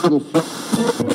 Thank 0.00 1.00
you. 1.00 1.07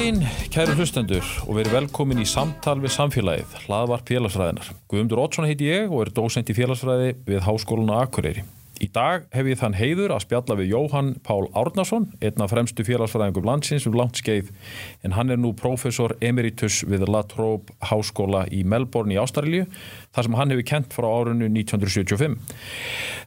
Daginn, 0.00 0.22
kæru 0.48 0.72
hlustendur 0.78 1.26
og 1.44 1.58
verið 1.58 1.74
velkomin 1.74 2.22
í 2.22 2.24
samtal 2.28 2.78
við 2.80 2.94
samfélagið, 2.94 3.56
hlaðvarp 3.66 4.08
félagsfræðinar. 4.08 4.70
Guðmundur 4.88 5.20
Ótsson 5.20 5.48
heiti 5.48 5.68
ég 5.68 5.92
og 5.92 6.06
er 6.06 6.12
dósent 6.16 6.48
í 6.48 6.56
félagsfræði 6.56 7.10
við 7.26 7.44
Háskólan 7.44 7.92
Akureyri. 7.98 8.46
Í 8.80 8.86
dag 8.88 9.26
hef 9.36 9.44
ég 9.44 9.58
þann 9.60 9.74
heiður 9.76 10.14
að 10.14 10.22
spjalla 10.24 10.54
við 10.56 10.70
Jóhann 10.72 11.10
Pál 11.20 11.50
Árnason, 11.52 12.06
einn 12.24 12.40
af 12.40 12.54
fremstu 12.54 12.86
félagsfræðingum 12.88 13.44
landsins 13.44 13.84
um 13.84 13.96
langt 13.98 14.16
skeið, 14.16 14.48
en 15.04 15.12
hann 15.18 15.28
er 15.28 15.36
nú 15.36 15.52
profesor 15.52 16.14
emeritus 16.24 16.80
við 16.88 17.04
La 17.12 17.20
Trobe 17.28 17.76
Háskóla 17.90 18.46
í 18.48 18.62
Melbourne 18.64 19.12
í 19.12 19.20
Ástralju, 19.20 19.66
þar 20.16 20.26
sem 20.26 20.38
hann 20.40 20.54
hefur 20.54 20.68
kent 20.72 20.96
frá 20.96 21.10
árunnu 21.10 21.50
1975. 21.52 22.38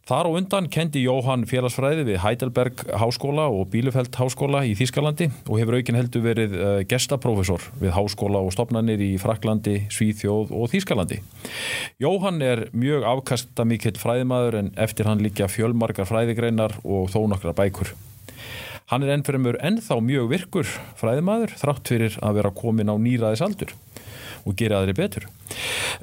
Þar 0.03 0.27
og 0.27 0.33
undan 0.35 0.65
kendi 0.67 0.99
Jóhann 1.05 1.45
félagsfræði 1.47 2.03
við 2.09 2.17
Heidelberg 2.19 2.81
Háskóla 2.99 3.45
og 3.47 3.69
Bielefeld 3.71 4.17
Háskóla 4.19 4.65
í 4.67 4.73
Þískalandi 4.75 5.29
og 5.45 5.61
hefur 5.61 5.77
aukin 5.77 5.95
heldur 5.95 6.25
verið 6.25 6.57
uh, 6.57 6.71
gestaprofessor 6.91 7.69
við 7.79 7.93
háskóla 7.95 8.41
og 8.43 8.51
stopnarnir 8.51 8.99
í 8.99 9.13
Fraklandi, 9.21 9.85
Svíþjóð 9.93 10.51
og 10.51 10.73
Þískalandi. 10.73 11.21
Jóhann 12.03 12.43
er 12.43 12.65
mjög 12.75 13.07
afkasta 13.13 13.63
mikill 13.69 13.95
fræðimaður 14.01 14.59
en 14.59 14.73
eftir 14.83 15.07
hann 15.07 15.23
líka 15.23 15.42
fjölmarkar 15.51 16.07
fræðigreinar 16.09 16.77
og 16.83 17.11
þó 17.13 17.23
nokkra 17.31 17.55
bækur. 17.57 17.93
Hann 18.91 19.05
er 19.05 19.13
ennfremur 19.15 19.57
ennþá 19.63 19.99
mjög 20.03 20.29
virkur 20.33 20.69
fræðimaður 20.99 21.55
þrátt 21.59 21.89
fyrir 21.89 22.17
að 22.21 22.39
vera 22.39 22.51
komin 22.53 22.91
á 22.91 22.95
nýraðisaldur 22.99 23.71
og 24.43 24.57
gera 24.59 24.81
aðri 24.81 24.95
betur. 24.97 25.27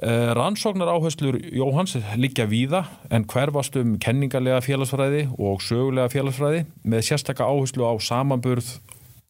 Uh, 0.00 0.32
rannsóknar 0.36 0.88
áherslur 0.88 1.36
Jóhans 1.52 1.96
líka 2.16 2.46
víða 2.48 2.86
en 3.12 3.26
hverfast 3.28 3.76
um 3.76 3.98
kenningarlega 4.00 4.62
félagsfræði 4.64 5.26
og 5.36 5.60
sögulega 5.64 6.08
félagsfræði 6.12 6.64
með 6.88 7.04
sérstakka 7.10 7.48
áherslu 7.48 7.84
á 7.84 7.94
samanburð 8.00 8.78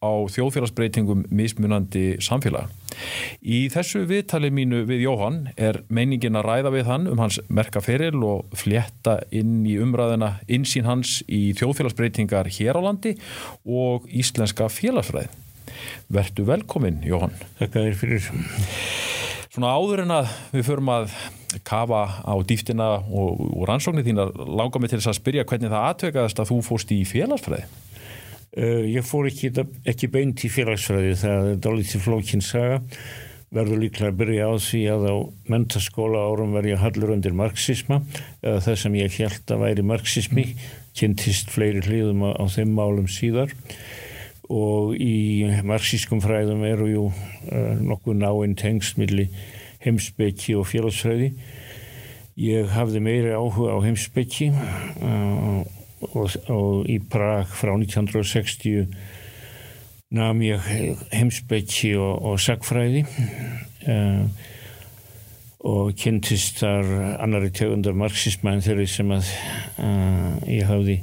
á 0.01 0.11
þjóðfélagsbreytingum 0.33 1.27
mismunandi 1.29 2.15
samfélag. 2.25 2.71
Í 3.45 3.67
þessu 3.71 4.03
viðtali 4.09 4.49
mínu 4.53 4.81
við 4.89 5.05
Jóhann 5.05 5.37
er 5.61 5.83
meiningin 5.93 6.39
að 6.39 6.47
ræða 6.47 6.71
við 6.73 6.89
hann 6.89 7.05
um 7.11 7.21
hans 7.21 7.37
merkaferil 7.53 8.17
og 8.25 8.49
fletta 8.57 9.19
inn 9.29 9.61
í 9.69 9.77
umræðina 9.81 10.39
insýn 10.49 10.89
hans 10.89 11.19
í 11.29 11.51
þjóðfélagsbreytingar 11.59 12.49
hér 12.57 12.81
á 12.81 12.85
landi 12.89 13.13
og 13.65 14.09
íslenska 14.09 14.71
félagsfræði. 14.73 15.29
Vertu 16.11 16.45
velkomin, 16.49 16.99
Jóhann. 17.05 17.37
Þakka 17.61 17.85
þér 17.85 18.01
fyrir. 18.01 18.31
Svona 19.51 19.75
áður 19.75 20.05
en 20.05 20.15
að 20.15 20.33
við 20.55 20.67
förum 20.67 20.91
að 20.93 21.13
kafa 21.67 22.01
á 22.23 22.33
dýftina 22.47 22.89
og, 23.03 23.39
og 23.51 23.63
rannsóknir 23.69 24.05
þína 24.07 24.29
langar 24.31 24.81
mig 24.81 24.91
til 24.91 25.01
þess 25.01 25.13
að 25.13 25.17
spyrja 25.19 25.47
hvernig 25.47 25.71
það 25.71 25.87
aðtökaðast 25.91 26.41
að 26.41 26.53
þú 26.53 26.59
fórst 26.65 26.93
í 26.95 27.01
félagsfræði. 27.05 27.65
Uh, 28.51 28.83
ég 28.83 29.05
fór 29.07 29.29
ekki, 29.29 29.47
ekki 29.87 30.09
beint 30.11 30.41
í 30.43 30.49
félagsfræði, 30.51 31.13
það 31.21 31.45
er 31.53 31.59
dálítið 31.63 32.01
flókin 32.03 32.41
saga. 32.43 32.81
Verður 33.51 33.79
líklega 33.79 34.11
að 34.11 34.17
byrja 34.19 34.47
á 34.47 34.53
því 34.63 34.81
að 34.91 35.05
á 35.07 35.15
mentaskóla 35.51 36.23
árum 36.27 36.53
verði 36.55 36.73
að 36.75 36.83
hallur 36.85 37.13
undir 37.15 37.35
marxisma 37.35 38.01
eða 38.39 38.61
það 38.67 38.77
sem 38.83 38.93
ég 38.99 39.17
held 39.19 39.51
að 39.55 39.63
væri 39.65 39.85
marxismi, 39.87 40.45
kynntist 40.95 41.51
fleiri 41.51 41.83
hlýðum 41.83 42.23
á, 42.27 42.29
á 42.39 42.43
þeim 42.51 42.71
málum 42.75 43.09
síðar 43.11 43.51
og 44.51 44.95
í 44.99 45.47
marxískum 45.67 46.19
fræðum 46.23 46.63
eru 46.67 46.87
jú 46.91 47.03
uh, 47.07 47.75
nokkuð 47.79 48.19
náinn 48.19 48.55
tengst 48.59 48.99
millir 48.99 49.31
heimsbyggi 49.83 50.57
og 50.59 50.67
félagsfræði. 50.67 51.31
Ég 52.39 52.71
hafði 52.75 52.99
meiri 53.03 53.31
áhuga 53.31 53.75
á 53.75 53.83
heimsbyggi 53.83 54.51
uh, 54.51 55.63
og, 56.13 56.35
og 56.51 56.89
í 56.89 56.97
Prag 57.11 57.49
frá 57.51 57.73
1960 57.77 58.87
nam 60.11 60.41
ég 60.43 60.65
heimsbyggi 61.13 61.93
og, 61.99 62.17
og 62.31 62.41
sagfræði 62.41 63.05
uh, 63.05 64.25
og 65.61 65.93
kynntist 65.95 66.63
þar 66.63 66.89
annari 67.21 67.51
tegundar 67.53 67.93
marxisma 67.97 68.55
en 68.55 68.63
þeirri 68.65 68.87
sem 68.89 69.11
að 69.13 69.27
ég 70.49 70.65
hafði 70.65 70.95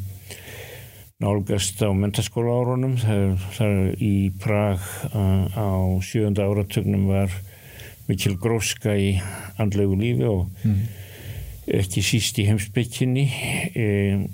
nálgast 1.22 1.78
á 1.82 1.90
mentaskóla 1.94 2.56
árunum 2.60 2.96
þar 2.98 3.92
í 4.02 4.30
Prag 4.42 4.82
á 5.14 5.70
sjönda 6.02 6.46
áratögnum 6.46 7.06
var 7.10 7.30
mikil 8.08 8.36
gróska 8.40 8.94
í 8.96 9.16
andlegu 9.60 9.98
lífi 9.98 10.26
og 10.28 10.48
mm. 10.64 10.82
Ekki 11.74 12.02
síst 12.04 12.38
í 12.40 12.46
heimsbygginni 12.48 13.26
e, 13.76 13.86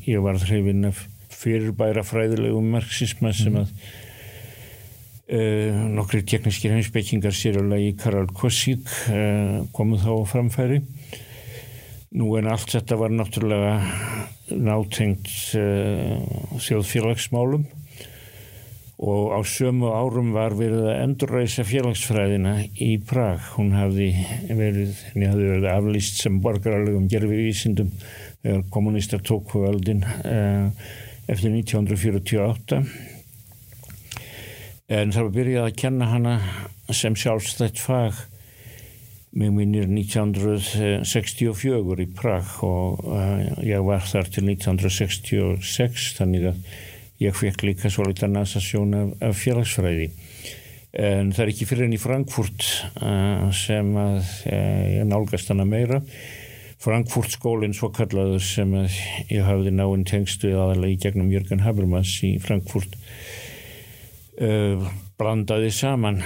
ég 0.06 0.22
var 0.24 0.38
hrifin 0.42 0.88
af 0.90 1.04
fyrirbæra 1.34 2.04
fræðilegum 2.06 2.70
marxisma 2.76 3.32
sem 3.36 3.58
að 3.60 3.72
e, 5.26 5.40
nokkri 5.96 6.22
teknískir 6.22 6.76
heimsbyggingar 6.76 7.34
sérlega 7.34 7.82
í 7.82 7.94
Karol 7.98 8.30
Kosík 8.30 8.86
e, 9.10 9.20
komu 9.74 9.98
þá 10.00 10.12
framfæri. 10.30 10.80
Nú 12.14 12.36
en 12.38 12.46
allt 12.46 12.70
þetta 12.70 13.00
var 13.00 13.10
náttúrulega 13.10 13.74
nátengt 14.52 15.30
uh, 15.56 16.20
þjóðfélagsmálum 16.60 17.64
og 19.04 19.34
á 19.37 19.41
sömu 19.44 19.91
árum 19.92 20.31
var 20.32 20.54
verið 20.56 20.87
að 20.88 21.00
endurreisa 21.03 21.65
félagsfræðina 21.69 22.54
í 22.81 22.94
Prag. 23.04 23.42
Hún 23.59 23.75
hafði 23.76 24.15
verið, 24.48 24.94
hafði 25.12 25.48
verið 25.50 25.69
aflýst 25.75 26.22
sem 26.25 26.38
borgaralegum 26.44 27.10
gerfivísindum 27.12 27.91
þegar 28.44 28.62
kommunistar 28.72 29.20
tóku 29.25 29.60
völdin 29.64 30.03
uh, 30.04 30.66
eftir 31.28 31.50
1948 31.53 32.82
en 34.94 35.12
það 35.12 35.22
var 35.22 35.37
byrjað 35.38 35.64
að 35.69 35.78
kenna 35.81 36.06
hana 36.10 36.34
sem 36.93 37.14
sjálfstætt 37.16 37.78
fag 37.81 38.14
Mér 39.34 39.50
minnir 39.50 39.88
1964 39.91 42.04
í 42.04 42.06
Prag 42.14 42.47
og 42.62 43.00
uh, 43.03 43.43
ég 43.66 43.82
var 43.82 43.98
þar 44.06 44.31
til 44.31 44.47
1966 44.53 46.14
þannig 46.20 46.44
að 46.53 46.59
ég 47.24 47.36
fekk 47.36 47.66
líka 47.66 47.90
svo 47.92 48.06
litla 48.08 48.28
nasasjón 48.30 48.94
af, 48.98 49.12
af 49.28 49.36
félagsfræði. 49.40 50.08
En 50.94 51.32
það 51.34 51.42
er 51.44 51.50
ekki 51.50 51.66
fyrir 51.66 51.88
enn 51.88 51.96
í 51.96 52.00
Frankfurt 52.00 52.66
uh, 53.02 53.50
sem 53.56 53.88
að 53.98 54.20
uh, 54.22 54.82
ég 55.00 55.08
nálgast 55.10 55.50
hana 55.50 55.66
meira. 55.66 56.00
Frankfurt 56.84 57.32
skólinn 57.32 57.74
svo 57.74 57.88
kallaður 57.96 58.42
sem 58.44 58.74
að 58.76 58.98
ég 59.32 59.46
hafði 59.46 59.72
náinn 59.72 60.04
tengstu 60.06 60.52
aðalega 60.52 60.92
í 60.92 61.00
gegnum 61.00 61.32
Jörgen 61.32 61.64
Habermas 61.64 62.18
í 62.26 62.36
Frankfurt 62.42 62.98
blandaði 65.14 65.70
saman 65.70 66.18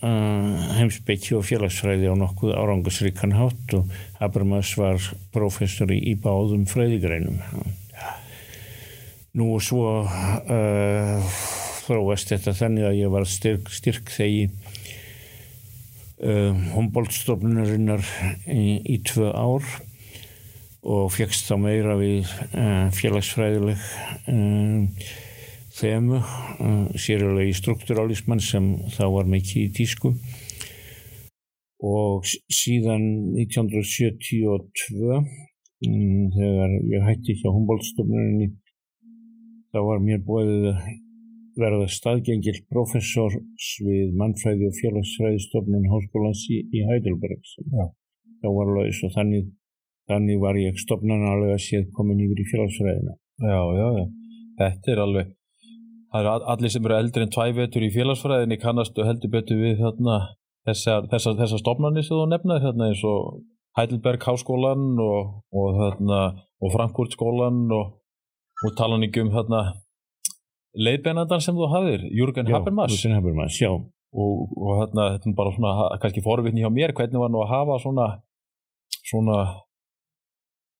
heimsbyggi 0.00 1.36
og 1.36 1.44
félagsfræði 1.44 2.08
á 2.08 2.16
nokkuð 2.16 2.54
árangasríkan 2.56 3.36
hátt 3.36 3.76
og 3.76 3.92
Habermas 4.16 4.72
var 4.80 4.98
professor 5.34 5.92
í 5.92 6.16
báðum 6.24 6.64
fræðigreinum 6.70 7.42
nú 9.38 9.52
og 9.54 9.62
svo 9.62 10.02
uh, 10.02 11.34
þróast 11.84 12.32
þetta 12.32 12.54
þannig 12.58 12.88
að 12.88 12.98
ég 12.98 13.12
var 13.12 13.26
styrk, 13.28 13.70
styrk 13.70 14.10
þegi 14.10 14.48
uh, 16.26 16.54
Humboldt-stofnunarinnar 16.74 18.02
í, 18.50 18.80
í 18.82 18.98
tvö 19.06 19.30
ár 19.30 19.66
og 20.80 21.10
fegst 21.12 21.46
þá 21.46 21.56
meira 21.60 21.96
við 22.00 22.24
uh, 22.56 22.88
félagsfræðileg 22.96 23.82
þemu, 25.80 26.18
sérlega 27.00 27.46
í 27.46 27.52
strukturalisman 27.56 28.40
sem 28.44 28.72
þá 28.92 29.04
var 29.14 29.28
mikið 29.30 29.62
í 29.62 29.68
tísku. 29.78 30.10
Og 31.80 32.26
síðan 32.52 33.06
1972 33.38 35.14
um, 35.14 36.26
þegar 36.34 36.74
ég 36.90 37.06
hætti 37.06 37.38
hjá 37.40 37.48
Humboldt-stofnurinni 37.54 38.50
þá 39.70 39.80
var 39.86 40.02
mér 40.04 40.20
búið 40.26 40.50
að 40.72 40.82
verða 41.60 41.88
staðgengil 41.92 42.56
professors 42.72 43.70
við 43.84 44.14
mannfræði 44.18 44.68
og 44.70 44.76
félagsfræðistofnun 44.78 45.90
Háskólans 45.92 46.44
í, 46.52 46.62
í 46.72 46.84
Heidelberg. 46.88 47.42
Þá 48.40 48.48
var 48.56 48.70
laus 48.76 49.02
og 49.04 49.12
þannig, 49.16 49.50
þannig 50.08 50.40
var 50.40 50.60
ég 50.60 50.78
stofnanalega 50.80 51.58
séð 51.60 51.90
komin 51.96 52.22
yfir 52.24 52.40
í 52.40 52.48
félagsfræðina. 52.52 53.18
Já, 53.40 53.60
já, 53.76 53.86
já, 53.98 54.06
þetta 54.62 54.94
er 54.94 55.04
alveg 55.04 55.36
það 56.10 56.24
eru 56.24 56.50
allir 56.52 56.72
sem 56.74 56.86
eru 56.86 56.98
eldri 56.98 57.24
en 57.24 57.32
tvævetur 57.34 57.86
í 57.86 57.92
félagsfræðinni 57.94 58.58
kannastu 58.60 59.06
heldur 59.06 59.32
betur 59.32 59.60
við 59.60 59.78
þarna, 59.78 60.18
þessar, 60.66 61.06
þessar, 61.12 61.36
þessar 61.38 61.62
stofnarnir 61.62 62.06
sem 62.06 62.16
þú 62.16 62.26
nefnaði 62.32 62.66
þarna 62.66 62.90
eins 62.90 63.04
og 63.06 63.42
Heidelberg 63.78 64.26
háskólan 64.26 64.88
og, 65.04 65.28
og, 65.54 65.82
og 66.10 66.74
Frankfurt 66.74 67.14
skólan 67.14 67.62
og, 68.60 68.68
og 68.68 68.76
talan 68.78 69.06
ekki 69.06 69.24
um 69.24 69.32
þarna 69.34 69.62
leiðbeinandan 70.78 71.42
sem 71.42 71.56
þú 71.56 71.70
hafðir, 71.72 72.06
Jürgen 72.14 72.50
Habermas. 72.50 72.94
Jürgen 72.94 73.16
Habermas, 73.18 73.58
já. 73.58 73.72
Og, 74.10 74.54
og 74.58 74.80
þarna, 74.80 75.12
þetta 75.16 75.30
er 75.30 75.38
bara 75.38 75.54
svona 75.54 75.72
kannski 76.02 76.22
forvitni 76.24 76.64
hjá 76.64 76.70
mér, 76.72 76.94
hvernig 76.94 77.22
var 77.22 77.30
nú 77.30 77.42
að 77.44 77.52
hafa 77.54 77.78
svona 77.82 78.06
svona 79.10 79.36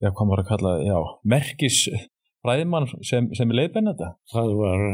já, 0.00 0.10
hvað 0.10 0.26
maður 0.26 0.42
að 0.44 0.48
kalla, 0.50 0.72
já, 0.84 0.96
merkis 1.34 1.82
fræðimann 2.40 2.88
sem, 3.06 3.28
sem 3.36 3.52
leiðbeinanda? 3.52 4.14
Það 4.32 4.54
var 4.60 4.84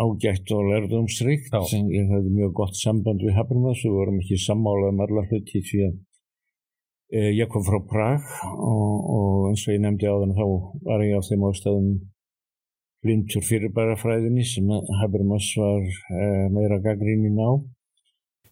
ágætt 0.00 0.54
og 0.56 0.70
lærdomsrikt 0.70 1.54
sem 1.70 1.90
ég 1.92 2.08
hefði 2.12 2.32
mjög 2.38 2.56
gott 2.62 2.80
samband 2.80 3.24
við 3.24 3.36
Habermas 3.38 3.84
og 3.88 3.98
vorum 3.98 4.20
ekki 4.22 4.40
sammálað 4.40 4.94
um 4.94 5.04
allar 5.04 5.28
hluti 5.30 5.62
því 5.68 5.82
að 5.88 5.94
e, 7.12 7.26
ég 7.42 7.50
kom 7.52 7.66
frá 7.66 7.78
Prag 7.90 8.32
og, 8.54 9.10
og 9.18 9.50
eins 9.50 9.66
og 9.68 9.76
ég 9.76 9.84
nefndi 9.84 10.08
á 10.08 10.16
þann 10.16 10.36
þá 10.38 10.46
var 10.88 11.04
ég 11.04 11.20
á 11.20 11.26
þeim 11.28 11.46
ástæðum 11.50 11.92
blindur 13.04 13.44
fyrirbærafræðinni 13.44 14.44
sem 14.48 14.70
Habermas 15.00 15.50
var 15.60 15.84
uh, 15.84 16.46
meira 16.54 16.80
gaggrínin 16.82 17.36
á. 17.38 17.50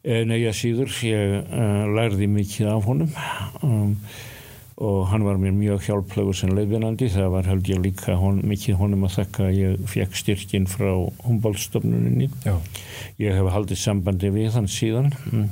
En 0.02 0.34
eða 0.34 0.52
síður, 0.56 0.92
ég 1.06 1.40
uh, 1.40 1.88
lærði 1.94 2.28
mikið 2.30 2.70
af 2.72 2.86
honum 2.90 3.12
um, 3.62 3.96
og 4.82 5.04
hann 5.12 5.22
var 5.22 5.38
mér 5.38 5.52
mjög 5.54 5.84
hjálplegur 5.86 6.34
sem 6.34 6.50
leiðvinandi. 6.56 7.10
Það 7.12 7.28
var 7.36 7.48
held 7.50 7.68
ég 7.70 7.82
líka 7.84 8.16
hon, 8.18 8.40
mikið 8.50 8.80
honum 8.80 9.06
að 9.06 9.18
þakka 9.20 9.44
að 9.46 9.58
ég 9.60 9.84
fekk 9.92 10.16
styrkin 10.18 10.66
frá 10.70 10.90
Humboldt-stofnuninni. 11.22 12.30
Ég 13.22 13.36
hef 13.38 13.50
haldið 13.54 13.78
sambandi 13.78 14.32
við 14.34 14.56
hann 14.56 14.66
síðan. 14.70 15.12
Mm. 15.30 15.50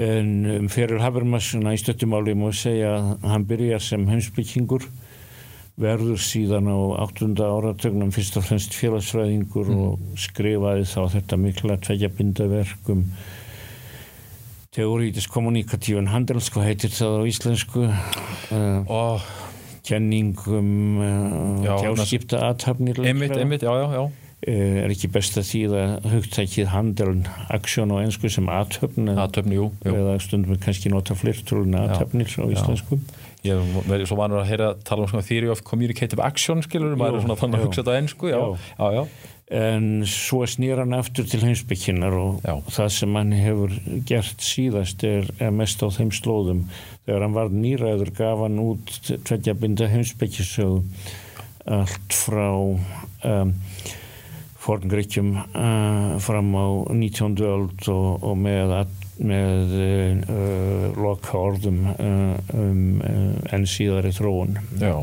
En 0.00 0.28
um, 0.46 0.68
fyrir 0.70 1.02
Habermas 1.02 1.50
í 1.56 1.78
stöttumáli 1.82 2.36
má 2.38 2.52
segja 2.54 2.94
að 3.00 3.30
hann 3.32 3.48
byrjar 3.48 3.82
sem 3.82 4.06
heimsbyggingur 4.06 4.86
verður 5.80 6.20
síðan 6.20 6.68
á 6.68 6.78
8. 7.06 7.32
áratögnum 7.40 8.12
fyrst 8.14 8.36
og 8.36 8.46
fremst 8.46 8.74
félagsfræðingur 8.76 9.70
mm. 9.70 9.84
og 9.84 10.18
skrifaði 10.20 10.86
þá 10.88 11.00
þetta 11.16 11.38
mikla 11.40 11.78
tveggja 11.80 12.10
um 12.92 13.04
teorítis 14.70 15.26
kommunikatífun 15.30 16.10
handels, 16.12 16.50
hvað 16.54 16.68
heitir 16.68 16.92
það 16.94 17.16
á 17.18 17.22
íslensku? 17.26 17.86
Uh, 18.54 18.84
oh. 18.86 19.30
kenningum 19.86 21.00
uh, 21.02 21.80
tjáskipta 21.80 22.44
aðtapnir 22.50 23.00
uh, 23.02 24.04
er 24.46 24.92
ekki 24.94 25.10
best 25.10 25.40
að 25.40 25.48
þýða 25.48 25.82
hugtækið 26.12 26.70
handeln 26.70 27.24
aksjón 27.50 27.96
á 27.96 27.96
ennsku 28.04 28.30
sem 28.30 28.46
aðtöfn 28.52 29.10
eða 29.16 30.20
stundum 30.22 30.60
kannski 30.62 30.92
nota 30.92 31.18
flirtrúlun 31.18 31.80
aðtöfnir 31.80 32.30
á 32.38 32.46
íslensku. 32.52 33.00
já 33.00 33.19
Ég 33.46 33.74
verði 33.88 34.06
svo 34.08 34.18
vanur 34.20 34.42
að 34.42 34.50
heyra 34.50 34.70
tala 34.84 35.06
um 35.06 35.10
svona 35.10 35.24
theory 35.24 35.48
of 35.52 35.62
communicative 35.64 36.20
action 36.24 36.60
skilur, 36.64 36.96
maður 37.00 37.20
er 37.20 37.26
svona 37.26 37.38
þannig 37.40 37.60
að 37.60 37.68
hugsa 37.68 37.82
þetta 37.82 38.00
ennsku, 38.02 38.32
já, 38.32 38.40
já, 38.76 38.98
já. 38.98 39.04
En 39.60 39.86
svo 40.06 40.44
snýr 40.46 40.78
hann 40.78 40.94
aftur 40.94 41.26
til 41.26 41.40
heimsbygginnar 41.42 42.14
og 42.14 42.44
já. 42.44 42.52
það 42.70 42.92
sem 42.94 43.16
hann 43.18 43.32
hefur 43.34 43.72
gert 44.06 44.44
síðast 44.46 45.02
er, 45.08 45.26
er 45.42 45.50
mest 45.50 45.82
á 45.82 45.90
þeim 45.90 46.12
slóðum. 46.14 46.60
Þegar 47.08 47.24
hann 47.26 47.34
var 47.34 47.50
nýræður 47.50 48.12
gaf 48.14 48.44
hann 48.44 48.60
út 48.62 48.94
tveggja 49.08 49.56
binda 49.58 49.88
heimsbyggisög 49.90 50.84
allt 51.70 52.14
frá 52.14 52.46
um, 52.52 53.52
forngreikjum 54.60 55.34
uh, 55.40 56.16
fram 56.22 56.54
á 56.54 56.66
19. 56.92 57.36
öld 57.40 57.90
og, 57.90 58.22
og 58.22 58.38
með 58.38 58.76
að 58.82 58.96
með 59.20 59.74
uh, 59.76 60.86
loka 60.96 61.36
orðum 61.38 61.84
uh, 61.92 62.34
um 62.56 63.00
uh, 63.04 63.52
enn 63.52 63.68
síðari 63.68 64.12
þróun. 64.16 64.58
Já, 64.80 64.96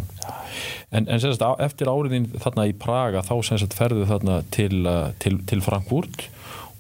en, 0.90 1.06
en 1.06 1.24
semst 1.24 1.46
eftir 1.64 1.92
áriðin 1.92 2.30
þarna 2.42 2.68
í 2.70 2.76
Praga 2.78 3.24
þá 3.26 3.36
semst 3.46 3.78
ferðu 3.78 4.08
þarna 4.10 4.42
til, 4.54 4.84
til, 5.24 5.40
til 5.50 5.64
Frankfurt 5.66 6.30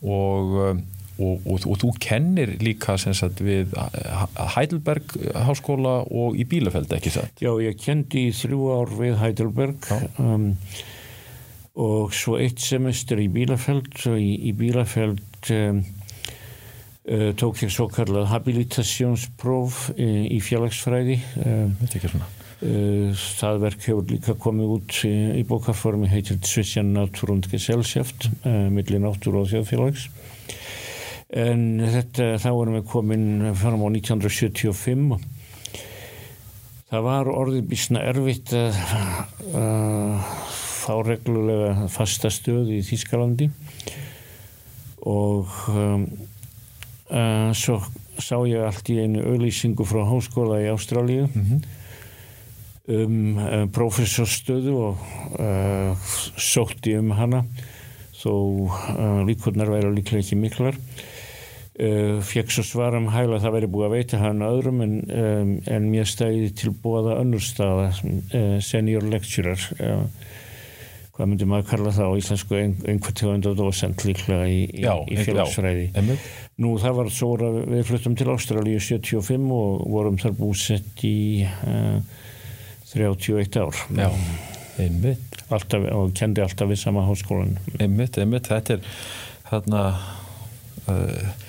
og 0.01 0.83
Og, 1.17 1.41
og, 1.49 1.63
og 1.65 1.79
þú 1.81 1.87
kennir 2.01 2.51
líka 2.61 2.93
sagt, 3.01 3.39
við 3.41 3.71
Heidelberg 4.53 5.15
háskóla 5.47 6.03
og 6.05 6.37
í 6.37 6.45
Bílafeld 6.45 6.93
ekki 6.93 7.09
satt? 7.15 7.41
Já, 7.41 7.49
ég 7.57 7.79
kendi 7.81 8.27
í 8.27 8.35
þrjú 8.37 8.67
ár 8.75 8.93
við 8.99 9.17
Heidelberg 9.23 9.87
um, 10.21 10.51
og 11.73 12.13
svo 12.13 12.37
eitt 12.37 12.61
semester 12.61 13.17
í 13.21 13.31
Bílafeld 13.33 13.97
og 14.11 14.19
í, 14.21 14.29
í 14.45 14.53
Bílafeld 14.57 15.49
um, 15.57 15.81
tók 17.39 17.61
ég 17.63 17.71
svo 17.71 17.87
kallað 17.91 18.27
habilitasjónspróf 18.33 19.85
í, 19.95 20.09
í 20.35 20.39
félagsfræði 20.43 21.15
uh, 21.45 21.69
það 23.37 23.61
verk 23.61 23.85
hefur 23.85 24.09
líka 24.09 24.33
komið 24.41 24.73
út 24.75 24.97
í, 25.07 25.13
í 25.39 25.43
bókarformi 25.47 26.09
heitir 26.11 26.41
Svisjan 26.43 26.89
Náttúr 26.95 27.35
und 27.35 27.47
Gesellschaft 27.51 28.27
millir 28.43 29.03
náttúr 29.03 29.37
og 29.43 29.51
þjóðfélags. 29.51 30.07
En 31.37 31.83
þetta 31.83 32.33
þá 32.41 32.49
erum 32.49 32.77
við 32.79 32.85
komin 32.89 33.27
fram 33.59 33.83
á 33.85 33.87
1975 33.93 35.19
það 36.87 37.03
var 37.03 37.29
orðið 37.31 37.65
bísna 37.67 38.03
erfitt 38.07 38.53
að 38.55 38.77
uh, 39.51 40.35
fá 40.87 40.93
reglulega 41.03 41.89
fasta 41.91 42.31
stöð 42.31 42.71
í 42.77 42.79
Þískalandi 42.87 43.49
og 45.07 45.51
um, 45.73 46.05
Uh, 47.07 47.53
svo 47.55 47.79
sá 48.19 48.35
ég 48.49 48.65
allt 48.67 48.89
í 48.91 48.97
einu 48.99 49.21
auðlýsingu 49.23 49.85
frá 49.87 50.01
háskóla 50.09 50.57
í 50.59 50.67
Ástrálíu 50.67 51.29
mm 51.29 51.43
-hmm. 51.43 51.59
um 52.97 53.37
uh, 53.37 53.65
profesorstöðu 53.71 54.73
og 54.75 54.97
uh, 55.39 55.95
sótti 56.35 56.97
um 56.99 57.11
hana. 57.11 57.45
Þó 58.17 58.33
líkurnar 59.23 59.69
væri 59.69 59.93
líklega 59.93 60.19
ekki 60.19 60.35
miklar. 60.35 60.75
Fekk 62.21 62.49
svo 62.49 62.63
svar 62.63 62.95
um 62.97 63.07
hægla 63.13 63.37
það 63.37 63.53
væri 63.53 63.67
búið 63.69 63.85
að 63.85 63.93
veita 63.93 64.17
hann 64.17 64.41
öðrum 64.41 64.81
en, 64.81 64.93
um, 65.13 65.51
en 65.67 65.91
mér 65.91 66.05
stæði 66.09 66.49
til 66.49 66.71
búaða 66.73 67.19
önnur 67.21 67.39
staða 67.39 67.93
senior 68.59 69.03
lecturer 69.05 69.61
hvað 71.17 71.29
myndir 71.31 71.49
maður 71.49 71.69
kalla 71.71 71.93
það 71.95 72.11
á 72.13 72.19
íslensku 72.21 72.57
einhver 72.61 73.15
tegund 73.17 73.47
og 73.49 73.55
docent 73.57 74.03
líklega 74.05 74.45
í, 74.49 74.59
í, 74.69 74.85
í 74.85 75.17
félagsfræði 75.25 75.87
Nú 76.61 76.75
það 76.81 76.95
var 76.97 77.09
svo 77.13 77.31
að 77.37 77.57
við 77.69 77.83
fluttum 77.85 78.15
til 78.17 78.29
Ástralíu 78.33 78.79
75 78.81 79.49
og 79.53 79.83
vorum 79.93 80.15
þar 80.21 80.37
búsett 80.39 81.03
í 81.05 81.45
uh, 81.45 81.99
eh, 81.99 82.23
31 82.97 83.59
ár. 83.61 83.81
Já, 83.93 84.07
einmitt. 84.81 85.37
Alltaf, 85.53 85.85
og 85.93 86.15
kendi 86.17 86.41
alltaf 86.41 86.71
við 86.71 86.81
sama 86.81 87.03
háskólan. 87.05 87.59
Einmitt, 87.77 88.17
einmitt. 88.17 88.49
Þetta 88.49 88.79
er 88.79 88.89
þarna 89.51 89.83
uh, 90.89 91.46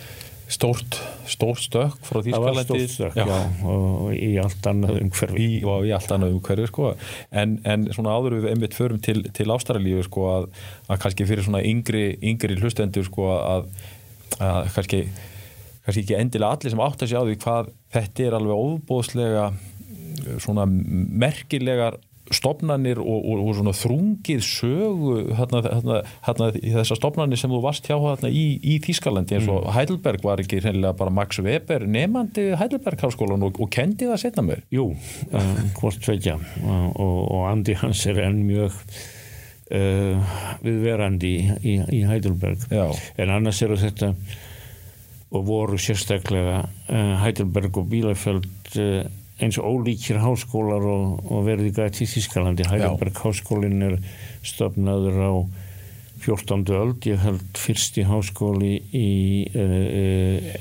stórt, 0.49 0.99
stórt 1.29 1.61
stök 1.61 1.99
frá 2.09 2.23
Þýskalandi. 2.25 2.33
Það 2.33 2.57
var 2.57 2.65
stórt 2.65 2.95
stök, 2.95 3.19
já. 3.19 3.27
já, 3.29 3.69
og 3.75 4.15
í 4.17 4.31
allt 4.41 4.71
annað 4.71 5.03
umhverfi. 5.03 5.45
Í, 5.45 5.61
í 5.61 5.93
allt 5.97 6.15
annað 6.17 6.39
umhverfi, 6.39 6.71
sko. 6.71 6.95
En, 7.31 7.59
en 7.69 7.87
svona 7.93 8.17
áður 8.17 8.39
við 8.39 8.51
einmitt 8.55 8.77
förum 8.79 9.03
til, 9.05 9.21
til 9.37 9.49
Ástralíu, 9.53 10.01
sko, 10.09 10.27
að, 10.33 10.51
að 10.89 11.05
kannski 11.05 11.29
fyrir 11.29 11.47
svona 11.47 11.61
yngri, 11.69 12.11
yngri 12.33 12.57
hlustendur, 12.63 13.07
sko, 13.09 13.31
að 13.37 13.71
að 14.37 14.69
kannski, 14.75 15.01
kannski 15.87 16.05
ekki 16.05 16.19
endilega 16.19 16.57
allir 16.57 16.75
sem 16.75 16.85
átt 16.85 17.05
að 17.05 17.13
sjá 17.13 17.21
því 17.23 17.39
hvað 17.45 17.73
þetta 17.95 18.27
er 18.27 18.37
alveg 18.39 18.63
óbóðslega 18.69 19.47
svona 20.43 20.67
merkilegar 20.69 21.99
stopnarnir 22.35 23.01
og, 23.01 23.19
og, 23.19 23.43
og 23.43 23.57
svona 23.59 23.75
þrungið 23.77 24.43
sögu 24.45 25.15
hérna, 25.39 25.63
hérna, 25.65 25.99
hérna 26.27 26.49
þessar 26.57 27.01
stopnarnir 27.01 27.41
sem 27.41 27.53
þú 27.53 27.61
varst 27.65 27.89
hjá 27.89 27.97
hérna 27.97 28.31
í, 28.33 28.47
í 28.61 28.79
Þískalandi 28.85 29.39
eins 29.39 29.49
og 29.49 29.63
mm. 29.63 29.71
Heidelberg 29.77 30.25
var 30.27 30.43
ekki 30.43 30.63
reynilega 30.65 30.97
bara 30.99 31.15
Max 31.15 31.41
Weber 31.45 31.87
nefandi 31.89 32.51
Heidelberg 32.61 33.05
háskólan 33.07 33.47
og, 33.49 33.61
og 33.63 33.71
kendi 33.75 34.09
það 34.11 34.23
setna 34.25 34.45
mér 34.47 34.65
Jú, 34.75 34.91
uh, 35.33 35.63
hvort 35.79 36.11
veitja 36.11 36.39
og 36.69 37.47
Andi 37.49 37.79
hans 37.81 38.05
er 38.11 38.21
enn 38.27 38.43
mjög 38.49 38.77
uh, 39.73 40.37
viðverandi 40.65 41.33
í, 41.33 41.49
í, 41.63 41.79
í 42.01 42.05
Heidelberg 42.09 42.69
Já. 42.73 42.87
en 43.19 43.35
annars 43.39 43.63
eru 43.65 43.79
þetta 43.81 44.13
og 45.29 45.45
voru 45.45 45.79
sérstaklega 45.81 46.63
uh, 46.65 47.15
Heidelberg 47.23 47.81
og 47.81 47.89
Bielefeld 47.91 48.77
uh, 48.81 49.03
eins 49.39 49.59
og 49.61 49.71
ólíkir 49.71 50.19
háskólar 50.23 50.83
og, 50.83 51.23
og 51.31 51.47
verði 51.47 51.73
gæti 51.77 52.05
í 52.05 52.11
Þískalandi 52.11 52.67
Heidelberg 52.69 53.19
háskólin 53.23 53.83
er 53.87 53.97
stofnaður 54.47 55.19
á 55.23 55.33
14. 56.19 56.65
öld, 56.75 57.07
ég 57.07 57.21
held 57.23 57.59
fyrsti 57.59 58.03
háskóli 58.09 58.73
í 58.91 59.11
uh, 59.55 59.75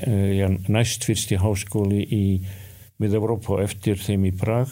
uh, 0.06 0.28
ja, 0.38 0.50
næst 0.70 1.06
fyrsti 1.08 1.40
háskóli 1.42 2.04
í 2.06 2.24
Mið-Európa 3.02 3.60
eftir 3.62 3.98
þeim 3.98 4.28
í 4.30 4.34
Prag. 4.38 4.70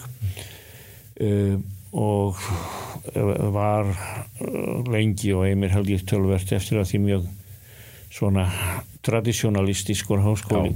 Uh, 1.19 1.59
og 1.97 2.39
var 3.55 3.87
lengi 4.91 5.31
og 5.33 5.45
einmir 5.47 5.71
held 5.71 5.87
ég 5.89 6.03
tölvert 6.07 6.51
eftir 6.51 6.81
að 6.81 6.89
því 6.91 6.99
mjög 7.05 7.29
svona 8.11 8.43
tradisjonalistískur 9.07 10.21
háskóli. 10.25 10.75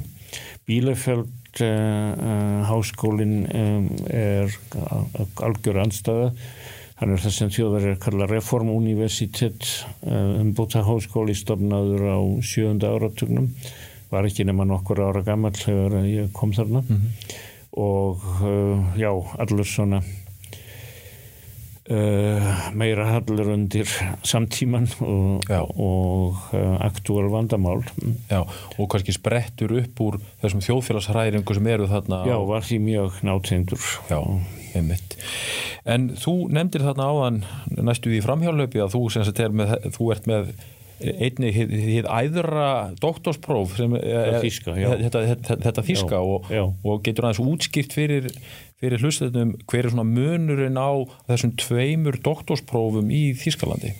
Bílefeld 0.68 1.41
uh, 1.60 2.62
háskólin 2.70 3.36
um, 3.52 3.90
er 4.08 4.54
algjör 5.44 5.82
anstæða 5.84 6.32
hann 7.02 7.16
er 7.16 7.22
það 7.24 7.36
sem 7.36 7.52
þjóðverðir 7.52 8.00
kalla 8.02 8.30
Reformuniversitet 8.30 9.68
uh, 10.06 10.40
umbúta 10.40 10.86
háskóli 10.86 11.36
stofnaður 11.36 12.08
á 12.14 12.20
sjönda 12.46 12.94
áratugnum. 12.94 13.50
Var 14.12 14.28
ekki 14.28 14.46
nema 14.46 14.68
nokkur 14.70 15.02
ára 15.02 15.24
gammal 15.26 15.56
þegar 15.58 16.04
ég 16.06 16.30
kom 16.36 16.54
þarna. 16.54 16.84
Mm 16.86 16.98
-hmm. 16.98 17.38
og 17.72 18.20
já, 19.00 19.12
allur 19.40 19.66
svona 19.66 20.02
Uh, 21.92 22.46
meira 22.78 23.04
hallur 23.10 23.50
undir 23.52 23.90
samtíman 24.24 24.86
og, 25.04 25.50
og 25.76 26.38
uh, 26.56 26.78
aktúal 26.86 27.28
vandamál. 27.34 27.82
Já, 28.30 28.46
og 28.78 28.88
kannski 28.94 29.12
sprettur 29.18 29.74
upp 29.82 30.00
úr 30.06 30.20
þessum 30.40 30.64
þjóðfélagsræðingu 30.64 31.58
sem 31.58 31.68
eru 31.74 31.90
þarna 31.92 32.22
Já, 32.30 32.38
var 32.48 32.64
því 32.64 32.80
mjög 32.86 33.20
nátengdur. 33.28 33.90
Já, 34.08 34.22
einmitt. 34.72 35.18
En 35.84 36.14
þú 36.16 36.36
nefndir 36.56 36.88
þarna 36.88 37.10
áðan 37.12 37.42
næstu 37.82 38.16
í 38.16 38.24
framhjálöpi 38.24 38.86
að 38.86 38.96
þú, 38.96 39.04
er 39.44 39.58
með, 39.60 39.76
þú 39.98 40.12
ert 40.16 40.32
með 40.32 40.54
einni 41.02 41.52
hið 41.52 42.08
æðra 42.08 42.72
doktorspróf 43.02 43.76
sem 43.80 43.96
er, 43.98 44.38
þíska, 44.44 44.76
þetta, 44.78 45.24
þetta, 45.32 45.58
þetta 45.66 45.84
þíska 45.88 46.20
já, 46.20 46.36
og, 46.36 46.52
já. 46.54 46.64
og 46.70 47.02
getur 47.06 47.28
aðeins 47.28 47.42
útskipt 47.44 47.96
fyrir 47.98 48.30
fyrir 48.82 49.04
hlustuðum 49.04 49.56
hver 49.70 49.86
er 49.86 49.94
svona 49.94 50.08
munurinn 50.08 50.80
á 50.82 50.92
þessum 51.30 51.54
tveimur 51.62 52.18
doktorsprófum 52.26 53.12
í 53.14 53.24
Þískalandi? 53.38 53.94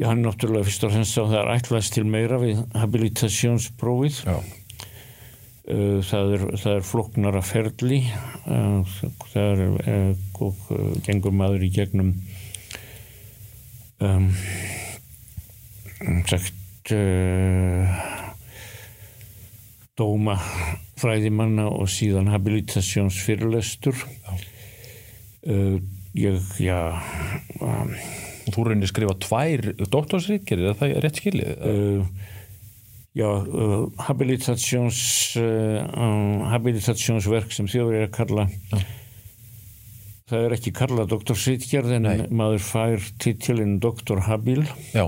Já, 0.00 0.08
hann 0.08 0.22
er 0.22 0.30
náttúrulega 0.30 0.68
fyrst 0.68 0.84
og 0.86 0.94
fremst 0.94 1.18
á 1.20 1.24
það 1.24 1.38
er 1.42 1.52
ætlaðist 1.56 1.96
til 1.96 2.06
meira 2.08 2.40
við 2.40 2.60
habilitasjónsprófið 2.76 4.22
uh, 4.28 5.98
það 6.08 6.34
er, 6.36 6.44
er 6.72 6.86
floknara 6.88 7.42
ferli. 7.44 8.00
Uh, 8.46 8.80
það 9.32 9.44
er 9.44 9.60
uh, 9.66 10.12
og 10.40 10.56
gengur 11.04 11.34
maður 11.36 11.66
í 11.66 11.70
gegnum 11.74 12.14
um, 14.00 14.30
sagt 16.30 16.94
dóma 20.00 20.38
fræðimanna 21.00 21.68
og 21.70 21.88
síðan 21.92 22.30
habilitasjónsfyrirlestur 22.32 23.96
uh, 25.46 25.76
ég, 26.16 26.40
já 26.60 26.78
um, 27.60 27.94
þú 28.50 28.66
reynir 28.66 28.90
skrifa 28.90 29.16
tvær 29.20 29.72
doktorsríkir, 29.80 30.64
er 30.70 30.78
það 30.78 30.96
rétt 31.04 31.20
skilið? 31.20 31.50
Uh, 31.60 32.30
já, 33.16 33.28
uh, 33.28 33.84
habilitations 34.08 35.02
um, 35.40 36.46
habilitasjónsverk 36.50 37.54
sem 37.54 37.68
þjóður 37.70 38.00
er 38.00 38.08
að 38.08 38.16
kalla 38.16 38.48
já. 38.48 38.80
það 40.30 40.46
er 40.46 40.56
ekki 40.56 40.74
kalla 40.80 41.06
doktorsríkjörð 41.10 41.96
en 41.98 42.08
Nei. 42.08 42.26
maður 42.30 42.66
fær 42.66 43.12
titilinn 43.22 43.78
doktor 43.82 44.24
habil 44.28 44.64
já 44.94 45.06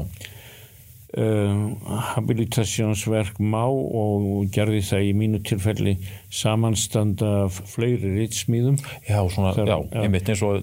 habilitasjónsverk 1.12 3.36
má 3.44 3.68
og 3.68 4.48
gerði 4.52 4.80
það 4.86 5.02
í 5.04 5.12
mínu 5.16 5.40
tilfelli 5.44 5.96
samanstanda 6.32 7.48
fleiri 7.52 8.14
ritsmýðum 8.14 8.78
Já, 8.80 9.20
svona, 9.28 9.52
Þar, 9.52 9.68
já, 9.68 9.76
einmitt 10.04 10.28
eins 10.32 10.42
og 10.46 10.56
er 10.56 10.62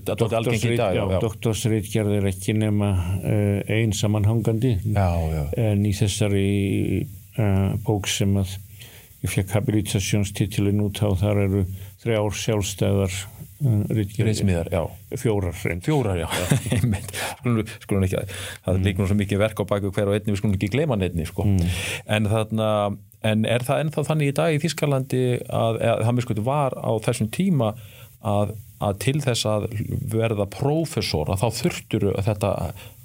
doktorsrit 1.22 1.92
gerðir 1.94 2.26
ekki 2.32 2.54
nema 2.58 2.90
uh, 3.20 3.62
einn 3.70 3.94
samanhangandi 3.94 4.80
já, 4.82 5.10
já. 5.36 5.44
en 5.70 5.86
í 5.86 5.94
þessari 6.00 6.48
uh, 7.38 7.78
bók 7.86 8.10
sem 8.10 8.34
að 8.42 8.50
ég 9.22 9.30
fekk 9.36 9.54
habilitasjónstitilin 9.60 10.82
út 10.82 10.98
á 11.06 11.14
þar 11.20 11.38
eru 11.46 11.62
þrjár 12.02 12.34
sjálfstæðar 12.42 13.14
Ríðsmiðar, 13.60 14.70
já. 14.72 14.82
Fjórar 15.20 15.58
reynd. 15.68 15.84
Fjórar, 15.84 16.16
já. 16.22 16.28
skulum, 17.42 17.68
skulum 17.84 18.06
ekki, 18.08 18.24
það 18.64 18.80
mm. 18.80 19.00
nú 19.02 19.08
svo 19.10 19.18
mikið 19.20 19.42
verk 19.42 19.60
á 19.60 19.64
baku 19.68 19.92
hver 19.92 20.12
og 20.12 20.16
einni, 20.16 20.32
við 20.32 20.40
skulum 20.40 20.56
ekki 20.56 20.72
gleyma 20.72 20.98
nefni, 21.00 21.28
sko. 21.28 21.44
Mm. 21.48 21.76
En 22.16 22.30
þarna, 22.32 22.72
en 23.28 23.46
er 23.50 23.68
það 23.68 23.84
ennþá 23.84 24.06
þannig 24.12 24.32
í 24.32 24.38
dag 24.40 24.56
í 24.56 24.64
Þískalandi 24.64 25.24
að, 25.44 25.82
að 25.92 26.06
það 26.06 26.16
mjög 26.16 26.28
sko 26.28 26.40
var 26.48 26.78
á 26.80 26.92
þessum 27.10 27.32
tíma 27.36 27.74
að, 28.24 28.56
að 28.80 29.00
til 29.04 29.18
þess 29.28 29.50
að 29.52 29.70
verða 30.16 30.48
prófessor, 30.56 31.34
að 31.34 31.44
þá 31.44 31.64
þurftur 31.64 32.10
þetta, 32.30 32.56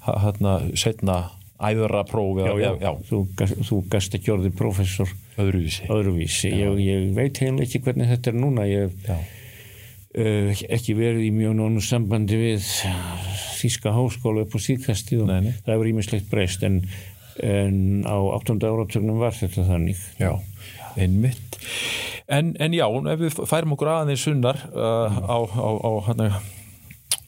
hérna, 0.07 0.59
setna 0.79 1.19
æðra 1.59 2.03
prófi. 2.07 2.43
Já, 2.47 2.55
já, 2.59 2.71
já. 2.83 2.91
Þú, 3.07 3.21
þú 3.63 3.85
gast 3.91 4.15
ekki 4.17 4.33
orðið 4.33 4.59
prófessor. 4.59 5.11
Öðruvísi. 5.39 5.87
Öðruvísi. 5.91 6.51
Ég, 6.51 6.83
ég 6.83 7.09
veit 7.15 7.39
heimlega 7.43 7.67
ekki 7.67 7.83
hvernig 7.83 8.11
þetta 8.11 8.31
er 8.31 8.39
núna, 8.39 8.67
ég... 8.69 8.95
Uh, 10.15 10.53
ekki 10.71 10.93
verið 10.95 11.25
í 11.27 11.31
mjög 11.35 11.57
nónu 11.57 11.81
sambandi 11.83 12.37
við 12.39 12.67
Þíska 13.57 13.91
háskóla 13.91 14.45
upp 14.45 14.55
á 14.55 14.59
síðkasti 14.63 15.17
og 15.19 15.27
Nei, 15.27 15.51
það 15.65 15.73
hefur 15.73 15.89
ímislegt 15.89 16.29
breyst 16.31 16.63
en, 16.63 16.77
en 17.43 18.05
á 18.07 18.15
8. 18.15 18.55
áratögnum 18.63 19.19
var 19.19 19.35
þetta 19.35 19.65
þannig. 19.67 19.99
Já, 20.21 20.37
einmitt. 20.95 21.59
En, 22.31 22.55
en 22.63 22.73
já, 22.73 22.85
ef 22.87 23.19
við 23.21 23.39
færum 23.45 23.75
okkur 23.75 23.91
aðeins 23.91 24.23
sunnar 24.23 24.63
uh, 24.71 25.19
á, 25.19 25.37
á, 25.45 25.69
á, 25.83 25.91
hana, 26.07 26.29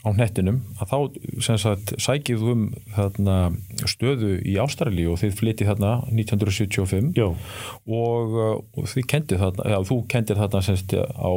á 0.01 0.10
nettinum 0.15 0.63
að 0.79 0.94
þá 0.94 1.53
sagt, 1.60 1.91
sækið 2.01 2.46
um 2.53 2.67
þarna, 2.96 3.38
stöðu 3.84 4.38
í 4.48 4.56
Ástrali 4.63 5.06
og 5.12 5.20
þið 5.22 5.36
flyttið 5.41 5.74
þarna 5.74 5.96
1975 6.15 7.20
og, 7.20 7.36
uh, 7.91 8.53
og 8.63 8.94
þið 8.96 9.10
kendið 9.12 9.44
þarna, 9.44 9.74
já, 9.75 9.82
þú 9.91 10.00
kendið 10.15 10.46
þarna 10.46 10.63
semst 10.72 10.96
á 10.96 11.32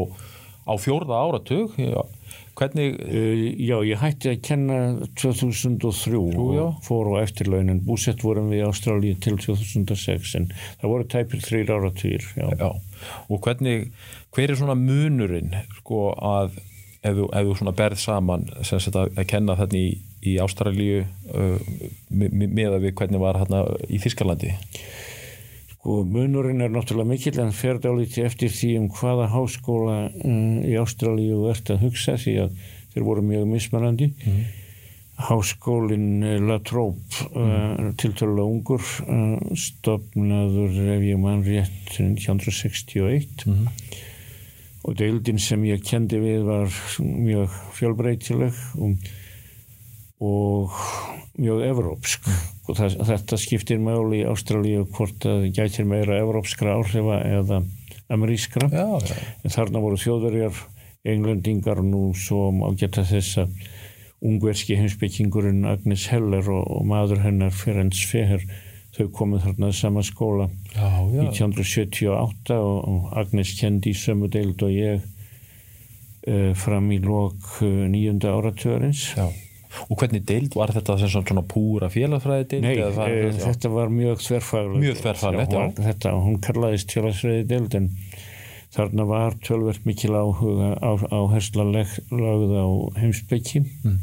á 0.70 0.74
fjórða 0.78 1.18
áratug 1.26 1.76
hvernig 2.60 2.96
uh, 3.00 3.42
Já, 3.60 3.76
ég 3.86 4.00
hætti 4.00 4.30
að 4.32 4.40
kenna 4.46 4.78
2003 5.18 6.12
Jú, 6.14 6.22
og 6.60 6.80
fór 6.84 7.12
á 7.16 7.24
eftirlaunin. 7.24 7.82
Búsett 7.86 8.24
vorum 8.24 8.50
við 8.52 8.62
í 8.62 8.66
Ástralji 8.68 9.14
til 9.22 9.36
2006 9.40 10.34
en 10.38 10.50
það 10.80 10.92
voru 10.92 11.08
tæpir 11.10 11.44
þrýr 11.44 11.74
áratugir 11.76 12.26
já. 12.36 12.48
já, 12.54 12.70
og 13.28 13.40
hvernig 13.44 13.90
hver 14.34 14.52
er 14.52 14.60
svona 14.60 14.78
munurinn 14.78 15.54
sko 15.80 16.10
að 16.14 16.60
ef 17.00 17.16
þú, 17.16 17.26
ef 17.32 17.46
þú 17.48 17.56
svona 17.58 17.76
berð 17.76 18.00
saman 18.02 18.48
sagt, 18.60 18.92
að, 18.94 19.14
að 19.16 19.28
kenna 19.30 19.56
þarna 19.58 19.80
í, 19.80 19.92
í 20.26 20.36
Ástralju 20.42 21.04
uh, 21.32 21.78
með 22.10 22.74
að 22.74 22.82
við 22.88 22.96
hvernig 23.00 23.22
var 23.22 23.40
hérna 23.40 23.64
í 23.88 24.00
Þískalandi 24.02 24.52
Sko 25.80 26.02
munurinn 26.04 26.60
er 26.60 26.68
náttúrulega 26.68 27.08
mikill 27.08 27.38
en 27.40 27.54
fer 27.56 27.78
dálítið 27.80 28.26
eftir 28.26 28.50
því 28.52 28.68
um 28.82 28.88
hvaða 28.92 29.30
háskóla 29.32 29.94
um, 30.28 30.58
í 30.60 30.74
Ástralíu 30.76 31.46
ert 31.48 31.70
að 31.72 31.86
hugsa 31.86 32.18
því 32.20 32.34
að 32.42 32.58
þeir 32.92 33.06
voru 33.06 33.22
mjög 33.24 33.46
mismannandi. 33.48 34.10
Mm 34.10 34.34
-hmm. 34.34 34.50
Háskólinn 35.30 36.22
eh, 36.22 36.36
La 36.36 36.58
Trobe 36.58 37.00
mm 37.00 37.32
-hmm. 37.32 37.86
uh, 37.86 37.94
tiltölulega 37.96 38.44
ungur 38.44 38.84
uh, 39.08 39.56
stopnaður 39.56 40.76
ef 40.96 41.02
ég 41.02 41.16
mann 41.16 41.44
rétt 41.48 41.96
1961 41.96 43.46
mm 43.46 43.52
-hmm. 43.52 43.68
og 44.82 44.98
deildin 44.98 45.38
sem 45.38 45.64
ég 45.64 45.80
kendi 45.80 46.16
við 46.20 46.44
var 46.44 46.68
mjög 47.00 47.48
fjölbreytileg 47.72 48.52
og, 48.76 48.96
og 50.20 50.76
mjög 51.40 51.64
evrópsk. 51.70 52.28
Og 52.68 52.76
það, 52.78 52.96
þetta 53.08 53.38
skiptir 53.40 53.80
máli 53.82 54.20
í 54.22 54.26
Ástralíu 54.28 54.84
hvort 54.92 55.24
það 55.24 55.48
gætir 55.56 55.88
meira 55.88 56.20
evrópskra 56.20 56.76
áhrifa 56.76 57.20
eða 57.24 57.62
amerískra. 58.12 58.68
Já, 58.72 58.86
já. 59.00 59.16
en 59.44 59.54
þarna 59.54 59.82
voru 59.82 60.00
þjóðverjar 60.00 60.64
englendingar 61.10 61.80
nú 61.82 62.10
svo 62.18 62.50
á 62.52 62.68
geta 62.76 63.06
þess 63.08 63.44
að 63.44 63.54
ungverski 64.20 64.76
heimsbyggingurinn 64.76 65.64
Agnes 65.64 66.10
Heller 66.12 66.50
og, 66.52 66.66
og 66.68 66.82
maður 66.90 67.22
hennar 67.24 67.54
Ferenc 67.56 67.96
Feher 68.10 68.44
þau 68.92 69.06
komið 69.16 69.46
þarna 69.46 69.70
sama 69.72 70.02
skóla 70.04 70.50
já, 70.74 70.90
1978 71.24 72.58
og, 72.58 72.80
og 72.84 73.14
Agnes 73.16 73.54
kendi 73.56 73.94
í 73.94 73.96
sömu 73.96 74.28
deild 74.28 74.60
og 74.66 74.74
ég 74.74 75.06
uh, 76.26 76.50
fram 76.58 76.90
í 76.92 76.98
lok 77.00 77.62
uh, 77.62 77.86
nýjunda 77.88 78.34
áratörins 78.36 79.06
Já 79.16 79.30
Og 79.88 80.00
hvernig 80.00 80.24
deild 80.26 80.56
var 80.58 80.72
þetta 80.74 80.96
sem 80.98 81.12
svona 81.12 81.44
púra 81.46 81.90
félagsfræði 81.92 82.48
deild? 82.54 82.66
Nei, 82.66 82.90
var, 82.96 83.12
e, 83.12 83.30
þetta 83.38 83.70
var 83.72 83.92
mjög 83.94 84.24
þverfaglega. 84.24 84.82
Mjög 84.82 84.98
þverfaglega, 85.04 85.62
já. 85.62 85.84
Þetta, 85.86 86.16
hún 86.26 86.40
kallaðist 86.44 86.96
félagsfræði 86.96 87.46
deild 87.50 87.76
en 87.78 87.88
þarna 88.74 89.06
var 89.10 89.38
tölvert 89.46 89.86
mikil 89.86 90.12
áhuga 90.14 90.74
á, 90.78 90.90
á 90.94 91.20
hersla 91.32 91.66
lagð 91.70 92.52
á 92.54 92.66
heimsbyggi. 93.00 93.64
Mm. 93.86 93.96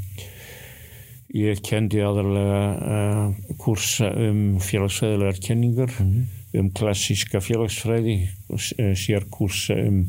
Ég 1.38 1.62
kendi 1.64 2.00
aðalega 2.04 2.64
uh, 2.80 3.54
kursa 3.60 4.10
um 4.16 4.58
félagsfræðilegar 4.64 5.42
kenningar, 5.44 5.92
mm. 6.00 6.28
um 6.62 6.72
klassíska 6.76 7.44
félagsfræði, 7.44 8.22
uh, 8.56 8.94
sér 8.96 9.28
kursa 9.32 9.76
um 9.84 10.06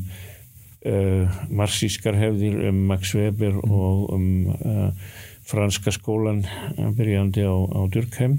uh, 0.87 1.39
marxískar 1.51 2.15
hefðir, 2.19 2.55
um 2.71 2.85
Max 2.91 3.11
Weber 3.15 3.59
mm. 3.59 3.75
og 3.75 4.13
um 4.15 4.29
franska 5.49 5.91
skólan 5.91 6.43
byrjandi 6.77 7.41
á, 7.43 7.55
á 7.57 7.81
Durkheim 7.89 8.37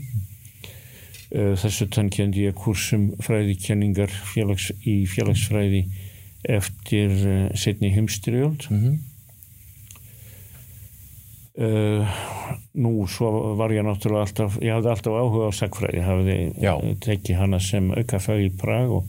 Uh, 1.30 1.52
þessu 1.54 1.86
tann 1.94 2.08
kendi 2.10 2.42
ég 2.42 2.56
kursum 2.58 3.12
fræðikenningar 3.22 4.10
félags, 4.32 4.72
í 4.82 5.04
félagsfræði 5.06 5.84
eftir 6.42 7.12
uh, 7.14 7.44
setni 7.54 7.92
heimstyrjöld 7.94 8.66
mm 8.66 8.80
-hmm. 8.80 8.96
uh, 11.62 12.18
nú 12.74 13.06
svo 13.06 13.54
var 13.54 13.70
ég 13.70 13.86
náttúrulega 13.86 14.26
alltaf 14.26 14.58
ég 14.58 14.74
hafði 14.74 14.90
alltaf 14.90 15.20
áhuga 15.20 15.46
á 15.46 15.52
sagfræði 15.54 16.02
hafði 16.02 16.36
Já. 16.58 16.74
tekið 16.98 17.36
hana 17.36 17.60
sem 17.60 17.92
aukafæg 17.94 18.42
í 18.48 18.50
Prag 18.58 18.90
og 18.90 19.06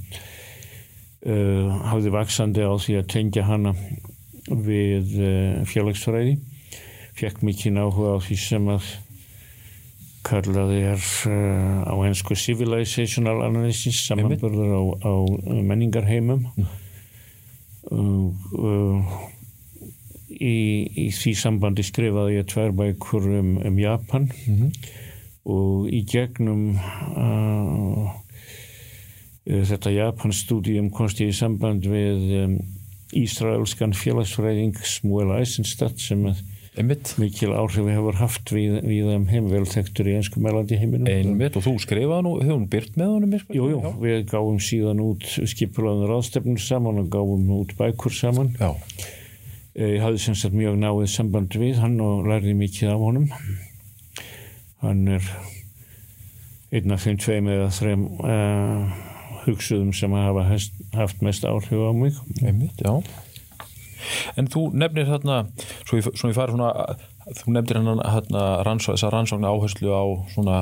hafði 1.90 2.10
vaksandi 2.10 2.62
á 2.62 2.74
því 2.78 2.94
að 3.02 3.08
tengja 3.08 3.44
hana 3.50 3.74
við 4.46 5.10
félagsfræði 5.66 6.38
fekk 7.22 7.44
mikið 7.46 7.78
áhuga 7.78 8.18
á 8.18 8.20
því 8.26 8.36
sem 8.42 8.70
að 8.74 8.86
kallaði 10.26 10.80
er 10.92 11.04
uh, 11.30 11.82
á 11.90 11.96
ennsku 12.06 12.38
civilizational 12.38 13.42
analysis 13.46 14.04
samanbörður 14.06 14.74
á, 14.74 14.82
á 15.06 15.14
menningarheimum 15.66 16.46
mm. 16.50 16.68
uh, 17.92 18.28
uh, 18.58 19.16
í, 20.30 20.58
í 21.06 21.08
því 21.14 21.36
sambandi 21.38 21.86
skrifaði 21.86 22.38
ég 22.40 22.50
tvær 22.50 22.74
bækur 22.78 23.30
um, 23.40 23.56
um 23.66 23.80
Japan 23.82 24.30
mm 24.30 24.58
-hmm. 24.58 24.72
og 25.46 25.90
í 25.90 26.04
gegnum 26.06 26.78
þetta 29.46 29.92
Japan 29.92 30.34
stúdíum 30.34 30.90
komst 30.94 31.20
ég 31.22 31.34
í 31.34 31.38
samband 31.38 31.86
við 31.86 32.44
um, 32.44 32.58
Ísraelskan 33.12 33.92
félagsfræðing 33.92 34.78
Smuel 34.88 35.34
Eisenstadt 35.36 36.00
sem 36.00 36.22
að 36.30 36.40
Einmitt. 36.80 37.18
mikil 37.20 37.52
áhrif 37.52 37.84
hefur 37.84 38.16
haft 38.16 38.52
við, 38.56 38.78
við 38.88 39.10
þeim 39.12 39.26
heimvel 39.28 39.66
þekktur 39.68 40.08
í 40.08 40.14
einsku 40.16 40.40
meðlandi 40.40 40.78
heiminum 40.80 41.10
Einmitt 41.12 41.58
og 41.60 41.66
þú 41.66 41.74
skrifaði 41.84 42.24
nú, 42.24 42.32
hefur 42.40 42.56
hún 42.56 42.68
byrt 42.72 42.94
með 42.96 43.10
honum? 43.12 43.34
Jújú, 43.52 43.80
jú, 43.84 43.90
við 44.00 44.22
gáum 44.30 44.62
síðan 44.64 45.02
út 45.04 45.26
skipulaðunar 45.28 46.14
ástefnur 46.16 46.64
saman 46.64 47.02
og 47.02 47.10
gáum 47.12 47.50
út 47.58 47.74
bækur 47.76 48.16
saman 48.16 48.54
Já. 48.56 48.72
ég 49.76 50.00
hafði 50.00 50.22
sem 50.24 50.38
sagt 50.40 50.56
mjög 50.56 50.78
náið 50.80 51.10
samband 51.12 51.58
við 51.60 51.82
hann 51.84 51.98
og 52.06 52.30
lærði 52.32 52.56
mikið 52.62 52.94
af 52.94 53.04
honum 53.04 53.28
hann 54.86 55.02
er 55.18 55.28
einn 56.72 56.96
af 56.96 57.04
þeim 57.04 57.20
tveim 57.20 57.52
eða 57.52 57.68
þreim 57.82 58.08
uh, 58.24 58.96
hugsuðum 59.44 59.92
sem 59.98 60.16
hafa 60.16 60.48
haft 60.96 61.20
mest 61.26 61.44
áhrif 61.44 61.84
á 61.84 61.92
mig 61.92 62.16
Einmitt, 62.40 62.80
já 62.80 62.96
En 64.40 64.50
þú 64.52 64.68
nefnir 64.78 65.10
þarna, 65.10 65.40
svo 65.86 66.00
ég, 66.00 66.12
svo 66.16 66.32
ég 66.32 66.38
fari 66.38 66.56
svona, 66.56 66.98
þú 67.42 67.56
nefnir 67.56 67.82
hérna 67.82 68.46
rannsó, 68.68 68.96
þessa 68.96 69.12
rannsóknu 69.14 69.50
áherslu 69.50 69.94
á 69.94 70.04
svona, 70.34 70.60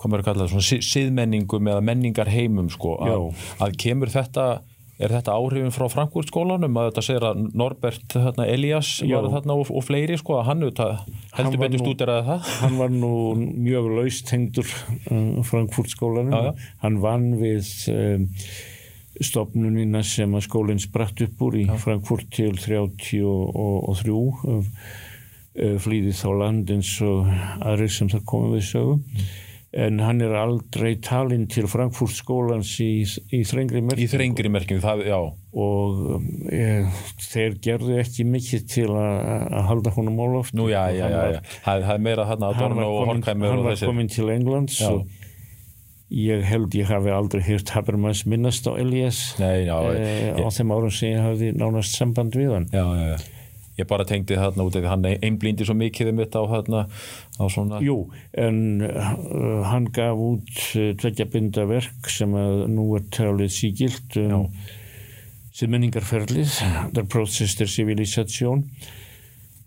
hvað 0.00 0.12
maður 0.12 0.26
kallar 0.30 0.50
það, 0.50 0.56
svona 0.56 0.88
siðmenningum 0.90 1.70
eða 1.70 1.84
menningar 1.84 2.32
heimum 2.32 2.70
sko, 2.72 2.96
að, 3.04 3.46
að 3.64 3.78
kemur 3.84 4.12
þetta, 4.12 4.46
er 5.00 5.14
þetta 5.16 5.34
áhrifin 5.36 5.72
frá 5.72 5.86
Frankfurt 5.92 6.28
skólanum 6.28 6.76
að 6.76 6.90
þetta 6.90 7.04
segir 7.06 7.26
að 7.30 7.44
Norbert 7.56 8.16
hérna, 8.16 8.48
Elias 8.52 8.90
þarna 9.00 9.56
og, 9.56 9.70
og 9.72 9.86
fleiri 9.86 10.18
sko, 10.20 10.40
að 10.40 10.50
hann 10.50 10.66
heldur 10.66 11.62
betur 11.62 11.84
stúderaði 11.84 12.26
það? 12.28 12.50
Hann 12.64 12.76
var 12.80 12.92
nú 12.92 13.14
mjög 13.38 13.88
laust 13.96 14.34
hengdur 14.34 14.68
uh, 14.68 15.40
Frankfurt 15.48 15.92
skólanum, 15.92 16.36
Já, 16.36 16.50
ja. 16.50 16.74
hann 16.84 17.00
vann 17.04 17.32
við... 17.40 17.72
Um, 17.94 18.28
stopnunina 19.20 20.02
sem 20.06 20.32
að 20.34 20.46
skólinn 20.46 20.80
spratt 20.82 21.20
upp 21.26 21.42
úr 21.46 21.60
í 21.60 21.66
ja. 21.68 21.76
Frankfurt 21.80 22.30
til 22.34 22.54
33 22.56 23.22
flýði 25.82 26.14
þá 26.14 26.26
land 26.38 26.72
eins 26.72 26.96
og 27.04 27.28
aðrið 27.66 27.94
sem 27.94 28.10
það 28.12 28.26
komið 28.30 28.52
við 28.54 28.66
sögum 28.68 29.00
mm. 29.02 29.30
en 29.84 30.02
hann 30.04 30.22
er 30.24 30.36
aldrei 30.38 30.92
talinn 31.02 31.48
til 31.50 31.66
Frankfurt 31.70 32.14
skólans 32.14 32.70
í, 32.84 33.02
í 33.34 33.42
þrengri 33.48 33.82
merkjum 33.82 34.04
í 34.06 34.10
þrengri 34.12 34.52
merkjum, 34.54 34.82
það, 34.84 35.04
já 35.10 35.18
og 35.50 36.22
e, 36.54 36.66
þeir 37.26 37.56
gerðu 37.64 37.96
ekki 37.98 38.26
mikið 38.30 38.66
til 38.70 38.88
að 38.94 39.56
halda 39.66 39.94
honum 39.96 40.22
áloft 40.22 40.54
Nú 40.54 40.68
já, 40.70 40.84
já, 40.94 41.08
já, 41.10 41.22
já. 41.34 41.40
Það, 41.64 41.88
er 41.96 42.04
meira 42.06 42.28
þarna 42.30 42.52
að 42.52 42.62
Dorna 42.62 42.86
og 42.86 43.00
Horkheimer 43.10 43.56
hann 43.56 43.66
var 43.66 43.82
komin 43.90 44.12
til 44.12 44.30
Englands 44.30 44.78
og 44.86 45.02
Ég 46.10 46.42
held 46.42 46.74
ég 46.74 46.88
hafi 46.90 47.12
aldrei 47.14 47.42
hýrt 47.46 47.70
Habermas 47.70 48.24
minnast 48.26 48.66
á 48.66 48.74
Elias 48.74 49.36
Nei, 49.38 49.68
já, 49.68 49.76
e, 49.94 50.32
á 50.34 50.48
þeim 50.50 50.72
árum 50.74 50.90
sem 50.90 51.12
ég 51.14 51.22
hafi 51.22 51.52
nánast 51.54 51.94
samband 51.94 52.34
við 52.34 52.56
hann. 52.56 52.66
Já, 52.74 52.82
já, 52.82 53.12
já. 53.12 53.36
Ég 53.78 53.86
bara 53.88 54.04
tengdi 54.04 54.36
þarna 54.36 54.66
út 54.66 54.76
eða 54.76 54.90
hann 54.92 55.06
einblindi 55.12 55.64
svo 55.64 55.76
mikið 55.78 56.10
um 56.10 56.18
þetta 56.20 56.42
á 56.42 56.44
þarna 56.50 56.82
á 57.38 57.44
svona... 57.54 57.78
Jú, 57.84 57.96
en 58.34 58.58
uh, 58.84 59.62
hann 59.70 59.86
gaf 59.94 60.18
út 60.20 60.50
uh, 60.74 60.90
tveggjabinda 61.00 61.64
verk 61.70 62.10
sem 62.12 62.34
að 62.36 62.66
nú 62.74 62.90
er 62.98 63.06
talið 63.14 63.54
sígilt 63.54 64.18
um 64.20 64.50
sem 65.54 65.70
menningarferlið, 65.72 66.58
The 66.96 67.04
Process 67.10 67.56
der 67.58 67.68
Civilisation 67.70 68.64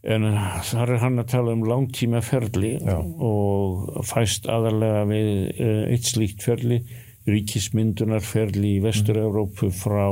en 0.03 0.27
þar 0.67 0.95
er 0.97 1.01
hann 1.03 1.21
að 1.21 1.31
tala 1.31 1.53
um 1.55 1.63
langtíma 1.67 2.19
ferli 2.25 2.75
Já. 2.83 2.97
og 2.99 4.03
fæst 4.07 4.49
aðalega 4.51 5.05
við 5.07 5.29
uh, 5.53 5.83
eitt 5.93 6.09
slíkt 6.09 6.43
ferli 6.43 6.81
ríkismyndunarferli 7.29 8.77
í 8.77 8.81
Vestur-Európu 8.83 9.69
frá 9.71 10.09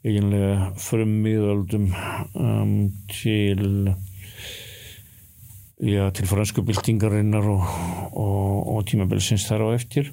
eiginlega 0.00 0.70
frummiðöldum 0.80 1.90
um, 2.34 2.72
til 3.12 3.92
já, 5.78 6.08
til 6.16 6.26
fransku 6.28 6.64
byltingarinnar 6.66 7.46
og, 7.52 7.68
og, 8.10 8.74
og 8.74 8.82
tímabilsins 8.90 9.46
þar 9.48 9.68
á 9.68 9.76
eftir 9.76 10.10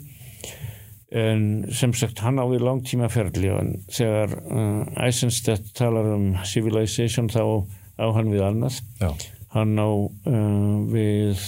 en 1.07 1.65
sem 1.71 1.93
sagt 1.95 2.19
hann 2.19 2.37
á 2.37 2.45
við 2.51 2.65
langtíma 2.67 3.07
ferli 3.09 3.49
og 3.55 3.73
þegar 3.95 4.37
uh, 4.37 5.03
Eisenstedt 5.07 5.71
talar 5.77 6.11
um 6.17 6.33
civilization 6.45 7.31
þá 7.31 7.41
á 7.97 8.05
hann 8.13 8.31
við 8.31 8.43
annars 8.45 8.81
Já. 9.01 9.11
hann 9.55 9.75
á 9.77 9.89
uh, 9.89 10.77
við 10.91 11.41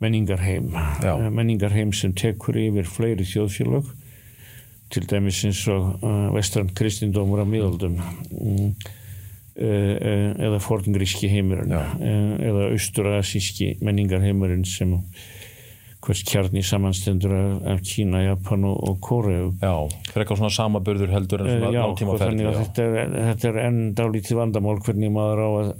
menningarheim 0.00 0.70
Já. 1.02 1.14
Uh, 1.16 1.28
menningarheim 1.32 1.92
sem 1.96 2.14
tekur 2.16 2.58
yfir 2.60 2.88
fleiri 2.88 3.26
þjóðfélag 3.28 3.90
til 4.90 5.04
dæmis 5.10 5.42
eins 5.46 5.62
og 5.70 6.00
uh, 6.04 6.30
vestran 6.34 6.72
kristindómur 6.76 7.42
á 7.42 7.46
miðaldum 7.48 8.00
um, 8.00 8.72
eða 9.60 10.56
forngríski 10.64 11.28
heimurinn 11.28 11.74
eða 11.74 12.70
austurasíski 12.70 13.74
menningarheimurinn 13.84 14.62
sem 14.64 14.94
hvers 16.00 16.22
kjarni 16.24 16.62
samanstendur 16.64 17.34
af 17.68 17.82
Kína, 17.84 18.22
Japan 18.24 18.64
og, 18.70 18.78
og 18.88 18.96
Kóreu. 19.04 19.50
Já, 19.60 19.74
er 20.14 20.22
eitthvað 20.22 20.40
svona 20.40 20.54
samaburður 20.54 21.12
heldur 21.12 21.44
en 21.44 21.50
svona 21.50 21.70
uh, 21.70 21.90
nátíma 21.90 22.16
ferði 22.22 22.54
þetta, 22.56 22.86
þetta 23.14 23.50
er 23.50 23.60
enn 23.66 23.80
dálítið 23.98 24.40
vandamál 24.40 24.78
hvernig 24.80 25.12
maður 25.12 25.44
á 25.44 25.48
að, 25.50 25.70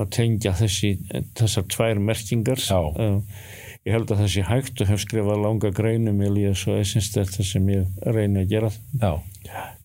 að 0.00 0.10
tengja 0.16 0.54
þessi, 0.56 0.92
þessar 1.36 1.68
tvær 1.76 2.02
merkingar. 2.08 2.64
Uh, 2.96 3.20
ég 3.86 3.96
held 3.98 4.10
að 4.10 4.22
það 4.24 4.32
sé 4.32 4.46
hægt 4.48 4.80
og 4.80 4.92
hef 4.92 5.04
skrifað 5.04 5.44
langa 5.44 5.72
greinum 5.76 6.24
ég 6.24 6.36
líða 6.38 6.56
svo 6.56 6.80
essens 6.80 7.12
þetta 7.14 7.46
sem 7.46 7.72
ég 7.74 8.04
reyna 8.08 8.46
að 8.46 8.54
gera. 8.56 8.72
Já. 8.96 9.12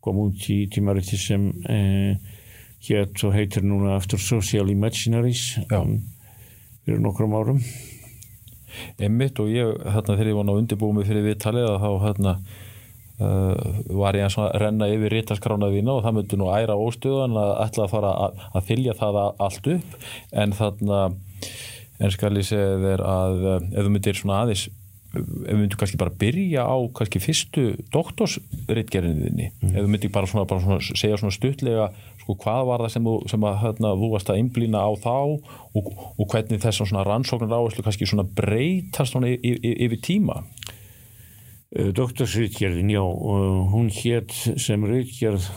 kom 0.01 0.23
út 0.23 0.47
í 0.49 0.63
tímariti 0.71 1.19
sem 1.19 1.51
uh, 1.51 2.38
hér 2.88 3.12
og 3.27 3.36
heitir 3.36 3.67
núna 3.67 3.97
After 3.99 4.17
Social 4.17 4.71
Imaginaries 4.71 5.60
um, 5.67 5.99
fyrir 6.86 7.04
nokkrum 7.04 7.36
árum 7.38 7.60
Emmitt 9.02 9.40
og 9.42 9.52
ég, 9.52 9.72
þarna 9.86 10.18
þegar 10.18 10.32
ég 10.32 10.38
var 10.40 10.48
ná 10.48 10.54
undirbúið 10.56 10.98
mig 10.98 11.10
fyrir 11.10 11.28
viðtalið 11.30 11.70
að 11.70 11.80
þá 11.84 11.90
hérna 12.06 12.36
uh, 13.22 13.72
var 14.02 14.20
ég 14.20 14.38
að 14.44 14.52
renna 14.64 14.90
yfir 14.92 15.16
rítaskrána 15.16 15.72
þína 15.74 15.98
og 15.98 16.04
það 16.06 16.18
myndi 16.20 16.42
nú 16.42 16.52
æra 16.54 16.78
óstöðan 16.80 17.40
að 17.42 17.56
ætla 17.66 17.88
að 17.88 17.96
fara 17.96 18.14
að, 18.28 18.44
að 18.52 18.68
fylja 18.70 18.98
það 19.00 19.22
allt 19.30 19.72
upp 19.76 19.98
en 20.44 20.56
þarna 20.58 21.02
en 22.02 22.14
skal 22.14 22.36
ég 22.40 22.48
segja 22.48 22.78
þér 22.82 23.04
að 23.08 23.42
uh, 23.46 23.58
ef 23.72 23.82
þú 23.82 23.96
myndir 23.96 24.22
svona 24.22 24.44
aðeins 24.46 24.70
ef 25.12 25.26
við 25.28 25.58
myndum 25.60 25.80
kannski 25.80 26.00
bara 26.00 26.14
byrja 26.22 26.64
á 26.64 26.78
kannski 26.96 27.20
fyrstu 27.20 27.64
doktorsritgerðinni 27.92 29.50
mm. 29.50 29.74
ef 29.74 29.82
við 29.82 29.90
myndum 29.92 30.14
bara, 30.16 30.30
svona, 30.32 30.48
bara 30.48 30.64
svona, 30.64 30.80
segja 30.80 31.20
svona 31.20 31.36
stuttlega 31.36 31.90
sko 32.32 32.39
hvað 32.46 32.65
var 32.70 32.86
það 32.86 32.94
sem 32.96 33.10
sem 33.34 33.46
að, 33.48 33.60
hérna, 33.65 33.94
þú 34.00 34.10
varst 34.13 34.32
að 34.32 34.39
einblýna 34.39 34.80
á 34.80 34.91
þá 35.04 35.15
og, 35.76 35.91
og 36.15 36.26
hvernig 36.32 36.62
þess 36.63 36.84
svona 36.86 37.04
rannsóknar 37.08 37.58
áherslu 37.58 37.84
kannski 37.84 38.08
svona 38.08 38.24
breytast 38.24 39.12
svona 39.12 39.32
yfir 39.32 40.00
tíma? 40.00 40.41
Eh, 41.76 41.91
Doktorsritgerðin, 41.96 42.91
já 42.91 43.04
hún 43.04 43.91
hétt 43.91 44.32
sem 44.60 44.86
ritgerð 44.86 45.50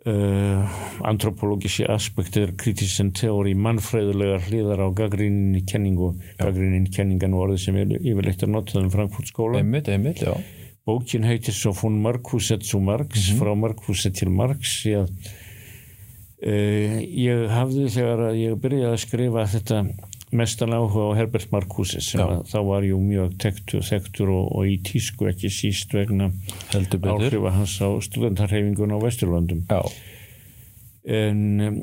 Uh, 0.00 0.64
antropológísi 1.04 1.84
aspektir 1.84 2.54
kritisinn 2.56 3.10
teóri 3.12 3.50
mannfræðulegar 3.52 4.46
hliðar 4.46 4.80
á 4.80 4.88
gaggríninni 4.96 5.60
kenningu 5.68 6.14
gaggríninni 6.38 6.88
kenningan 6.88 7.36
voruð 7.36 7.60
sem 7.60 7.76
er 7.76 7.92
yfirleitt 7.98 8.40
að 8.46 8.54
nota 8.54 8.80
um 8.80 8.88
Frankfurt 8.88 9.28
skóla. 9.28 9.60
Einmitt, 9.60 9.92
einmitt, 9.92 10.24
bókin 10.86 11.24
heitir 11.24 11.54
svo 11.54 11.72
von 11.76 12.00
Markuset 12.02 12.62
zu 12.64 12.80
Marx 12.80 13.08
mm 13.08 13.34
-hmm. 13.34 13.40
frá 13.40 13.54
Markuset 13.54 14.14
til 14.14 14.30
Marx 14.30 14.86
ég, 14.86 15.08
uh, 16.46 16.96
ég 17.02 17.48
hafði 17.48 17.88
þegar 17.88 18.18
að 18.30 18.40
ég 18.40 18.60
byrjaði 18.60 18.92
að 18.92 19.04
skrifa 19.06 19.46
þetta 19.46 19.84
mestan 20.30 20.72
áhuga 20.72 21.10
á 21.10 21.18
Herbert 21.18 21.50
Marcuse 21.50 22.00
sem 22.04 22.22
þá 22.46 22.58
var 22.66 22.86
jú 22.86 23.00
mjög 23.02 23.34
tektur, 23.42 23.82
þektur 23.82 24.30
og, 24.30 24.46
og 24.54 24.68
í 24.70 24.78
tísku 24.86 25.26
ekki 25.30 25.50
síst 25.50 25.94
vegna 25.94 26.30
áhrifa 26.70 27.50
hans 27.50 27.74
á 27.82 27.90
studentarhefingun 27.98 28.94
á 28.94 28.98
Vesturlandum 29.02 29.64
Já. 29.66 29.82
en 31.10 31.42
um, 31.66 31.80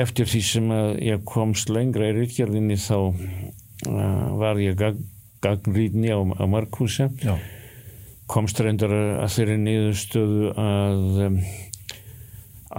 eftir 0.00 0.28
því 0.30 0.42
sem 0.48 0.72
að 0.72 0.90
ég 1.10 1.24
komst 1.28 1.72
lengra 1.72 2.08
í 2.08 2.16
ríkjörðinni 2.16 2.80
þá 2.80 2.96
uh, 2.96 4.26
var 4.40 4.60
ég 4.62 4.80
gag, 4.80 4.96
gagnrýtni 5.44 6.08
á, 6.08 6.20
á 6.40 6.44
Marcuse 6.48 7.10
Já. 7.20 7.36
Komst 8.30 8.60
reyndar 8.62 8.92
að 8.94 9.32
þeirri 9.34 9.56
niðurstöðu 9.64 10.52
að 10.60 11.24
um, 11.26 11.40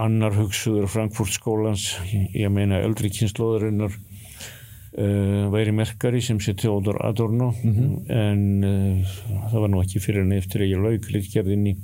annar 0.02 0.36
hugsuður 0.38 0.88
Frankfurt 0.88 1.34
skólans 1.34 1.90
ég 2.12 2.48
meina 2.52 2.80
eldri 2.80 3.10
kynnslóðurinnar 3.12 3.92
uh, 3.92 5.50
væri 5.52 5.74
merkari 5.76 6.22
sem 6.24 6.40
sé 6.40 6.56
Theodor 6.56 7.02
Adorno 7.04 7.52
mm 7.52 7.74
-hmm. 7.74 7.92
en 8.08 8.64
uh, 8.64 9.12
það 9.50 9.60
var 9.60 9.74
nú 9.74 9.82
ekki 9.84 10.00
fyrir 10.00 10.24
en 10.24 10.32
eftir 10.38 10.64
að 10.64 10.72
ég 10.72 10.82
lauk 10.86 11.12
litgerðinni 11.12 11.76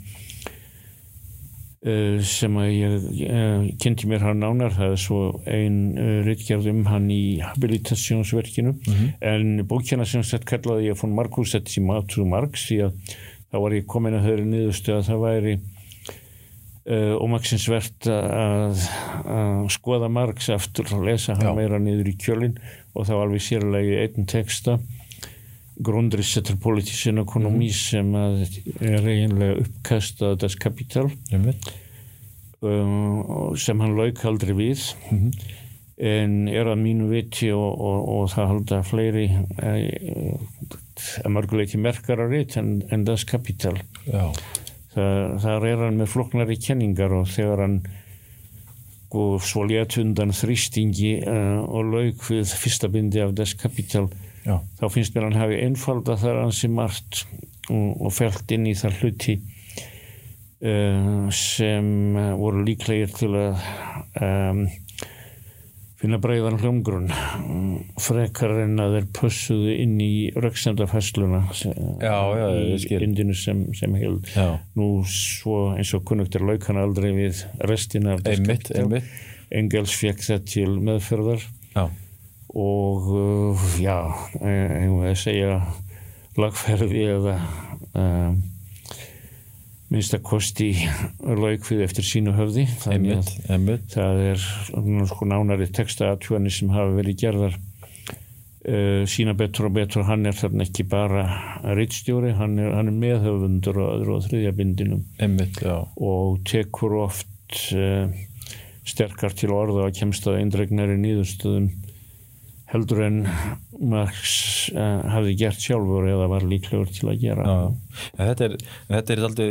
uh, 1.85 2.19
sem 2.25 2.57
að 2.57 2.69
ég 2.73 2.93
kynnti 3.85 4.09
mér 4.09 4.25
hann 4.31 4.41
nánar 4.41 4.73
það 4.81 4.93
er 4.97 5.01
svo 5.05 5.23
ein 5.45 5.79
litgerð 6.25 6.73
um 6.73 6.85
hann 6.87 7.11
í 7.11 7.41
habilitationsverkinu 7.45 8.73
mm 8.73 8.95
-hmm. 8.95 9.09
en 9.21 9.67
bókjana 9.69 10.05
sem 10.05 10.23
sett 10.23 10.45
kallaði 10.45 10.89
ég 10.89 10.97
von 11.03 11.15
Markus 11.15 11.51
sem 11.51 11.85
Matu 11.85 12.25
Marx 12.25 12.71
því 12.71 12.87
að 12.89 12.93
þá 13.49 13.59
var 13.65 13.77
ég 13.77 13.89
komin 13.89 14.17
að 14.19 14.29
höfðu 14.29 14.47
niðurstu 14.53 14.95
að 14.97 15.07
það 15.09 15.27
væri 15.27 15.59
ómaksinsvert 16.89 18.07
að, 18.09 18.79
að 19.29 19.67
skoða 19.75 20.09
Marx 20.09 20.49
eftir 20.55 20.89
að 20.97 21.05
lesa 21.11 21.35
hann 21.37 21.51
Já. 21.51 21.57
meira 21.59 21.81
niður 21.83 22.09
í 22.09 22.15
kjölinn 22.17 22.55
og 22.95 23.05
þá 23.09 23.15
alveg 23.19 23.45
sérlega 23.45 24.07
einn 24.07 24.29
texta 24.31 24.79
Grundrisse 25.85 26.41
til 26.43 26.57
politísin 26.59 27.21
ekonomi 27.23 27.69
mm. 27.69 27.77
sem 27.77 28.09
er 28.17 29.05
eiginlega 29.05 29.61
uppkastað 29.63 30.41
Das 30.43 30.57
Kapital 30.59 31.07
mm. 31.31 31.53
um, 32.67 33.55
sem 33.55 33.85
hann 33.85 33.95
lauk 33.99 34.25
aldrei 34.27 34.57
við 34.59 34.89
mm. 35.13 35.29
en 36.09 36.37
er 36.51 36.73
að 36.73 36.83
mínu 36.83 37.13
viti 37.13 37.53
og, 37.55 37.69
og, 37.69 38.11
og 38.17 38.33
það 38.33 38.53
halda 38.55 38.83
fleiri 38.89 39.29
að 41.25 41.35
mörguleiki 41.35 41.81
merkararitt 41.81 42.59
en, 42.61 42.81
en 42.91 43.07
Das 43.09 43.27
Kapital 43.29 43.77
Já 44.09 44.33
þar 44.99 45.67
er 45.69 45.83
hann 45.87 45.99
með 46.01 46.13
floknari 46.15 46.57
kenningar 46.61 47.13
og 47.15 47.29
þegar 47.31 47.65
hann 47.65 47.81
svo 49.09 49.65
létt 49.65 49.97
undan 50.01 50.35
þrýstingi 50.37 51.13
uh, 51.23 51.61
og 51.65 51.93
lauk 51.95 52.25
við 52.29 52.51
fyrsta 52.61 52.91
bindi 52.93 53.23
af 53.25 53.33
þess 53.37 53.57
kapital 53.61 54.09
Já. 54.45 54.59
þá 54.81 54.85
finnst 54.93 55.15
mér 55.15 55.29
hann 55.29 55.41
hafi 55.41 55.61
einfalda 55.65 56.17
þar 56.21 56.43
hansi 56.45 56.69
margt 56.73 57.23
og, 57.69 58.03
og 58.05 58.13
fælt 58.13 58.53
inn 58.53 58.69
í 58.69 58.75
þar 58.77 58.99
hluti 59.01 59.39
uh, 60.61 61.29
sem 61.33 61.89
voru 62.41 62.67
líklegir 62.69 63.15
til 63.17 63.33
að 63.39 63.65
um, 64.21 64.67
finna 65.99 66.19
breyðan 66.23 66.59
hljómgrunn. 66.63 67.09
Frekar 67.99 68.55
en 68.63 68.79
að 68.83 68.97
þeir 68.97 69.09
pussuðu 69.19 69.75
inn 69.83 69.97
í 70.03 70.13
röksemdafæsluna 70.39 71.45
í 71.59 72.99
indinu 73.03 73.35
sem, 73.39 73.65
sem 73.79 73.97
held 73.99 74.29
nú 74.79 74.91
svo 75.11 75.73
eins 75.75 75.95
og 75.99 76.05
kunnugtir 76.09 76.47
laukana 76.47 76.87
aldrei 76.87 77.11
við 77.17 77.43
restina 77.67 78.19
einmitt, 78.23 78.71
einmitt. 78.75 79.11
Engels 79.51 79.95
fekk 79.97 80.23
þetta 80.27 80.53
til 80.53 80.71
meðferðar. 80.85 81.43
Já. 81.75 81.85
og 82.59 83.11
uh, 83.13 83.67
já, 83.79 83.99
ég 84.41 84.95
veið 84.95 85.11
að 85.11 85.19
segja 85.21 85.59
lagferði 86.39 87.03
eða 87.13 87.35
um, 87.93 88.39
minnstakosti 89.93 90.69
laukvið 91.25 91.83
eftir 91.87 92.05
sínu 92.05 92.35
höfði. 92.37 92.67
Einmitt, 92.93 93.33
einmitt. 93.49 93.89
það 93.95 94.23
er 94.35 94.45
sko 95.09 95.29
nánari 95.29 95.69
textaatjóðanir 95.73 96.55
sem 96.55 96.73
hafa 96.75 96.93
verið 96.99 97.19
gerðar 97.23 97.57
uh, 97.57 99.03
sína 99.09 99.35
betur 99.39 99.71
og 99.71 99.77
betur. 99.79 100.05
Hann 100.09 100.29
er 100.29 100.37
þarna 100.37 100.67
ekki 100.69 100.85
bara 100.89 101.25
rittstjóri, 101.79 102.35
hann 102.37 102.59
er, 102.61 102.77
er 102.77 102.93
meðhaufundur 102.93 103.81
og 103.81 103.91
öðru 103.97 104.17
og 104.19 104.25
þriðja 104.29 104.55
bindinum. 104.61 105.05
Einmitt, 105.25 105.63
og 105.65 106.41
tekur 106.49 106.99
oft 107.07 107.63
uh, 107.73 108.13
sterkar 108.89 109.37
til 109.37 109.53
orða 109.57 109.89
og 109.89 109.97
kemst 109.97 110.29
að 110.29 110.43
eindregnari 110.43 111.01
nýðustöðum 111.01 111.73
heldur 112.69 113.05
en 113.07 113.23
Marx 113.79 114.33
uh, 114.75 115.05
hafði 115.15 115.37
gert 115.41 115.63
sjálfur 115.63 116.09
eða 116.11 116.27
var 116.31 116.45
líklegur 116.49 116.91
til 116.93 117.09
að 117.13 117.23
gera. 117.23 117.47
Ja, 117.47 118.03
Þetta 118.19 118.51
er, 118.51 118.59
þetta 118.91 119.15
er 119.15 119.25
aldrei 119.31 119.49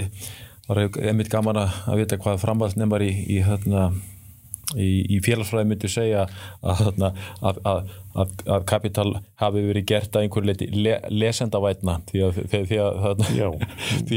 var 0.67 0.84
einmitt 0.84 1.32
gaman 1.32 1.60
að 1.62 2.01
vita 2.01 2.19
hvað 2.19 2.41
framhaldsnefnar 2.43 3.03
í, 3.06 3.10
í, 3.32 3.39
hérna, 3.45 3.88
í, 4.75 4.89
í 5.15 5.19
félagsfræði 5.23 5.69
myndi 5.69 5.91
segja 5.91 6.25
að, 6.27 6.82
hérna, 6.82 7.12
að, 7.39 7.62
að, 7.71 8.36
að 8.58 8.67
kapital 8.67 9.08
hafi 9.39 9.63
verið 9.69 9.88
gert 9.93 10.17
að 10.17 10.27
einhver 10.27 10.49
leiti 10.49 10.67
le, 10.75 10.97
lesendavætna 11.13 12.01
því 12.12 12.25
að 12.27 12.41
því 12.51 12.82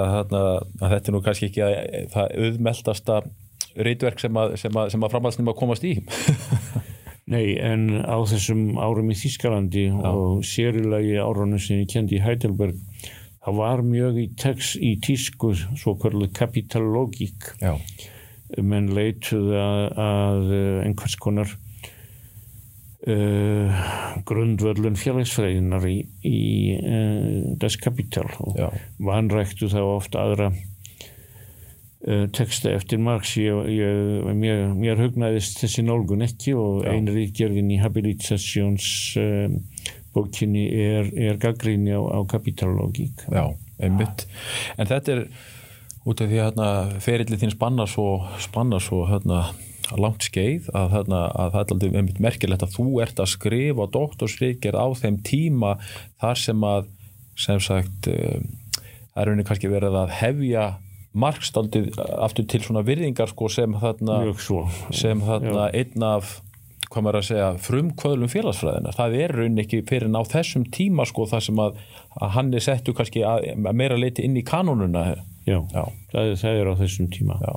að 0.00 0.94
þetta 0.94 1.02
er 1.04 1.16
nú 1.16 1.24
kannski 1.28 1.50
ekki 1.50 1.72
það 2.16 2.36
auðmeldasta 2.40 3.22
reitverk 3.76 4.22
sem 4.22 4.36
að, 4.40 4.56
að 4.64 5.10
framhaldsnefnar 5.12 5.58
komast 5.60 5.84
í 5.84 5.98
Nei, 7.26 7.56
en 7.58 7.88
á 8.06 8.22
þessum 8.22 8.76
árum 8.78 9.10
í 9.10 9.16
Þískalandi 9.18 9.88
Já. 9.88 10.10
og 10.12 10.44
sérilagi 10.46 11.16
árunum 11.18 11.58
sem 11.58 11.80
ég 11.82 11.90
kendi 11.90 12.20
í 12.20 12.22
Heidelberg 12.22 12.78
það 13.42 13.58
var 13.58 13.82
mjög 13.86 14.20
í 14.22 14.26
text 14.38 14.78
í 14.78 14.92
tísku 15.02 15.50
svo 15.58 15.96
kvörlu 15.98 16.28
kapitalogík 16.34 17.50
menn 18.62 18.92
leituð 18.94 19.50
að, 19.58 19.82
að 20.06 20.54
einhvers 20.86 21.16
konar 21.18 21.50
uh, 23.10 23.82
grundvöldun 24.26 24.98
félagsfræðinar 24.98 25.86
í, 25.90 25.96
í 26.26 26.38
uh, 26.78 27.58
das 27.58 27.78
kapital 27.82 28.28
og 28.38 28.78
vanræktu 29.02 29.66
þá 29.70 29.80
ofta 29.82 30.22
aðra 30.28 30.52
texta 32.06 32.70
eftir 32.70 33.00
Marx. 33.02 33.34
Ég, 33.40 33.70
ég, 33.74 34.26
mér, 34.38 34.68
mér 34.78 35.00
hugnaðist 35.02 35.58
þessi 35.58 35.82
nálgun 35.86 36.22
ekki 36.26 36.54
og 36.54 36.86
einri 36.86 37.26
gerðin 37.34 37.72
í 37.74 37.80
habilitations 37.82 38.86
um, 39.18 39.58
bókinni 40.16 40.68
er, 40.70 41.10
er 41.18 41.40
gaggríni 41.42 41.92
á, 41.92 42.00
á 42.00 42.20
kapitalogík 42.30 43.26
Já, 43.26 43.50
einmitt. 43.82 44.26
En 44.78 44.88
þetta 44.88 45.16
er 45.16 45.22
út 46.06 46.22
af 46.22 46.30
því 46.30 46.38
að 46.38 46.44
hérna, 46.46 46.68
ferillið 47.02 47.42
þín 47.42 47.56
spanna 47.56 47.88
svo, 47.90 48.10
spanna 48.42 48.80
svo 48.82 49.02
hérna, 49.10 49.42
langt 49.98 50.26
skeið 50.26 50.70
að, 50.74 50.92
hérna, 50.94 51.22
að 51.34 51.52
það 51.54 51.74
er 51.76 51.98
einmitt 52.00 52.22
merkilegt 52.22 52.64
að 52.66 52.78
þú 52.78 52.86
ert 53.04 53.20
að 53.22 53.32
skrifa 53.34 53.86
doktorsríkjir 53.94 54.78
á 54.78 54.86
þeim 54.98 55.20
tíma 55.26 55.76
þar 56.22 56.40
sem 56.42 56.64
að 56.66 56.88
sem 57.36 57.60
sagt 57.60 58.08
um, 58.10 58.48
það 59.12 59.20
er 59.20 59.28
rauninni 59.28 59.46
kannski 59.46 59.70
verið 59.70 59.98
að 60.00 60.14
hefja 60.22 60.66
markstaldið 61.16 62.00
aftur 62.20 62.48
til 62.50 62.62
svona 62.64 62.84
virðingar 62.86 63.30
sko, 63.32 63.48
sem 63.52 63.76
þarna, 63.80 64.22
sem 64.94 65.22
þarna 65.24 65.70
einn 65.72 66.04
af 66.06 66.40
hvað 66.86 67.02
maður 67.02 67.18
að 67.18 67.26
segja 67.26 67.46
frumkvöðlum 67.66 68.30
félagsfræðina 68.30 68.92
það 68.94 69.16
er 69.18 69.32
raun 69.40 69.58
ekki 69.62 69.80
fyrir 69.88 70.10
ná 70.12 70.20
þessum 70.28 70.66
tíma 70.72 71.06
sko 71.08 71.26
það 71.26 71.42
sem 71.48 71.62
að, 71.64 71.80
að 72.20 72.34
hann 72.36 72.52
er 72.54 72.62
settu 72.62 72.94
kannski 72.96 73.24
að, 73.26 73.48
að 73.58 73.80
meira 73.80 73.98
leiti 73.98 74.24
inn 74.26 74.38
í 74.38 74.44
kanonuna 74.46 75.08
Já, 75.46 75.60
Já. 75.70 75.84
Það, 76.10 76.22
er, 76.22 76.38
það 76.40 76.60
er 76.60 76.68
á 76.70 76.74
þessum 76.80 77.10
tíma. 77.14 77.38
Já. 77.42 77.54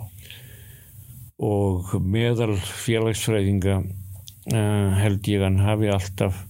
og 1.40 1.94
meðal 2.04 2.58
félagsfræðinga 2.60 3.78
uh, 3.80 4.98
held 5.00 5.30
ég 5.32 5.46
hann 5.46 5.62
hafi 5.64 5.88
alltaf 5.94 6.42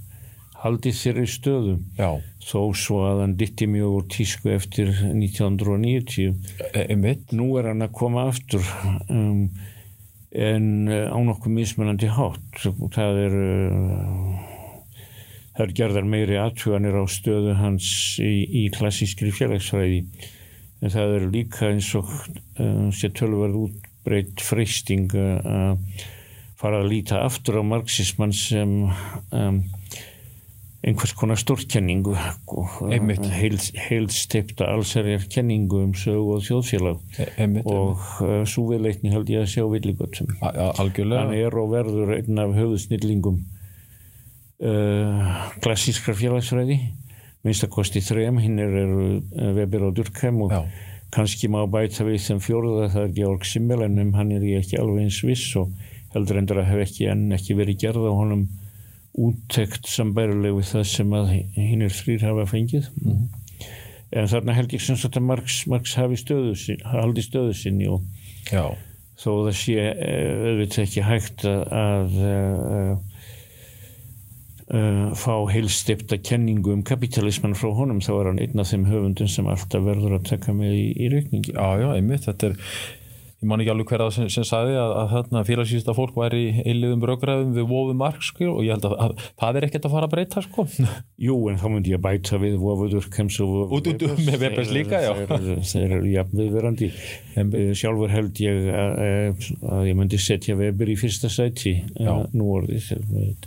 haldið 0.64 0.98
þeirri 1.00 1.26
stöðu. 1.30 1.76
Já. 2.00 2.20
þó 2.50 2.62
svo 2.74 3.02
að 3.06 3.20
hann 3.24 3.36
ditti 3.38 3.68
mjög 3.70 3.96
úr 3.98 4.06
tísku 4.10 4.50
eftir 4.54 4.90
1990 4.90 6.34
e 6.74 6.96
nú 7.38 7.50
er 7.60 7.70
hann 7.70 7.86
að 7.86 7.94
koma 8.00 8.24
aftur 8.32 8.64
um, 9.12 9.44
en 10.34 10.66
uh, 10.90 11.14
á 11.14 11.18
nokkuð 11.26 11.54
mismunandi 11.54 12.10
hátt. 12.10 12.64
Það 12.96 13.22
er 13.26 13.38
uh, 13.38 14.34
það 15.54 15.64
er 15.68 15.76
gerðar 15.82 16.10
meiri 16.10 16.40
aðtjóðanir 16.42 17.00
á 17.02 17.06
stöðu 17.12 17.56
hans 17.60 17.92
í, 18.24 18.46
í 18.64 18.68
klassískri 18.74 19.34
félagsfræði. 19.36 20.04
En 20.80 20.94
það 20.94 21.18
er 21.18 21.28
líka 21.34 21.70
eins 21.70 21.92
og 22.00 22.10
uh, 22.10 22.88
sé 22.96 23.12
tölverð 23.12 23.66
útbreytt 23.68 24.42
freysting 24.42 25.12
að 25.14 26.08
fara 26.60 26.82
að 26.82 26.90
líta 26.92 27.22
aftur 27.24 27.60
á 27.60 27.64
marxismann 27.64 28.34
sem 28.36 28.72
um, 29.32 29.60
einhvers 30.80 31.14
konar 31.20 31.40
stórkenningu 31.40 32.16
heilstipta 33.90 34.70
allsarjar 34.72 35.26
kenningu 35.32 35.82
um 35.84 35.94
sög 35.98 36.30
og 36.38 36.46
þjóðfélag. 36.46 37.02
E, 37.20 37.28
einmitt, 37.42 37.68
og 37.68 38.00
uh, 38.24 38.46
svo 38.48 38.70
viðleitni 38.72 39.12
held 39.12 39.32
ég 39.34 39.44
að 39.44 39.52
sjá 39.56 39.66
villigötum. 39.68 40.32
Hann 40.40 41.36
er 41.36 41.60
og 41.60 41.74
verður 41.74 42.16
einn 42.16 42.40
af 42.40 42.56
höfðsnillingum 42.56 43.44
uh, 44.64 45.36
klassískra 45.64 46.16
félagsfræði 46.16 46.80
minnstakosti 47.46 48.02
þrejum, 48.04 48.40
hinn 48.44 48.60
er 48.60 48.74
Weber 49.56 49.88
og 49.88 49.96
Durkheim 49.98 50.42
og 50.44 50.52
Já. 50.54 50.64
kannski 51.16 51.48
má 51.48 51.62
bæta 51.72 52.04
við 52.08 52.20
sem 52.24 52.42
fjóruða 52.44 52.90
það 52.94 53.06
er 53.06 53.14
Georg 53.16 53.46
Simmel 53.48 53.86
en 53.86 54.00
um 54.04 54.12
hann 54.18 54.34
er 54.36 54.44
ég 54.46 54.64
ekki 54.64 54.80
alveg 54.82 55.08
eins 55.08 55.22
viss 55.24 55.56
og 55.60 55.72
heldur 56.14 56.42
endur 56.42 56.60
að 56.62 56.72
hef 56.74 56.84
ekki 56.88 57.08
enn 57.14 57.32
ekki 57.36 57.56
verið 57.58 57.80
gerð 57.86 58.10
á 58.12 58.14
honum 58.14 58.44
úttekt 59.28 59.90
sambæruleg 59.90 60.56
við 60.58 60.70
það 60.74 60.86
sem 60.92 61.16
að 61.20 61.32
hinn 61.58 61.86
er 61.86 61.96
þrýr 61.96 62.26
hafa 62.28 62.48
fengið. 62.54 62.90
Mhm. 63.04 63.28
en 64.10 64.26
þarna 64.26 64.54
held 64.58 64.72
ég 64.74 64.82
sem 64.82 64.98
sagt 64.98 65.18
að 65.20 65.28
Marx, 65.30 65.68
Marx 65.70 65.94
hafi 65.94 66.18
stöðu 66.18 66.56
sin, 66.58 66.80
haldi 66.82 67.22
stöðu 67.22 67.54
sinni 67.54 67.86
og 67.88 68.02
Já, 68.50 68.74
þó 69.20 69.30
það 69.46 69.56
sé 69.60 69.76
eh, 69.78 70.48
auðvitað 70.48 70.86
ekki 70.88 71.04
hægt 71.06 71.46
að, 71.46 71.62
að 71.78 72.16
uh, 72.26 73.20
uh, 74.74 75.12
fá 75.18 75.36
heilstipta 75.52 76.20
kenningu 76.24 76.74
um 76.74 76.84
kapitalisman 76.86 77.58
frá 77.58 77.70
honum 77.76 78.02
þá 78.04 78.12
er 78.16 78.30
hann 78.32 78.42
einn 78.44 78.64
af 78.64 78.72
þeim 78.72 78.88
höfundum 78.90 79.30
sem 79.32 79.50
alltaf 79.50 79.86
verður 79.86 80.18
að 80.20 80.30
taka 80.32 80.56
með 80.56 80.78
í, 80.78 80.88
í 80.96 81.12
reikningi. 81.14 81.54
Já, 81.56 81.68
já, 81.84 81.90
einmitt. 81.96 82.26
Þetta 82.28 82.52
er, 82.52 82.74
ég 83.40 83.48
man 83.50 83.64
ekki 83.64 83.72
alveg 83.74 83.92
hverða 83.94 84.10
sem, 84.16 84.30
sem 84.34 84.48
sagði 84.48 84.76
að, 84.80 84.94
að 85.02 85.14
þarna 85.16 85.44
félagsýsta 85.48 85.96
fólk 85.98 86.18
væri 86.20 86.42
í 86.50 86.66
eiliðum 86.66 87.06
röggræðum 87.08 87.54
við 87.56 87.70
vofu 87.70 87.96
mark 88.00 88.26
sko, 88.26 88.50
og 88.58 88.66
ég 88.68 88.76
held 88.76 88.90
að, 88.90 88.98
að 89.06 89.26
það 89.44 89.60
er 89.62 89.68
ekkert 89.70 89.88
að 89.88 89.96
fara 89.96 90.10
að 90.10 90.16
breyta 90.16 90.44
sko. 90.46 90.68
Jú, 91.30 91.38
en 91.52 91.62
þá 91.62 91.68
myndi 91.72 91.96
ég 91.96 92.04
bæta 92.04 92.42
við 92.42 92.60
vofuður 92.62 93.10
kems 93.16 93.40
og 93.46 93.76
Út, 93.80 93.88
út, 93.94 94.06
út, 94.10 94.22
með 94.28 94.44
Webers 94.44 94.76
líka. 94.76 95.02
Þeir 95.30 95.98
eru 96.00 96.14
jafn 96.14 96.40
viðverandi 96.40 96.92
Eh, 97.40 97.72
Sjálfur 97.78 98.12
held 98.12 98.40
ég 98.42 98.68
að, 98.74 99.48
að 99.70 99.88
ég 99.90 99.98
myndi 99.98 100.20
setja 100.22 100.58
Weber 100.60 100.90
í 100.92 100.98
fyrsta 101.00 101.30
sæti 101.32 101.76
eh, 101.86 102.22
nú 102.36 102.50
orðið 102.58 102.90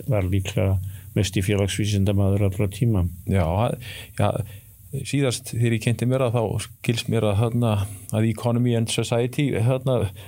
var 0.09 0.28
líklega 0.28 0.76
mest 1.16 1.37
í 1.37 1.42
félagsvísindamaður 1.44 2.46
allra 2.48 2.68
tíma 2.72 3.05
Já, 3.28 3.44
já, 4.16 4.28
síðast 4.92 5.55
þegar 5.55 5.74
ég 5.76 5.83
kynnti 5.87 6.07
mér 6.09 6.26
að 6.26 6.35
þá 6.37 6.64
skilst 6.66 7.09
mér 7.12 7.24
að, 7.31 7.38
þarna, 7.40 7.70
að 8.12 8.26
Economy 8.28 8.74
and 8.76 8.92
Society 8.92 9.46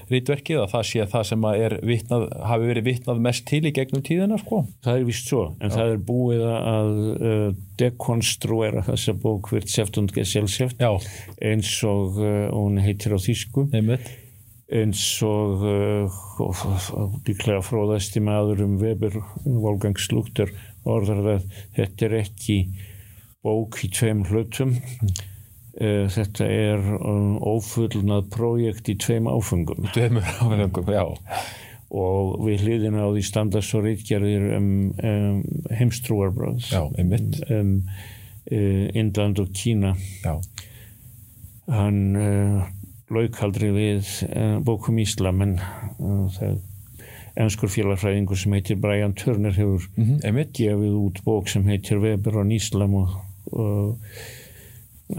rítverkið 0.08 0.62
að 0.62 0.70
það 0.72 0.86
sé 0.88 1.06
það 1.12 1.26
sem 1.30 1.46
að 1.48 1.64
er 1.66 1.76
vitnað, 1.84 2.24
hafi 2.48 2.70
verið 2.70 2.88
vitnað 2.88 3.22
mest 3.26 3.44
til 3.50 3.60
í 3.68 3.74
gegnum 3.76 4.04
tíðina 4.06 4.38
sko. 4.40 4.62
Það 4.86 5.00
er 5.00 5.06
vist 5.10 5.28
svo, 5.28 5.44
en 5.60 5.74
það 5.74 5.92
er 5.92 6.02
búið 6.08 6.44
að 6.48 6.92
uh, 7.14 7.46
dekonstruera 7.80 8.84
þessa 8.88 9.16
bók 9.20 9.52
virt 9.52 9.72
seft 9.72 10.00
og 10.00 10.12
gesellseft 10.14 10.80
Já, 10.80 10.92
eins 11.44 11.76
og 11.88 12.20
uh, 12.22 12.48
hún 12.54 12.80
heitir 12.80 13.16
á 13.16 13.18
þýsku. 13.20 13.68
Einmitt. 13.74 14.08
Eins 14.74 15.04
og 15.28 15.60
uh, 15.68 17.20
líklega 17.28 17.60
fróðasti 17.62 18.24
maður 18.24 18.64
um 18.64 18.78
Weber, 18.80 19.20
Wolfgang 19.44 20.00
Slugter 20.00 20.48
orðar 20.88 21.20
það, 21.24 21.46
þetta 21.76 22.08
er 22.08 22.18
ekki 22.22 22.58
bók 23.44 23.82
í 23.84 23.90
tveim 23.92 24.24
hlutum. 24.28 24.78
Uh, 25.74 26.06
þetta 26.14 26.46
er 26.46 26.82
um, 27.00 27.36
ófullnað 27.42 28.28
projekt 28.30 28.88
í 28.92 28.94
tveim 28.94 29.26
áfengum 29.26 29.88
Dömur 29.96 30.28
áfengum, 30.38 30.92
já, 30.94 31.02
og 31.90 32.36
við 32.46 32.62
hliðina 32.62 33.02
á 33.02 33.10
því 33.10 33.24
standa 33.26 33.62
svo 33.62 33.80
reitgerðir 33.82 34.52
um, 34.54 34.68
um 34.94 35.40
heimstrúarbröð 35.74 36.68
já, 36.70 36.84
einmitt. 36.94 37.40
Um 37.50 37.80
uh, 38.52 38.88
Indland 38.94 39.38
og 39.42 39.50
Kína. 39.54 39.94
Já, 40.22 40.38
hann 41.66 42.16
uh, 42.16 42.62
lauk 43.14 43.42
aldrei 43.42 43.70
við 43.72 44.14
uh, 44.28 44.58
bókum 44.64 44.98
Íslam 45.02 45.42
en 45.44 45.58
uh, 45.58 46.30
það 46.34 46.58
ennskur 47.44 47.70
félagfræðingur 47.72 48.38
sem 48.38 48.54
heitir 48.54 48.78
Brian 48.78 49.14
Turner 49.18 49.54
hefur 49.56 49.88
mm 49.96 50.20
einmitt. 50.22 50.52
gefið 50.54 50.98
út 51.00 51.22
bók 51.24 51.48
sem 51.50 51.64
heitir 51.66 51.98
Weber 52.02 52.38
on 52.44 52.52
Íslam 52.54 52.94
og, 53.00 53.16
og 53.52 53.98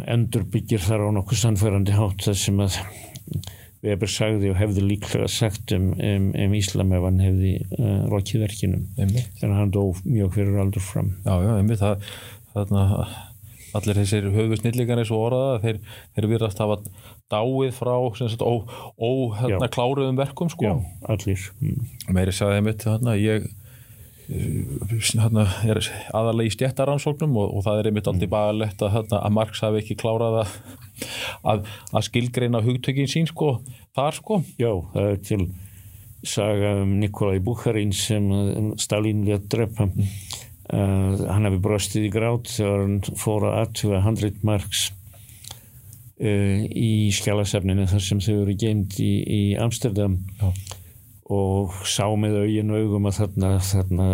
endur 0.09 0.47
byggir 0.51 0.81
þar 0.81 1.07
á 1.07 1.09
nokkuð 1.19 1.41
sannfærandi 1.43 1.95
hátt 1.95 2.25
það 2.25 2.41
sem 2.41 2.63
að 2.65 2.79
Weber 3.85 4.09
sagði 4.09 4.49
og 4.49 4.57
hefði 4.57 4.81
líklega 4.81 5.27
sagt 5.29 5.73
um, 5.75 5.91
um, 5.93 6.31
um 6.33 6.55
Íslam 6.57 6.93
ef 6.95 7.03
hann 7.05 7.21
hefði 7.21 7.51
uh, 7.77 8.07
rokið 8.09 8.45
verkinum 8.47 8.87
þannig 8.97 9.45
að 9.45 9.55
hann 9.59 9.73
dó 9.75 9.83
mjög 10.07 10.33
fyrir 10.39 10.57
aldur 10.63 10.85
fram 10.85 11.11
já, 11.21 11.35
já, 11.43 11.51
einmitt 11.59 11.83
það, 11.83 12.07
þarna 12.55 12.85
allir 13.75 13.99
þessir 13.99 14.29
höfusnillíkar 14.33 15.01
eins 15.01 15.11
og 15.13 15.27
orðaða 15.27 15.59
þeir, 15.65 15.79
þeir 16.15 16.29
virðast 16.31 16.63
hafa 16.63 16.79
dáið 17.31 17.75
frá 17.75 17.93
sem 18.17 18.31
sagt, 18.31 18.45
ó, 18.45 18.63
ó 18.95 19.09
hérna, 19.35 19.67
Já. 19.67 19.73
kláruðum 19.75 20.19
verkum 20.19 20.51
sko. 20.51 20.69
já, 20.69 20.75
allir 21.11 21.45
mm. 21.59 21.85
meiri 22.15 22.35
sagði 22.35 22.61
einmitt 22.61 22.85
þarna, 22.85 23.17
ég 23.19 23.49
aðalega 26.15 26.47
í 26.47 26.53
stjættaransóknum 26.55 27.35
og, 27.41 27.51
og 27.57 27.65
það 27.67 27.81
er 27.81 27.89
einmitt 27.91 28.09
aldrei 28.09 28.29
bagalegt 28.31 28.81
að, 28.85 29.13
að 29.13 29.35
Marx 29.35 29.61
hafi 29.65 29.83
ekki 29.83 29.97
klárað 30.01 30.39
að, 30.41 30.55
að, 31.53 31.69
að 31.91 32.07
skilgreina 32.09 32.63
hugtökin 32.65 33.11
sín 33.11 33.29
sko, 33.29 33.59
þar 33.97 34.17
sko. 34.17 34.41
Já, 34.61 34.71
það 34.95 35.11
er 35.11 35.21
til 35.29 35.41
saga 36.25 36.73
um 36.81 36.97
Nikolai 36.99 37.39
Bukharin 37.43 37.93
sem 37.93 38.31
um, 38.31 38.73
Stalin 38.81 39.23
létt 39.27 39.45
drepa 39.53 39.85
uh, 39.85 41.25
hann 41.29 41.45
hefði 41.47 41.61
brostið 41.61 42.07
í 42.07 42.13
grát 42.13 42.49
þegar 42.49 42.85
hann 42.85 43.19
fór 43.21 43.49
að 43.49 43.59
aðtuga 43.61 44.01
100 44.01 44.41
marks 44.47 44.87
uh, 46.17 46.65
í 46.65 47.11
skjálasefninu 47.15 47.85
þar 47.91 48.07
sem 48.07 48.23
þau 48.23 48.33
eru 48.39 48.57
geimt 48.57 48.97
í, 49.03 49.11
í 49.21 49.43
Amsterdam. 49.61 50.19
Já. 50.41 50.74
Og 51.25 51.73
sá 51.89 52.05
með 52.19 52.43
auðin 52.43 52.75
augum 52.75 53.07
að 53.09 53.17
þarna, 53.21 53.49
þarna 53.65 54.09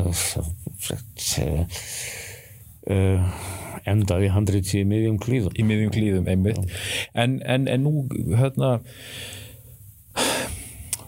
uh, 2.88 3.36
endaði 3.92 4.32
handrið 4.32 4.74
í 4.80 4.86
miðjum 4.88 5.20
klíðum. 5.22 5.56
Í 5.58 5.68
miðjum 5.68 5.94
klíðum 5.96 6.32
einmitt. 6.32 6.62
En, 7.14 7.40
en, 7.44 7.68
en 7.68 7.86
nú 7.86 8.06
hérna 8.38 8.78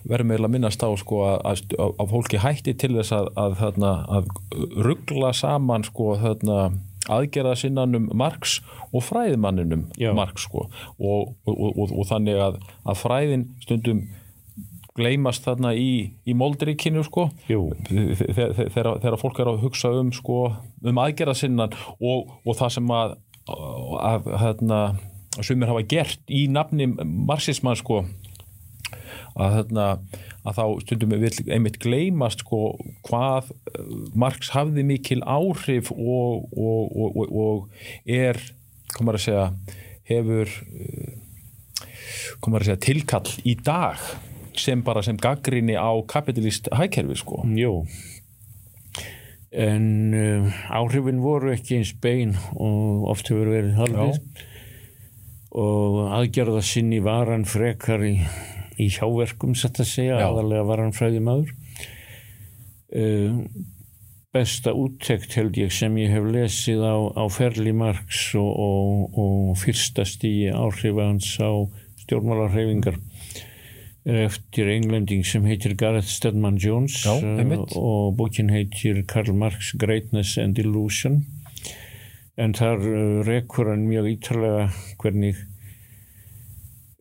verðum 0.03 0.33
við 0.33 0.43
að 0.43 0.51
minnast 0.51 0.83
á 0.83 0.89
sko 0.99 1.21
að, 1.27 1.37
að, 1.47 1.93
að 2.03 2.09
fólki 2.11 2.41
hætti 2.43 2.73
til 2.75 2.91
þess 2.97 3.15
að, 3.15 3.29
að, 3.39 3.55
þarna, 3.61 3.93
að 4.11 4.33
ruggla 4.83 5.31
saman 5.37 5.85
sko 5.87 6.17
þarna 6.19 6.57
aðgerða 7.11 7.55
sinnanum 7.59 8.09
Marx 8.15 8.59
og 8.91 9.03
fræðimanninum 9.03 9.87
Já. 9.99 10.11
Marx 10.15 10.47
sko. 10.47 10.67
Og, 10.99 11.33
og, 11.47 11.63
og, 11.63 11.95
og 11.95 12.07
þannig 12.11 12.39
að, 12.39 12.59
að 12.87 12.99
fræðin 12.99 13.47
stundum 13.63 14.03
gleymast 14.97 15.45
þarna 15.47 15.73
í, 15.77 16.13
í 16.25 16.35
moldrikinu 16.37 17.03
sko. 17.07 17.29
Þegar, 17.49 19.17
fólk 19.21 19.41
er 19.41 19.49
að 19.49 19.63
hugsa 19.65 19.93
um 19.97 20.11
sko, 20.13 20.45
um 20.83 21.01
aðgerða 21.01 21.37
sinnan 21.39 21.73
og, 21.99 22.35
og 22.43 22.59
það 22.59 22.75
sem 22.77 22.93
að, 22.93 23.15
að 23.99 24.29
hérna, 24.43 24.81
sumir 25.41 25.71
hafa 25.71 25.85
gert 25.89 26.21
í 26.29 26.45
nafni 26.51 26.87
marxisman 26.93 27.79
sko 27.79 28.03
að, 29.33 29.55
hérna, 29.57 29.87
að 30.45 30.59
þá 30.59 30.65
stundum 30.83 31.15
við 31.23 31.39
einmitt 31.47 31.79
gleymast 31.81 32.43
sko 32.43 32.75
hvað 33.07 33.49
eh, 33.71 33.79
Marx 34.19 34.51
hafði 34.53 34.85
mikil 34.85 35.21
áhrif 35.25 35.89
og, 35.95 36.45
og, 36.53 36.93
og, 36.93 37.17
og, 37.17 37.33
og 37.33 38.11
er, 38.19 38.37
komar 38.93 39.17
að 39.17 39.25
segja 39.25 39.47
hefur 40.05 40.53
komar 42.43 42.61
að 42.61 42.73
segja 42.73 42.83
tilkall 42.83 43.33
í 43.47 43.55
dag 43.57 44.01
sem 44.61 44.83
bara 44.85 45.03
sem 45.05 45.17
gaggrinni 45.19 45.75
á 45.77 45.91
kapitalist 46.07 46.69
hækerfi 46.73 47.19
sko. 47.21 47.43
Jú. 47.57 47.83
En 49.53 49.85
uh, 50.17 50.53
áhrifin 50.73 51.21
voru 51.21 51.53
ekki 51.53 51.79
eins 51.79 51.93
bein 52.01 52.35
og 52.53 53.09
oft 53.13 53.29
hefur 53.29 53.51
verið 53.53 53.77
haldið. 53.77 54.21
Og 55.53 55.99
aðgerða 56.17 56.63
sinni 56.65 56.97
varan 57.05 57.45
frekar 57.45 58.01
í, 58.07 58.15
í 58.81 58.87
hjáverkum 58.89 59.53
satt 59.53 59.83
að 59.83 59.91
segja, 59.91 60.17
Já. 60.17 60.29
aðalega 60.31 60.65
varan 60.65 60.95
fræði 60.95 61.21
maður 61.21 61.53
uh, 62.93 63.37
besta 64.33 64.73
úttekt 64.73 65.35
held 65.37 65.57
ég 65.61 65.73
sem 65.73 65.95
ég 66.01 66.13
hef 66.13 66.25
lesið 66.33 66.81
á, 66.81 66.95
á 67.13 67.23
Ferli 67.29 67.73
Marx 67.75 68.31
og, 68.39 68.49
og, 68.49 69.19
og 69.19 69.57
fyrsta 69.61 70.05
stíi 70.09 70.49
áhrifa 70.49 71.05
hans 71.11 71.35
á 71.37 71.51
stjórnmálarhefingar 72.03 72.97
eftir 74.05 74.67
englending 74.67 75.23
sem 75.25 75.45
heitir 75.47 75.75
Gareth 75.79 76.09
Stedman 76.11 76.57
Jones 76.59 76.97
Já, 77.05 77.13
einmitt. 77.23 77.71
og 77.79 78.17
bókin 78.19 78.49
heitir 78.51 79.03
Karl 79.07 79.31
Marx 79.33 79.71
Greatness 79.79 80.37
and 80.37 80.59
Illusion 80.59 81.21
en 82.37 82.53
þar 82.57 82.81
uh, 82.83 83.23
rekur 83.23 83.69
hann 83.71 83.85
mjög 83.87 84.09
ítalega 84.17 84.65
hvernig 84.99 85.35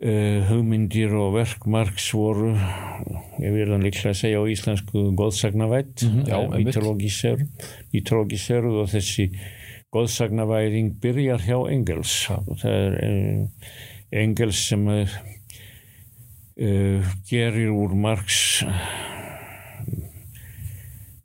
uh, 0.04 0.44
hugmyndir 0.50 1.14
og 1.18 1.34
verk 1.40 1.66
Marx 1.66 2.10
voru 2.14 2.52
ég 3.42 3.72
hann 3.72 3.82
líklega 3.82 4.14
segja 4.14 4.38
á 4.38 4.44
íslensku 4.46 5.08
góðsagnavætt 5.18 6.04
Mhm, 6.06 6.22
já, 6.28 6.38
einmitt. 6.38 6.76
mítologiseruð 7.92 8.78
og 8.84 8.88
þessi 8.94 9.26
góðsagnavæðing 9.92 10.94
byrjar 11.02 11.42
hjá 11.48 11.58
Engels 11.72 12.14
og 12.30 12.54
það 12.62 12.78
er 12.78 12.94
uh, 13.08 13.46
Engels 14.22 14.62
sem 14.68 14.86
er 14.88 15.08
uh, 15.08 15.18
gerir 16.54 17.70
úr 17.72 17.94
Marx 17.96 18.62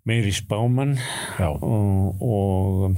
meiri 0.07 0.31
spáman 0.31 0.95
og, 1.43 2.21
og 2.23 2.95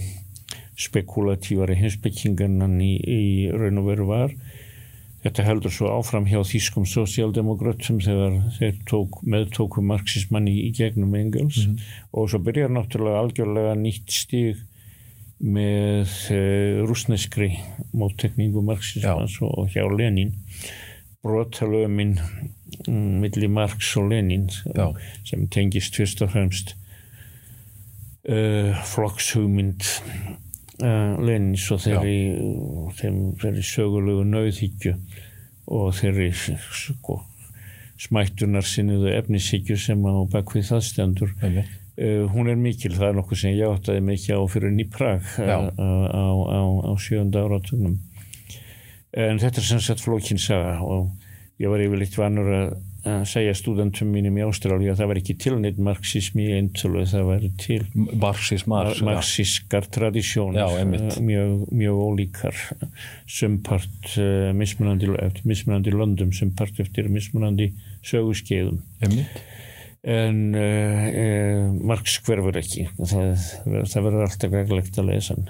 spekulatívar 0.79 1.73
í 1.73 1.79
hinsbyggingarnan 1.79 2.77
í, 2.85 2.93
í 3.01 3.21
raun 3.49 3.81
og 3.81 3.89
veru 3.89 4.09
var 4.11 4.35
Þetta 5.19 5.43
heldur 5.43 5.73
svo 5.75 5.89
áfram 5.91 6.29
hjá 6.29 6.39
þýskum 6.47 6.85
sosialdemokratum 6.87 7.97
þegar 7.99 8.37
þeir 8.55 8.77
tók, 8.87 9.17
meðtóku 9.27 9.81
marxismann 9.83 10.47
í, 10.47 10.69
gegnum 10.71 11.17
Engels 11.19 11.57
mm 11.59 11.73
-hmm. 11.73 11.89
og 12.13 12.29
svo 12.31 12.39
byrjar 12.45 12.71
náttúrulega 12.71 13.19
algjörlega 13.19 13.73
nýtt 13.75 14.15
stíg 14.15 14.61
með 15.39 16.07
eh, 16.31 16.79
rúsneskri 16.87 17.51
móttekningu 17.91 18.63
marxismanns 18.63 19.35
Já. 19.41 19.43
og 19.43 19.67
hjá 19.75 19.83
Lenin 19.91 20.31
brotalöfuminn 21.23 22.19
um, 22.87 23.19
millir 23.19 23.49
Marx 23.49 23.95
og 23.97 24.09
Lenin 24.09 24.49
Já. 24.75 24.93
sem 25.27 25.47
tengist 25.51 25.95
fyrst 25.95 26.21
og 26.23 26.31
fremst 26.31 26.75
uh, 28.29 28.75
flokkshugmynd 28.93 29.83
uh, 30.83 31.17
Lenins 31.25 31.67
og 31.75 31.83
þeirri, 31.83 32.19
þeirri 32.95 33.65
sögulegu 33.65 34.23
nauðhyggju 34.29 34.95
og 35.69 35.91
þeirri 35.99 36.31
sko, 36.33 37.19
smættunar 37.99 38.65
sinniðu 38.65 39.11
efnishyggju 39.17 39.77
sem 39.77 40.07
á 40.07 40.23
bakvið 40.31 40.71
það 40.71 40.87
stendur. 40.87 41.35
Uh, 41.99 42.29
hún 42.31 42.47
er 42.47 42.55
mikil, 42.55 42.93
það 42.95 43.09
er 43.09 43.17
nokkuð 43.19 43.41
sem 43.43 43.57
ég 43.59 43.75
áttaði 43.75 44.05
mikið 44.07 44.39
á 44.39 44.43
fyrir 44.47 44.71
henni 44.71 44.87
í 44.87 44.91
Prag 44.93 45.33
á, 45.35 45.67
á, 45.67 46.23
á, 46.47 46.61
á 46.87 46.91
sjönda 46.95 47.43
áratunum 47.43 47.99
en 49.13 49.41
þetta 49.41 49.61
er 49.61 49.67
sem 49.71 49.81
sagt 49.83 50.05
flókinsaga 50.05 50.77
og 50.85 51.09
ég 51.59 51.71
var 51.71 51.81
yfirleitt 51.83 52.17
vanur 52.19 52.53
að 52.53 52.77
að 53.07 53.21
segja 53.31 53.53
studentum 53.55 54.09
mínum 54.11 54.37
í 54.39 54.43
Ástrálja 54.43 54.93
að 54.93 54.99
það 54.99 55.09
var 55.11 55.19
ekki 55.21 55.35
til 55.39 55.53
neitt 55.61 55.77
marxismi 55.83 56.47
í 56.49 56.55
eintölu, 56.57 57.05
það 57.07 57.27
var 57.29 57.45
til 57.61 57.79
marxismar, 58.19 58.89
marxiskar 59.07 59.87
tradísjónir, 59.95 60.59
eh, 60.81 61.13
mjög, 61.23 61.53
mjög 61.71 62.01
ólíkar 62.03 62.59
sumpart 63.39 64.11
uh, 64.17 64.49
mismunandi, 64.57 65.11
mismunandi 65.47 65.95
löndum, 65.95 66.33
sumpart 66.35 66.81
eftir 66.83 67.07
mismunandi 67.13 67.71
sögurskeiðum 68.03 68.83
einmitt 68.99 69.39
en 70.01 70.37
uh, 70.55 71.07
uh, 71.09 71.71
Marx 71.89 72.19
hverfur 72.23 72.55
ekki. 72.59 72.85
Það, 72.97 73.33
það 73.65 74.05
verður 74.05 74.25
alltaf 74.27 74.53
veglegt 74.53 74.99
að 75.01 75.09
lesa 75.11 75.35
hann. 75.35 75.49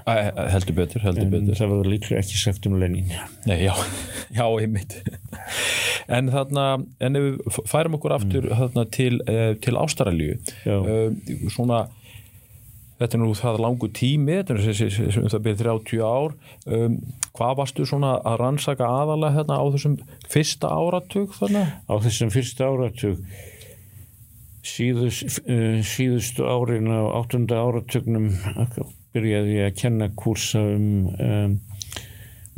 Heldur 0.56 0.78
betur, 0.80 1.06
heldur 1.06 1.28
en 1.28 1.36
betur. 1.36 1.60
það 1.60 1.76
verður 1.76 1.92
líklega 1.94 2.24
ekki 2.24 2.42
sagt 2.42 2.66
um 2.70 2.80
Lenin. 2.82 3.14
Nei, 3.50 3.60
já, 3.68 3.76
já, 4.40 4.46
einmitt. 4.48 4.98
En 6.10 6.34
þarna, 6.34 6.66
en 7.06 7.20
ef 7.20 7.28
við 7.28 7.62
færum 7.70 8.00
okkur 8.00 8.18
aftur 8.18 8.50
mm. 8.50 8.58
þarna 8.64 8.90
til, 8.96 9.22
uh, 9.30 9.54
til 9.62 9.78
Ástralju 9.80 10.40
svona 11.54 11.86
þetta 13.00 13.16
er 13.16 13.22
nú 13.22 13.30
það 13.38 13.62
langu 13.64 13.88
tími 13.96 14.42
þetta 14.42 14.58
er 14.58 15.22
um 15.22 15.30
það 15.32 15.46
byrjið 15.46 15.62
30 15.62 16.02
ár. 16.04 16.36
Um, 16.68 16.98
hvað 17.38 17.54
varstu 17.62 17.86
svona 17.88 18.18
að 18.28 18.42
rannsaka 18.42 18.90
aðalega 18.90 19.38
hérna 19.38 19.62
á 19.62 19.66
þessum 19.76 19.96
fyrsta 20.28 20.74
áratug 20.74 21.38
þannig? 21.38 21.72
Á 21.88 21.94
þessum 22.04 22.34
fyrsta 22.34 22.68
áratug 22.68 23.22
síðust, 24.70 25.42
uh, 25.46 25.80
síðustu 25.86 26.46
árin 26.48 26.90
á 26.92 27.02
áttunda 27.20 27.60
áratögnum 27.64 28.30
byrjaði 29.16 29.58
ég 29.58 29.70
að 29.70 29.78
kenna 29.80 30.10
kursa 30.18 30.62
um, 30.62 31.10
um 31.18 31.58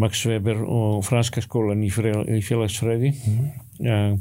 Max 0.01 0.23
Weber 0.25 0.63
og 0.65 1.03
franska 1.05 1.43
skólan 1.45 1.83
í, 1.85 1.91
í 1.91 2.39
félagsfræði 2.45 3.11
mm. 3.13 3.49
uh, 3.85 4.13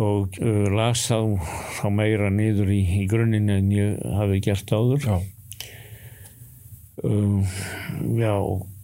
og 0.00 0.38
uh, 0.40 0.70
las 0.72 1.04
þá, 1.10 1.36
þá 1.80 1.84
meira 1.92 2.30
niður 2.32 2.72
í, 2.72 2.80
í 3.02 3.04
grunninn 3.10 3.52
en 3.52 3.68
ég 3.74 4.00
hafi 4.16 4.40
gert 4.46 4.72
áður 4.72 5.04
já, 5.04 5.18
já 8.20 8.34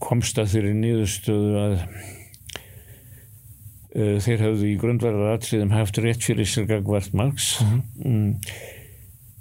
komst 0.02 0.38
að 0.40 0.52
þeirri 0.52 0.76
niðurstöðu 0.76 1.56
að 1.62 1.74
Eh, 1.80 2.15
þeir 3.96 4.42
hafðu 4.44 4.66
í 4.68 4.78
grundverðar 4.80 5.36
atriðum 5.38 5.72
haft 5.72 5.98
rétt 6.04 6.24
fyrir 6.26 6.48
sér 6.48 6.66
gagvart 6.68 7.14
Marx 7.16 7.56
mhm. 7.62 7.82
mm 7.96 8.12
-hmm. 8.12 8.32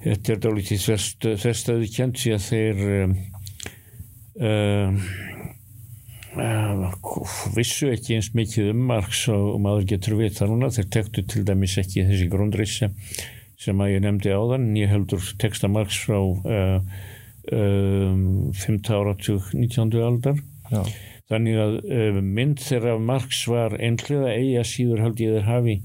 þetta 0.05 0.33
er 0.33 0.39
dálítið 0.45 0.79
þess 1.43 1.69
að 1.69 1.81
þið 1.81 1.95
kjent 1.95 2.17
sér 2.21 2.35
að 2.37 2.45
þeir 2.49 2.77
uh, 2.95 3.09
uh, 6.35 6.91
vissu 7.55 7.91
ekki 7.91 8.15
eins 8.15 8.31
mikið 8.35 8.71
um 8.71 8.85
Marx 8.91 9.27
og 9.33 9.59
maður 9.63 9.89
getur 9.91 10.15
við 10.19 10.37
það 10.39 10.53
núna 10.53 10.71
þeir 10.77 10.89
tektu 10.97 11.23
til 11.23 11.43
dæmis 11.47 11.77
ekki 11.81 12.07
þessi 12.07 12.27
grundrisse 12.31 12.91
sem 13.57 13.81
að 13.81 13.91
ég 13.95 14.01
nefndi 14.03 14.29
á 14.35 14.41
þann 14.51 14.77
ég 14.77 14.91
heldur 14.91 15.23
teksta 15.39 15.67
Marx 15.67 15.99
frá 16.05 16.19
uh, 16.19 16.79
5. 17.45 18.53
áratug 18.89 19.41
19. 19.53 20.01
aldar 20.01 20.39
já 20.71 20.81
Þannig 21.31 21.61
að 21.61 21.77
uh, 21.81 22.19
mynd 22.21 22.59
þegar 22.61 22.99
Marx 23.01 23.45
var 23.49 23.77
einhlega 23.79 24.33
eiga 24.35 24.65
síður 24.67 25.05
held 25.07 25.23
ég 25.23 25.39
þeir 25.39 25.47
hafi 25.49 25.79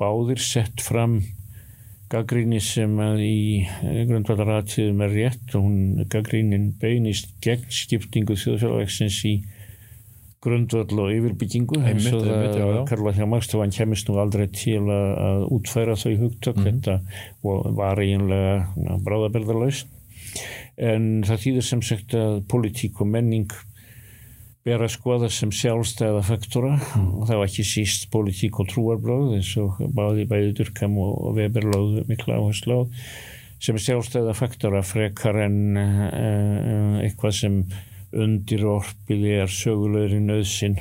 báðir 0.00 0.42
sett 0.42 0.82
fram 0.84 1.22
gaggríni 2.12 2.58
sem 2.60 2.92
að 3.00 3.22
í 3.24 3.40
eh, 3.64 4.02
grundvallaratíðum 4.10 5.00
er 5.06 5.14
rétt. 5.16 5.54
Og 5.56 5.64
hún 5.64 6.04
gaggrínin 6.12 6.72
beinist 6.80 7.32
gegn 7.44 7.70
skiptingu 7.72 8.36
þjóðfélagsins 8.36 9.22
í 9.30 9.34
grundvall 10.42 10.98
og 11.06 11.14
yfirbyggingu. 11.14 11.80
Eins 11.86 12.10
og 12.12 12.26
það 12.26 12.82
Karla 12.90 13.14
hjá 13.16 13.24
Marx 13.30 13.48
þá 13.48 13.58
hann 13.62 13.74
kemist 13.78 14.10
nú 14.10 14.18
aldrei 14.20 14.48
til 14.52 14.82
að, 14.82 15.08
að 15.24 15.48
útfæra 15.56 15.96
þau 16.02 16.12
hugtök. 16.26 16.60
Mm. 16.60 16.68
þetta 16.68 17.74
var 17.80 18.02
eiginlega 18.02 19.00
bráðabelðarlaust 19.06 19.98
en 20.82 21.22
það 21.26 21.42
þýðir 21.44 21.66
sem 21.66 21.82
sagt 21.84 22.14
að 22.16 22.40
politík 22.48 23.00
og 23.04 23.10
menning 23.12 23.52
ber 24.66 24.84
að 24.84 24.92
skoða 24.94 25.28
sem 25.32 25.50
sjálfstæða 25.54 26.22
faktora 26.26 26.76
og 26.94 27.24
það 27.26 27.38
var 27.40 27.48
ekki 27.48 27.64
síst 27.66 28.08
politík 28.12 28.60
og 28.62 28.68
trúarblóð 28.70 29.36
eins 29.38 29.50
og 29.58 29.80
báði 29.96 30.26
bæði 30.30 30.52
Durkheim 30.60 30.98
og 31.02 31.32
Weber 31.38 31.66
láðu 31.72 32.04
mikla 32.10 32.38
áherslu 32.38 32.76
á 32.78 32.82
sem 33.62 33.78
sjálfstæða 33.78 34.34
faktora 34.38 34.82
frekar 34.86 35.40
en 35.44 35.58
uh, 35.78 37.00
eitthvað 37.02 37.36
sem 37.40 37.58
undir 38.12 38.64
orpiði 38.68 39.36
er 39.42 39.50
sögulegri 39.50 40.20
nöðsin 40.22 40.78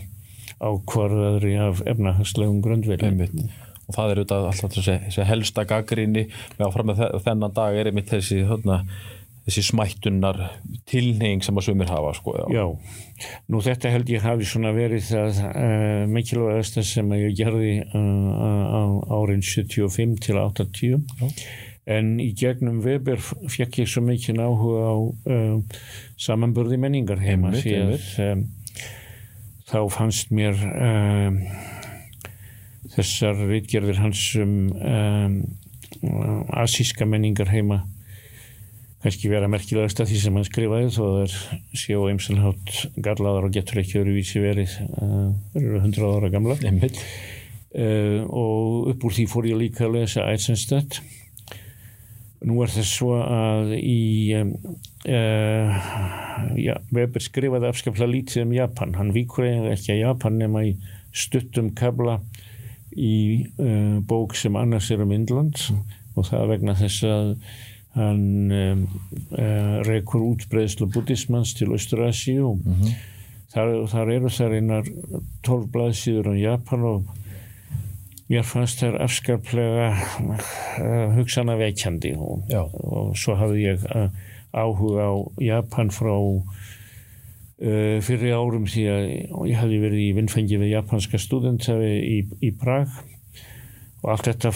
á 0.61 0.69
hverðaðri 0.69 1.55
af 1.61 1.81
efnahagslegum 1.89 2.61
grundverðin 2.61 3.49
og 3.87 3.95
það 3.95 4.11
er 4.11 4.21
auðvitað 4.21 4.47
alltaf 4.51 4.75
þessi 4.77 5.25
helsta 5.25 5.65
gaggrinni 5.69 6.27
með 6.57 6.67
áfram 6.67 6.91
með 6.91 7.01
þennan 7.25 7.55
dag 7.57 7.77
er 7.77 7.89
einmitt 7.89 8.13
þessi 8.13 8.43
þarna 8.45 8.83
þessi 9.51 9.63
smættunar 9.67 10.37
tilneying 10.87 11.43
sem 11.43 11.57
að 11.59 11.67
sumir 11.67 11.89
hafa 11.91 12.13
sko, 12.15 12.35
já. 12.39 12.45
já, 12.55 13.25
nú 13.51 13.59
þetta 13.63 13.91
held 13.91 14.11
ég 14.13 14.23
hafi 14.23 14.47
svona 14.47 14.71
verið 14.75 15.03
það 15.09 15.41
uh, 15.49 16.05
mikilvægast 16.11 16.79
sem 16.87 17.11
ég 17.17 17.35
gerði 17.35 17.73
uh, 17.83 18.31
á 18.71 18.83
árin 19.19 19.43
75 19.43 20.15
til 20.23 20.39
80 20.39 20.95
já. 20.95 21.27
en 21.97 22.13
í 22.23 22.31
gegnum 22.37 22.79
Weber 22.85 23.19
fekk 23.21 23.81
ég 23.83 23.91
svo 23.91 24.05
mikið 24.07 24.39
áhuga 24.39 24.87
á 24.87 24.95
uh, 24.95 25.83
samanburði 26.15 26.79
menningar 26.79 27.19
heima 27.19 27.51
því 27.57 27.77
að 27.81 28.09
um, 28.29 28.45
þá 29.71 29.79
fannst 29.91 30.31
mér 30.35 30.55
þessar 32.91 33.37
reitgerðir 33.47 34.01
hans 34.03 34.23
um, 34.39 34.55
um 34.83 35.41
asíska 36.59 37.05
menningar 37.07 37.51
heima 37.51 37.85
kannski 39.01 39.31
vera 39.31 39.49
merkilegast 39.51 40.03
að 40.03 40.11
því 40.11 40.19
sem 40.21 40.37
hann 40.37 40.47
skrifaði 40.47 40.91
þó 40.93 41.01
að 41.05 41.15
það 41.15 41.23
er 41.23 41.79
sjó 41.83 42.01
eimsalhátt 42.11 42.75
garlaðar 43.07 43.47
og 43.47 43.55
getur 43.55 43.81
ekki 43.81 44.01
öru 44.01 44.17
vísi 44.17 44.43
verið 44.43 44.75
það 44.75 45.07
uh, 45.07 45.31
eru 45.61 45.81
hundrað 45.85 46.17
ára 46.19 46.33
gamla 46.35 46.59
uh, 46.59 48.19
og 48.27 48.91
upp 48.93 49.09
úr 49.09 49.17
því 49.17 49.27
fór 49.31 49.49
ég 49.49 49.61
líka 49.63 49.87
að 49.87 49.97
lesa 49.99 50.29
Eisenstadt 50.29 51.01
nú 52.47 52.61
er 52.63 52.71
það 52.73 52.87
svo 52.89 53.15
að 53.21 53.75
í 53.77 54.33
um, 54.39 54.53
uh, 55.05 55.81
ja, 56.57 56.77
Weber 56.93 57.23
skrifaði 57.23 57.69
afskaplega 57.69 58.09
lítið 58.09 58.45
um 58.45 58.55
Japan. 58.55 58.95
Hann 58.97 59.13
eiginlega 59.13 59.75
ekki 59.75 59.93
að 59.95 60.01
Japan 60.01 60.39
nema 60.41 60.63
í 60.65 60.71
stuttum 61.13 61.71
kabla 61.77 62.19
í 62.97 63.45
uh, 63.61 63.99
bók 64.07 64.33
sem 64.39 64.57
annars 64.57 64.89
er 64.91 65.03
um 65.05 65.13
Indland. 65.13 65.61
Og 66.17 66.27
það 66.27 66.55
vegna 66.55 66.75
þess 66.79 67.05
að 67.07 67.35
hann 67.95 68.51
um, 68.55 68.83
uh, 69.35 69.81
reykur 69.83 70.23
útbreyðslu 70.23 70.87
buddhismans 70.93 71.53
til 71.57 71.73
Östur-Asíu 71.75 72.53
mm 72.55 72.61
-hmm. 72.73 72.93
þar, 73.51 73.71
þar 73.91 74.11
eru 74.11 74.29
þær 74.29 74.55
einar 74.55 74.85
tólf 75.43 75.67
blaðsíður 75.71 76.31
á 76.31 76.33
Japan 76.39 76.83
og 76.83 77.03
mér 78.29 78.43
fannst 78.47 78.79
þær 78.79 79.01
afskaplega 79.03 79.89
uh, 79.91 81.15
hugsana 81.17 81.57
veikjandi 81.59 82.15
og, 82.15 82.47
og 82.83 83.17
svo 83.17 83.35
hafði 83.35 83.67
ég 83.67 83.83
uh, 83.95 84.07
áhuga 84.53 85.11
á 85.11 85.15
Japan 85.41 85.91
frá 85.91 86.15
fyrir 88.01 88.33
árum 88.33 88.65
því 88.65 88.83
að 88.89 89.03
ég 89.45 89.57
hafði 89.61 89.77
verið 89.77 89.99
í 90.01 90.13
vinnfengi 90.17 90.57
við 90.57 90.71
japanska 90.71 91.17
studentafi 91.21 91.91
í, 92.01 92.15
í 92.41 92.49
Prag 92.57 92.89
og 94.01 94.09
allt 94.15 94.31
þetta 94.31 94.49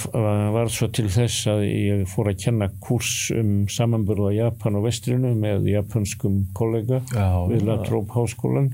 var 0.56 0.72
svo 0.74 0.88
til 0.90 1.06
þess 1.14 1.46
að 1.52 1.64
ég 1.70 2.00
fór 2.10 2.32
að 2.32 2.40
kenna 2.48 2.70
kurs 2.82 3.30
um 3.36 3.68
samanbörða 3.70 4.32
Japan 4.34 4.80
og 4.80 4.88
Vestrinu 4.88 5.36
með 5.38 5.68
japanskum 5.70 6.48
kollega 6.58 7.04
Já, 7.14 7.28
við. 7.52 7.62
Latróp 7.68 8.10
háskólan 8.16 8.72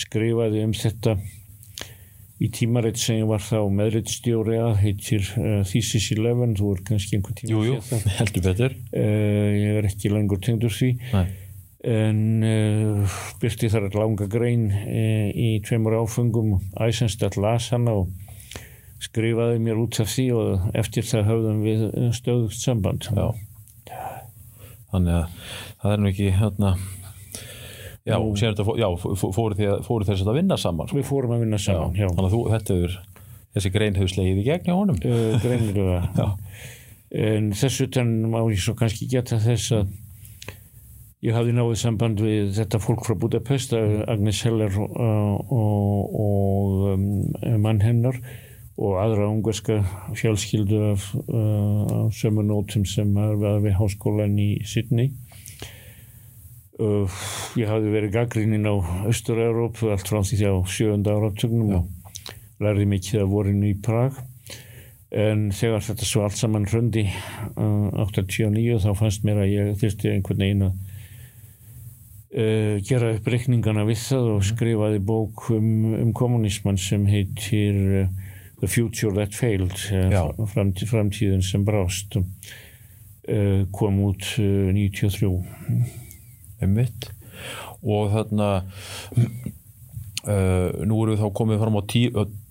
skrifaði 0.00 0.62
um 0.64 0.72
þetta 0.72 1.18
í 2.42 2.48
tímarit 2.50 2.96
sem 2.98 3.20
ég 3.20 3.28
var 3.30 3.44
þá 3.44 3.58
meðritstjóri 3.70 4.56
að 4.58 4.80
heitir 4.82 5.28
uh, 5.38 5.60
Thesis 5.68 6.08
11 6.16 6.56
þú 6.58 6.72
er 6.72 6.80
kannski 6.88 7.18
einhver 7.18 7.36
tíma 7.38 7.52
Jú, 7.52 7.60
jú, 7.68 7.76
séð 7.84 7.92
það. 8.02 8.08
heldur 8.22 8.46
betur 8.48 8.78
Uh, 8.92 9.52
ég 9.60 9.78
er 9.82 9.86
ekki 9.92 10.10
lengur 10.12 10.40
tengdur 10.42 10.72
því 10.74 10.88
Nei. 11.12 11.26
en 11.92 12.18
uh, 12.48 13.20
byrti 13.44 13.70
þar 13.72 13.86
langa 13.94 14.26
grein 14.32 14.66
í 14.72 15.52
tveimur 15.68 16.00
áfengum 16.00 16.56
Æsenstall 16.80 17.36
las 17.44 17.68
hana 17.76 17.94
og 18.00 18.10
skrifaði 19.02 19.58
mér 19.64 19.80
út 19.82 19.98
af 20.02 20.10
því 20.12 20.26
og 20.38 20.66
eftir 20.78 21.06
það 21.08 21.28
höfðum 21.30 21.62
við 21.66 21.86
stöðugt 22.18 22.58
samband 22.62 23.08
Já. 23.12 23.28
Þannig 24.92 25.14
að 25.16 25.38
það 25.82 25.94
er 25.96 26.02
nú 26.04 26.10
ekki 26.12 26.28
hérna 26.36 26.74
Já, 28.02 28.16
já, 28.18 28.88
fó- 28.98 29.30
fóru 29.30 30.04
þess 30.08 30.24
að 30.26 30.34
vinna 30.40 30.56
saman 30.58 30.88
sko. 30.90 30.96
við 30.98 31.06
fórum 31.06 31.36
að 31.36 31.44
vinna 31.44 31.58
saman 31.62 31.92
já. 31.94 32.08
Þannig 32.10 32.26
að 32.26 32.32
þú, 32.34 32.40
þetta 32.50 32.74
hefur 32.78 32.96
þessi 33.54 33.70
grein 33.76 33.94
hefur 33.98 34.10
slegið 34.10 34.40
í 34.42 34.46
gegn 34.48 34.64
hjá 34.66 34.74
honum 34.74 34.98
Uh, 35.06 35.36
greinilega 35.42 36.00
Já. 36.18 36.26
en 37.22 37.50
þessu 37.54 37.86
utan 37.86 38.10
má 38.32 38.40
ég 38.50 38.58
svo 38.64 38.74
kannski 38.78 39.06
geta 39.12 39.38
þess 39.44 39.70
að 39.78 39.92
ég 41.22 41.36
hafði 41.36 41.54
náið 41.54 41.76
samband 41.78 42.18
við 42.24 42.50
þetta 42.58 42.80
fólk 42.82 43.04
frá 43.06 43.14
Budapest 43.22 43.76
Agnes 43.78 44.40
Heller 44.42 44.74
uh, 44.74 45.38
og, 45.46 46.16
og 46.26 46.86
um, 46.96 47.06
mann 47.62 47.84
hennar 47.86 48.18
og 48.80 48.96
aðra 49.02 49.28
ungarska 49.28 49.82
fjálskildu 50.16 50.78
af 50.92 51.08
uh, 51.28 52.08
sömu 52.14 52.44
nótum 52.46 52.86
sem 52.88 53.10
var 53.12 53.60
við 53.60 53.76
háskólan 53.76 54.38
í 54.40 54.50
Sydney. 54.68 55.12
Uh, 56.80 57.10
ég 57.60 57.68
hafði 57.68 57.92
verið 57.92 58.14
gaggrinnin 58.16 58.64
á 58.64 58.74
Östur-Európu 59.10 59.92
allt 59.92 60.08
frá 60.08 60.22
því 60.24 60.38
á 60.48 60.54
sjönda 60.64 61.18
áratögnum 61.18 61.74
og 61.82 62.14
lærði 62.62 62.88
mikið 62.94 63.26
af 63.26 63.32
vorinu 63.32 63.68
í 63.68 63.76
Prag. 63.76 64.16
En 65.12 65.50
þegar 65.52 65.84
þetta 65.84 66.08
svo 66.08 66.24
allt 66.24 66.40
saman 66.40 66.64
hrundi 66.64 67.04
uh, 67.12 67.92
89 68.08 68.80
þá 68.86 68.90
fannst 68.96 69.28
mér 69.28 69.44
að 69.44 69.52
ég 69.52 69.76
þyrsti 69.82 70.14
einhvern 70.14 70.40
veginn 70.46 70.66
að 70.70 70.74
uh, 72.40 72.76
gera 72.88 73.12
upp 73.18 73.28
reikningana 73.28 73.84
við 73.84 74.00
það 74.06 74.30
og 74.38 74.46
skrifaði 74.48 75.04
bók 75.04 75.50
um, 75.52 75.92
um 76.00 76.16
kommunismann 76.16 76.80
sem 76.80 77.04
heitir 77.04 78.06
uh, 78.06 78.21
The 78.62 78.70
Future 78.70 79.10
That 79.16 79.34
Failed 79.34 79.74
Já. 79.90 80.22
uh, 80.30 80.46
framtíð, 80.46 80.92
framtíðin 80.92 81.42
sem 81.42 81.64
brást 81.66 82.14
uh, 82.14 83.62
kom 83.74 83.98
út 84.06 84.22
uh, 84.38 84.70
93 84.70 85.32
einmitt. 86.62 87.08
Og 87.82 88.12
þarna 88.12 88.50
uh, 89.18 90.68
nú 90.86 91.00
erum 91.02 91.16
við 91.16 91.24
þá 91.24 91.32
komið 91.34 91.64
fram 91.64 91.78
á 91.78 91.82
tí, 91.90 92.04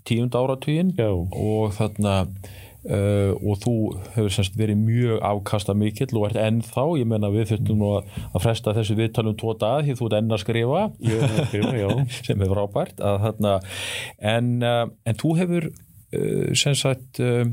tíund 0.07 0.35
áratugin 0.35 0.91
Já. 0.99 1.07
og 1.15 1.71
þarna 1.77 2.15
uh, 2.27 3.31
og 3.37 3.61
þú 3.63 3.75
hefur 4.15 4.33
semst 4.35 4.57
verið 4.59 4.81
mjög 4.81 5.21
afkasta 5.31 5.75
mikill 5.77 6.11
og 6.17 6.27
ert 6.27 6.41
ennþá, 6.41 6.85
ég 6.99 7.07
menna 7.07 7.31
við 7.31 7.53
þurftum 7.53 7.79
nú 7.79 7.93
að, 7.99 8.09
að 8.33 8.43
fresta 8.49 8.75
þessu 8.75 8.97
viðtalum 8.99 9.37
tvo 9.39 9.55
dag 9.61 9.85
því 9.85 9.95
þú 9.95 10.09
ert 10.09 10.17
enn 10.19 10.35
að 10.35 10.43
skrifa. 10.43 10.81
Ég 11.07 11.23
að 11.27 11.39
skrifa, 11.53 11.71
já. 11.79 11.89
Sem 12.27 12.43
er 12.43 12.51
frábært 12.51 12.99
að 12.99 13.23
þarna 13.29 13.55
en, 14.33 14.51
uh, 14.59 14.83
en 15.07 15.23
þú 15.23 15.33
hefur 15.39 15.71
sem 16.57 16.75
sagt 16.75 17.21
uh, 17.23 17.45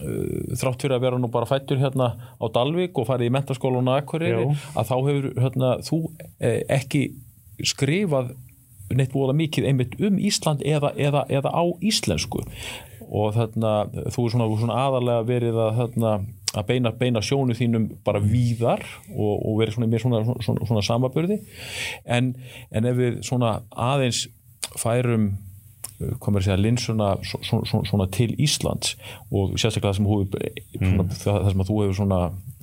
uh, 0.00 0.54
þrátt 0.58 0.84
fyrir 0.84 0.96
að 0.96 1.04
vera 1.06 1.18
nú 1.20 1.30
bara 1.32 1.48
fættur 1.48 1.80
hérna 1.82 2.12
á 2.18 2.44
Dalvik 2.54 2.98
og 2.98 3.08
farið 3.10 3.30
í 3.30 3.34
mentaskólan 3.36 3.90
á 3.90 4.00
Akureyri 4.00 4.46
að 4.74 4.88
þá 4.88 4.96
hefur 4.96 5.28
hérna, 5.38 5.74
þú 5.86 6.00
eh, 6.40 6.62
ekki 6.72 7.04
skrifað 7.62 8.32
neitt 8.92 9.14
voða 9.14 9.34
mikið 9.36 9.68
einmitt 9.70 9.98
um 10.04 10.18
Ísland 10.20 10.64
eða, 10.68 10.92
eða, 11.00 11.24
eða 11.32 11.52
á 11.52 11.64
íslensku. 11.80 12.42
Og 13.12 13.34
þarna 13.36 13.72
þú 14.12 14.26
er 14.26 14.34
svona, 14.34 14.48
svona 14.60 14.78
aðalega 14.86 15.24
verið 15.28 15.60
að, 15.60 15.78
þarna, 15.78 16.12
að 16.52 16.68
beina, 16.68 16.92
beina 16.96 17.22
sjónu 17.24 17.56
þínum 17.56 17.88
bara 18.04 18.20
víðar 18.24 18.84
og, 19.12 19.32
og 19.36 19.56
verið 19.60 19.76
svona 19.76 19.88
mér 19.92 20.04
svona, 20.04 20.22
svona, 20.44 20.68
svona 20.68 20.84
samaburði 20.84 21.40
en, 22.04 22.34
en 22.72 22.88
ef 22.88 23.00
við 23.00 23.18
svona 23.28 23.58
aðeins 23.72 24.26
færum 24.80 25.32
hvað 26.18 26.34
maður 26.34 26.46
að 26.56 26.64
linsuna 26.66 27.10
svona, 27.26 27.66
svona, 27.70 27.88
svona 27.90 28.08
til 28.14 28.30
Íslands 28.42 28.96
og 29.30 29.56
sérstaklega 29.56 29.92
það 29.92 29.98
sem, 29.98 30.08
hú, 30.10 30.18
svona, 30.78 31.06
það, 31.12 31.38
það 31.38 31.50
sem 31.52 31.64
þú 31.68 31.80
hefur 31.82 32.00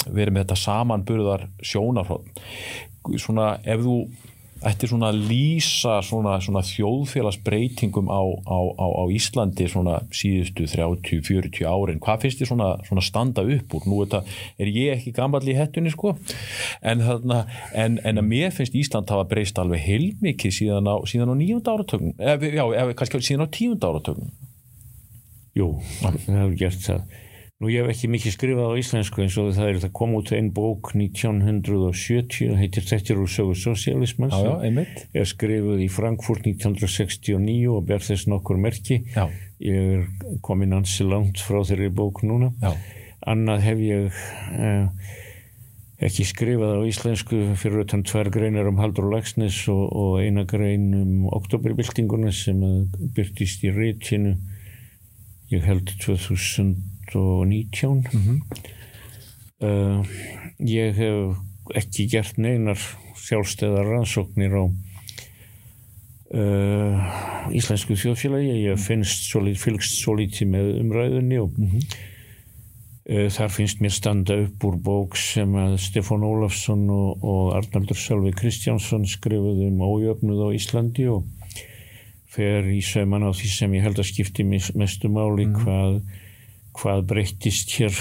verið 0.10 0.34
með 0.34 0.44
þetta 0.46 0.60
samanburðar 0.64 1.46
sjónarhótt 1.72 2.44
svona 3.20 3.52
ef 3.64 3.86
þú 3.86 3.96
ættir 4.68 4.92
svona 4.92 5.12
að 5.14 5.22
lýsa 5.30 6.00
svona, 6.04 6.36
svona 6.44 6.64
þjóðfélagsbreytingum 6.68 8.10
á, 8.12 8.22
á, 8.44 8.60
á, 8.76 8.86
á 9.00 9.04
Íslandi 9.16 9.70
svona 9.72 10.02
síðustu 10.12 10.68
30-40 10.68 11.64
árin? 11.70 12.02
Hvað 12.04 12.26
finnst 12.26 12.42
þið 12.42 12.52
svona, 12.52 12.70
svona 12.90 13.06
standa 13.06 13.46
upp 13.46 13.78
úr? 13.78 13.88
Nú 13.88 14.02
þetta, 14.04 14.24
er 14.60 14.74
ég 14.76 14.98
ekki 14.98 15.16
gammal 15.16 15.44
í 15.48 15.56
hettunni 15.56 15.94
sko? 15.94 16.18
En, 16.82 17.06
þarna, 17.06 17.46
en, 17.72 18.02
en 18.04 18.22
að 18.22 18.30
mér 18.34 18.54
finnst 18.56 18.76
Ísland 18.76 19.10
hafa 19.14 19.30
breyst 19.32 19.60
alveg 19.62 19.86
heilmikið 19.86 20.58
síðan 20.60 20.92
á, 20.92 20.96
síðan 21.08 21.32
á 21.32 21.36
nýjunda 21.40 21.78
áratögnum 21.78 22.14
já, 22.20 22.64
eða 22.68 22.94
kannski 23.00 23.24
síðan 23.32 23.48
á 23.48 23.56
tíunda 23.56 23.94
áratögnum 23.94 24.32
Jú, 25.58 25.74
það 26.00 26.20
hefur 26.30 26.56
gert 26.60 26.84
það. 26.86 27.18
Nú 27.60 27.68
ég 27.68 27.84
hef 27.84 27.90
ekki 27.92 28.08
mikið 28.08 28.32
skrifað 28.38 28.70
á 28.72 28.80
íslensku 28.80 29.20
eins 29.20 29.36
og 29.42 29.50
það 29.52 29.66
er 29.68 29.78
það 29.84 29.90
kom 30.00 30.14
út 30.16 30.30
einn 30.32 30.46
bók 30.56 30.94
1970, 30.96 32.54
heitir 32.56 32.86
Þettir 32.88 33.18
úr 33.20 33.28
sögu 33.28 33.56
sosialismans. 33.60 34.32
já, 34.32 34.48
já, 34.48 34.70
Er 35.20 35.28
skrifuð 35.28 35.82
í 35.84 35.90
Frankfurt 35.92 36.48
1969 36.48 37.68
og 37.74 37.84
ber 37.90 38.00
þess 38.00 38.30
nokkur 38.32 38.56
merki. 38.64 39.02
já, 39.12 39.26
Ég 39.60 39.76
er 39.76 40.06
komin 40.40 40.72
ansi 40.72 41.04
langt 41.04 41.42
frá 41.44 41.60
þeirri 41.68 41.90
bók 41.92 42.24
núna. 42.24 42.54
já, 42.64 42.72
Annað 43.28 43.60
hef 43.68 43.82
ég 43.84 44.08
uh, 44.56 44.88
ekki 46.00 46.24
skrifað 46.24 46.80
á 46.80 46.88
íslensku 46.88 47.42
fyrir 47.60 47.84
utan 47.84 48.06
tvær 48.08 48.32
greinar 48.32 48.72
um 48.72 48.80
Haldur 48.80 49.12
Lagsnes 49.12 49.66
og, 49.68 49.84
og 49.92 50.22
eina 50.24 50.46
grein 50.48 50.94
um 50.96 51.28
oktoberbyltinguna 51.28 52.32
sem 52.32 52.64
byrtist 53.12 53.68
í 53.68 53.76
rítinu 53.76 54.38
ég 55.52 55.68
held 55.68 55.92
2019 57.14 58.04
Mhm. 58.14 58.42
uh, 59.62 60.04
ég 60.66 60.96
hef 60.96 61.38
ekki 61.76 62.08
gert 62.10 62.38
neinar 62.42 62.80
sjálfstæðar 63.20 63.86
rannsóknir 63.92 64.54
á 64.58 64.64
uh, 66.34 67.54
íslensku 67.56 67.96
þjóðfélagi. 68.00 68.54
Ég 68.70 68.80
finnst 68.82 69.28
svolít, 69.30 69.60
fylgst 69.62 70.00
svo 70.02 70.16
lítið 70.20 70.50
með 70.54 70.70
umræðunni 70.84 71.40
og 71.42 71.58
uh, 71.60 73.28
þar 73.34 73.54
finnst 73.54 73.82
mér 73.84 73.94
standa 73.96 74.38
upp 74.46 74.66
úr 74.70 74.78
bók 74.86 75.18
sem 75.20 75.54
að 75.60 75.78
Stefán 75.84 76.26
Ólafsson 76.26 76.88
og, 76.94 77.24
og 77.26 77.54
Arnaldur 77.60 77.98
Sölvi 78.00 78.34
Kristjánsson 78.38 79.06
skrifuðu 79.10 79.70
um 79.70 79.84
ójöfnuð 79.86 80.46
á 80.46 80.50
Íslandi 80.58 81.08
og 81.12 81.28
fer 82.30 82.68
í 82.70 82.82
sauman 82.86 83.26
á 83.26 83.32
því 83.34 83.48
sem 83.50 83.74
ég 83.74 83.86
held 83.88 83.98
að 84.02 84.10
skipti 84.12 84.44
mestu 84.46 85.10
máli 85.10 85.48
hvað, 85.50 86.02
hvað 86.80 87.00
breyttist 87.12 87.68
hér 87.76 87.94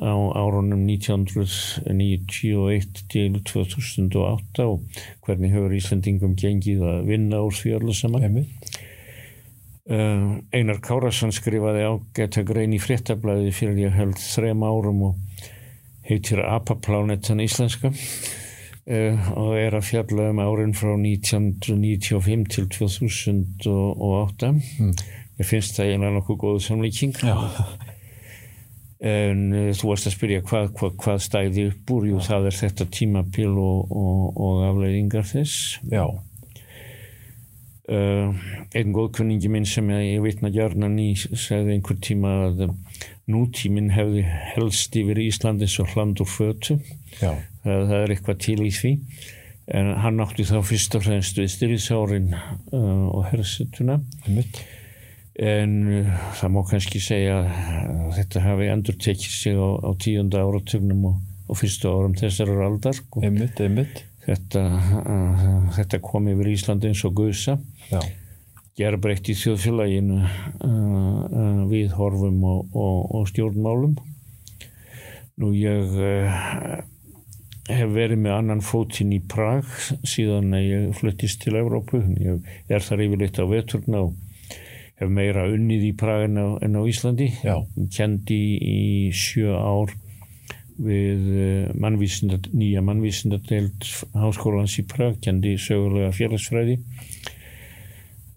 á 0.00 0.16
árunum 0.38 0.82
1991 0.88 3.04
til 3.12 3.32
2008 3.44 4.64
og 4.64 4.80
hvernig 5.26 5.50
hefur 5.52 5.72
Íslandingum 5.76 6.34
gengið 6.38 6.80
að 6.86 7.06
vinna 7.10 7.36
úr 7.44 7.54
því 7.56 7.70
öllu 7.80 7.94
saman. 7.96 8.44
Uh, 9.88 10.36
Einar 10.52 10.80
Kárasson 10.84 11.32
skrifaði 11.32 11.82
ágæta 11.88 12.42
grein 12.44 12.76
í 12.76 12.80
fréttablaði 12.82 13.52
fyrir 13.56 13.78
ég 13.86 13.94
held 13.96 14.18
þrem 14.20 14.60
árum 14.68 15.00
og 15.10 15.14
heitir 16.08 16.40
Apaplánetan 16.44 17.40
íslenska. 17.44 17.88
Uh, 18.88 19.16
og 19.36 19.50
er 19.60 19.72
að 19.76 19.84
fjalla 19.88 20.30
um 20.32 20.38
árin 20.44 20.74
frá 20.76 20.92
1995 20.96 22.44
til 22.54 22.64
2008 22.72 24.52
Mm. 24.78 24.92
ég 25.38 25.46
finnst 25.46 25.76
það 25.76 25.86
eiginlega 25.86 26.14
nokkuð 26.16 26.38
góð 26.44 26.58
samlíking. 26.64 27.12
Já, 27.20 27.36
en 28.98 29.44
uh, 29.54 29.68
þú 29.78 29.92
varst 29.92 30.08
að 30.10 30.16
spyrja 30.16 30.46
hvað, 30.46 30.70
hvað, 30.78 30.96
hvað 31.02 31.20
stæði 31.26 31.66
upp 31.72 31.92
úr? 31.94 32.08
Jú 32.10 32.22
það 32.24 32.48
er 32.50 32.56
þetta 32.62 32.88
tímapil 32.98 33.52
og, 33.52 33.92
og, 33.92 34.24
og 34.34 34.64
afleiðingar 34.70 35.28
þess. 35.28 35.78
Já, 35.92 36.06
Uh, 37.88 38.34
einn 38.76 38.90
góðkunningi 38.92 39.48
minn 39.48 39.64
sem 39.64 39.86
ég 39.88 40.20
vitna 40.20 40.50
gjarnan 40.52 40.98
í 41.00 41.14
segði 41.16 41.72
einhver 41.72 41.96
tíma 42.04 42.32
að 42.50 42.66
nútíminn 43.32 43.88
hefði 43.94 44.26
helst 44.28 44.96
yfir 45.00 45.16
Íslandi 45.22 45.64
svo 45.72 45.86
hland 45.94 46.20
og 46.20 46.28
fötu. 46.28 46.76
Það, 47.62 47.86
það 47.88 47.94
er 48.02 48.12
eitthvað 48.12 48.42
til 48.44 48.58
í 48.66 48.72
því. 48.76 48.92
En 49.72 49.88
hann 50.04 50.20
átti 50.20 50.44
þá 50.48 50.58
fyrst 50.68 50.98
og 51.00 51.06
fremst 51.06 51.40
við 51.40 51.48
styrriðsárin 51.54 52.28
uh, 52.36 53.08
og 53.08 53.24
hersetuna 53.30 54.02
einmitt 54.26 54.60
en 55.38 55.72
uh, 55.86 56.12
það 56.40 56.54
má 56.54 56.60
kannski 56.70 57.00
segja 57.02 57.40
að 57.40 58.12
þetta 58.18 58.44
hafi 58.44 58.70
endur 58.72 58.98
tekið 58.98 59.34
sig 59.38 59.58
á, 59.58 59.68
á 59.86 59.90
tíunda 60.02 60.44
áratögnum 60.44 61.08
og, 61.12 61.18
og 61.48 61.60
fyrstu 61.60 61.90
árum 61.90 62.16
þessar 62.18 62.54
aldar 62.66 62.96
sko. 62.98 63.22
einmitt, 63.22 63.60
einmitt. 63.62 64.04
Þetta, 64.28 64.64
uh, 65.00 65.68
þetta 65.78 66.02
kom 66.04 66.26
yfir 66.28 66.50
Íslandi 66.52 66.90
eins 66.90 67.04
og 67.08 67.14
guðsa 67.16 67.56
gerbreytt 68.78 69.26
í 69.30 69.34
þjóðfélaginu 69.34 70.18
uh, 70.22 71.64
við 71.70 71.96
horfum 71.98 72.44
og, 72.46 72.76
og, 72.76 73.00
og 73.18 73.26
stjórnmálum. 73.32 73.96
Nú 75.38 75.50
ég 75.56 75.98
uh, 75.98 76.78
hef 77.68 77.90
verið 77.94 78.22
með 78.22 78.36
annan 78.36 78.62
fótinn 78.64 79.12
í 79.16 79.20
Prag 79.20 79.66
síðan 80.06 80.54
að 80.56 80.68
ég 80.68 80.86
fluttist 80.98 81.42
til 81.42 81.58
Evrópu. 81.58 82.04
Ég 82.22 82.46
er 82.70 82.84
þar 82.84 83.04
yfirleitt 83.08 83.42
á 83.42 83.44
veturna 83.50 84.04
og 84.06 84.16
hef 84.98 85.10
meira 85.10 85.46
unnið 85.50 85.88
í 85.90 85.94
Prag 85.98 86.26
en 86.26 86.38
á, 86.38 86.46
en 86.64 86.76
á 86.78 86.82
Íslandi. 86.82 87.30
Já. 87.44 87.56
kendi 87.94 88.42
í 88.58 88.82
sjö 89.14 89.54
ár 89.54 89.94
við 90.78 91.24
eh, 91.34 91.70
mannvísinda, 91.74 92.38
nýja 92.54 92.82
mannvísindadeild 92.86 93.86
háskólans 94.14 94.78
í 94.78 94.86
Prag 94.86 95.18
kendi 95.24 95.56
sögulega 95.58 96.12
félagsfræði 96.14 96.78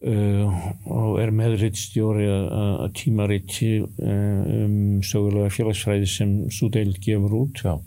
uh, 0.10 0.62
og 0.90 1.20
er 1.22 1.34
meðrittstjóri 1.36 2.26
að 2.32 2.88
tímaritti 2.98 3.72
uh, 3.84 4.42
um 4.66 4.76
sögulega 5.06 5.54
félagsfræði 5.54 6.10
sem 6.10 6.34
svo 6.54 6.72
deild 6.74 6.98
gefur 7.04 7.38
út. 7.44 7.62
Já, 7.62 7.78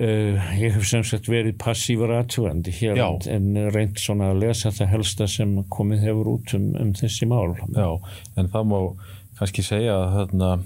uh, 0.00 0.48
ég 0.58 0.74
hef 0.76 0.88
sem 0.88 1.04
sagt 1.06 1.28
verið 1.30 1.58
passífur 1.60 2.12
aðtugandi 2.16 2.74
hér 2.80 2.98
Já. 2.98 3.08
en 3.34 3.52
reynd 3.74 4.00
svona 4.00 4.32
að 4.32 4.42
lesa 4.46 4.72
það 4.74 4.92
helsta 4.96 5.28
sem 5.30 5.54
komið 5.72 6.08
hefur 6.08 6.34
út 6.36 6.56
um, 6.58 6.72
um 6.78 6.96
þessi 6.96 7.28
mál 7.30 7.54
já, 7.56 7.90
en 8.38 8.50
það 8.52 8.68
má 8.72 8.80
kannski 9.38 9.64
segja 9.66 9.94
að 9.98 10.10
þarna 10.16 10.56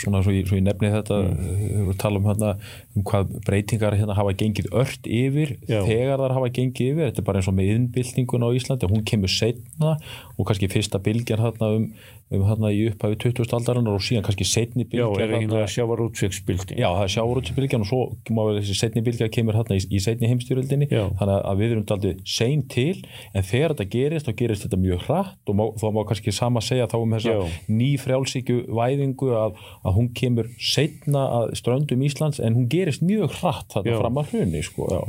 svona 0.00 0.22
svo 0.24 0.32
ég, 0.32 0.46
svo 0.48 0.58
ég 0.58 0.64
nefni 0.64 0.90
þetta 0.92 1.18
mm. 1.24 1.88
við 1.88 1.98
tala 2.00 2.20
um, 2.20 2.28
þarna, 2.30 2.52
um 2.96 3.04
hvað 3.10 3.34
breytingar 3.46 3.96
hérna 3.98 4.16
hafa 4.16 4.32
gengið 4.40 4.70
ört 4.82 5.08
yfir 5.08 5.56
Já. 5.68 5.82
þegar 5.86 6.22
þar 6.22 6.36
hafa 6.38 6.52
gengið 6.56 6.92
yfir, 6.94 7.10
þetta 7.10 7.22
er 7.22 7.26
bara 7.26 7.42
eins 7.42 7.50
og 7.50 7.56
með 7.58 7.74
innbyltingun 7.74 8.46
á 8.46 8.48
Íslandi, 8.56 8.90
hún 8.90 9.04
kemur 9.08 9.32
setna 9.32 9.96
og 10.36 10.48
kannski 10.48 10.70
fyrsta 10.72 11.02
bylgjan 11.04 11.44
þarna 11.44 11.72
um, 11.76 11.90
um 12.30 12.44
þarna 12.46 12.70
í 12.70 12.84
upphafi 12.90 13.16
20. 13.24 13.48
aldarinnar 13.56 13.96
og 13.98 14.04
síðan 14.06 14.24
kannski 14.26 14.46
setni 14.46 14.84
Já, 14.86 15.06
bylgjan 15.08 15.24
er 15.24 15.32
eiginlega 15.38 15.70
sjávar 15.72 16.02
útvegsbyldi 16.04 16.76
Já, 16.78 16.86
það 16.94 17.02
er 17.02 17.12
sjáurútsbylgjan 17.14 17.84
og 17.84 17.88
svo 17.90 18.00
má 18.36 18.42
vel 18.46 18.60
þessi 18.60 18.76
setni 18.78 19.02
bylgja 19.06 19.28
kemur 19.34 19.58
hérna 19.58 19.78
í, 19.78 19.82
í 19.82 20.02
setni 20.04 20.30
heimstyrjöldinni 20.30 20.86
Já. 20.92 21.08
þannig 21.18 21.34
að 21.50 21.62
við 21.64 21.74
erum 21.74 21.86
daldið 21.90 22.22
sein 22.36 22.62
til 22.70 23.02
en 23.34 23.48
þegar 23.50 23.74
þetta 23.74 23.88
gerist, 23.96 24.30
þá 24.30 24.38
gerist 24.42 24.66
þetta 24.66 24.80
mjög 24.84 25.04
hratt 25.08 25.50
og 25.50 25.58
má, 25.58 25.64
þá 25.82 25.86
má 25.96 26.00
kannski 26.12 26.36
sama 26.36 26.62
segja 26.62 26.86
þá 26.90 26.96
um 27.00 27.16
þessa 27.18 27.34
Já. 27.34 27.58
ný 27.80 27.90
frjálsíkju 28.04 28.60
væðingu 28.78 29.32
að, 29.40 29.58
að 29.82 29.98
hún 29.98 30.12
kemur 30.22 30.52
setna 30.62 31.26
að 31.40 31.54
ströndum 31.58 32.06
Íslands 32.06 32.38
en 32.38 32.58
hún 32.58 32.70
gerist 32.70 33.02
mjög 33.02 33.40
hratt 33.40 33.74
þarna 33.74 33.96
Já. 33.96 34.00
fram 34.04 34.22
að 34.22 34.34
hrunni 34.34 34.62
sko, 34.66 34.86
já. 34.94 35.02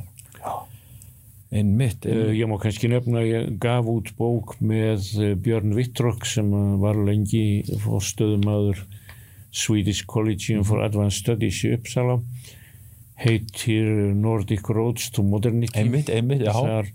En 1.52 1.74
mitt, 1.76 2.06
en, 2.08 2.30
ég 2.32 2.48
má 2.48 2.56
kannski 2.62 2.88
nefna 2.88 3.20
að 3.20 3.28
ég 3.28 3.48
gaf 3.60 3.88
út 3.92 4.14
bók 4.16 4.54
með 4.64 5.10
uh, 5.20 5.32
Björn 5.36 5.74
Vittrok 5.76 6.24
sem 6.30 6.48
uh, 6.48 6.78
var 6.80 6.96
lengi 6.96 7.64
fórstöðumadur 7.84 8.80
Swedish 9.52 10.08
Collegium 10.08 10.64
for 10.64 10.80
Advanced 10.86 11.26
Studies 11.26 11.60
í 11.68 11.74
Uppsala. 11.76 12.22
Heitir 13.20 13.90
Nordic 14.16 14.70
Roads 14.72 15.12
to 15.12 15.26
Modernity. 15.28 15.76
Einmitt, 15.78 16.10
einmitt, 16.10 16.46
já, 16.48 16.54
þar, 16.56 16.88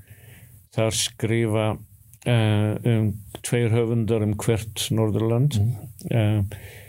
þar 0.74 0.96
skrifa 0.98 1.66
uh, 1.76 2.72
um, 2.80 3.12
tveir 3.44 3.76
höfundar 3.76 4.24
um 4.24 4.34
hvert 4.40 4.88
Norðurland. 4.96 5.60
Uh, 6.08 6.16
uh, 6.16 6.85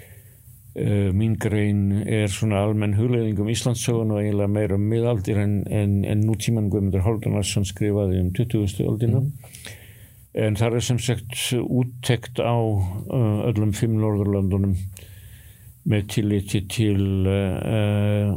mín 0.77 1.33
grein 1.41 2.03
er 2.05 2.27
svona 2.29 2.59
almenn 2.61 2.93
hugleðing 2.97 3.39
um 3.41 3.49
Íslandssögun 3.49 4.11
og 4.13 4.19
eiginlega 4.21 4.51
meira 4.51 4.77
um 4.77 4.83
miðaldir 4.91 5.39
en, 5.41 5.55
en, 5.73 6.03
en 6.05 6.21
nútíman 6.27 6.69
Guðmundur 6.69 7.01
Háldunarsson 7.05 7.65
skrifaði 7.65 8.19
um 8.21 8.29
20. 8.37 8.83
öldina. 8.85 9.23
En 10.37 10.57
þar 10.59 10.77
er 10.77 10.85
sem 10.85 10.99
sagt 11.01 11.33
úttekt 11.57 12.37
á 12.37 12.53
uh, 12.61 13.39
öllum 13.49 13.73
fimm 13.73 13.97
Norðurlandunum 13.97 14.75
með 15.89 16.07
tilliti 16.13 16.61
til 16.69 17.25
uh, 17.25 18.35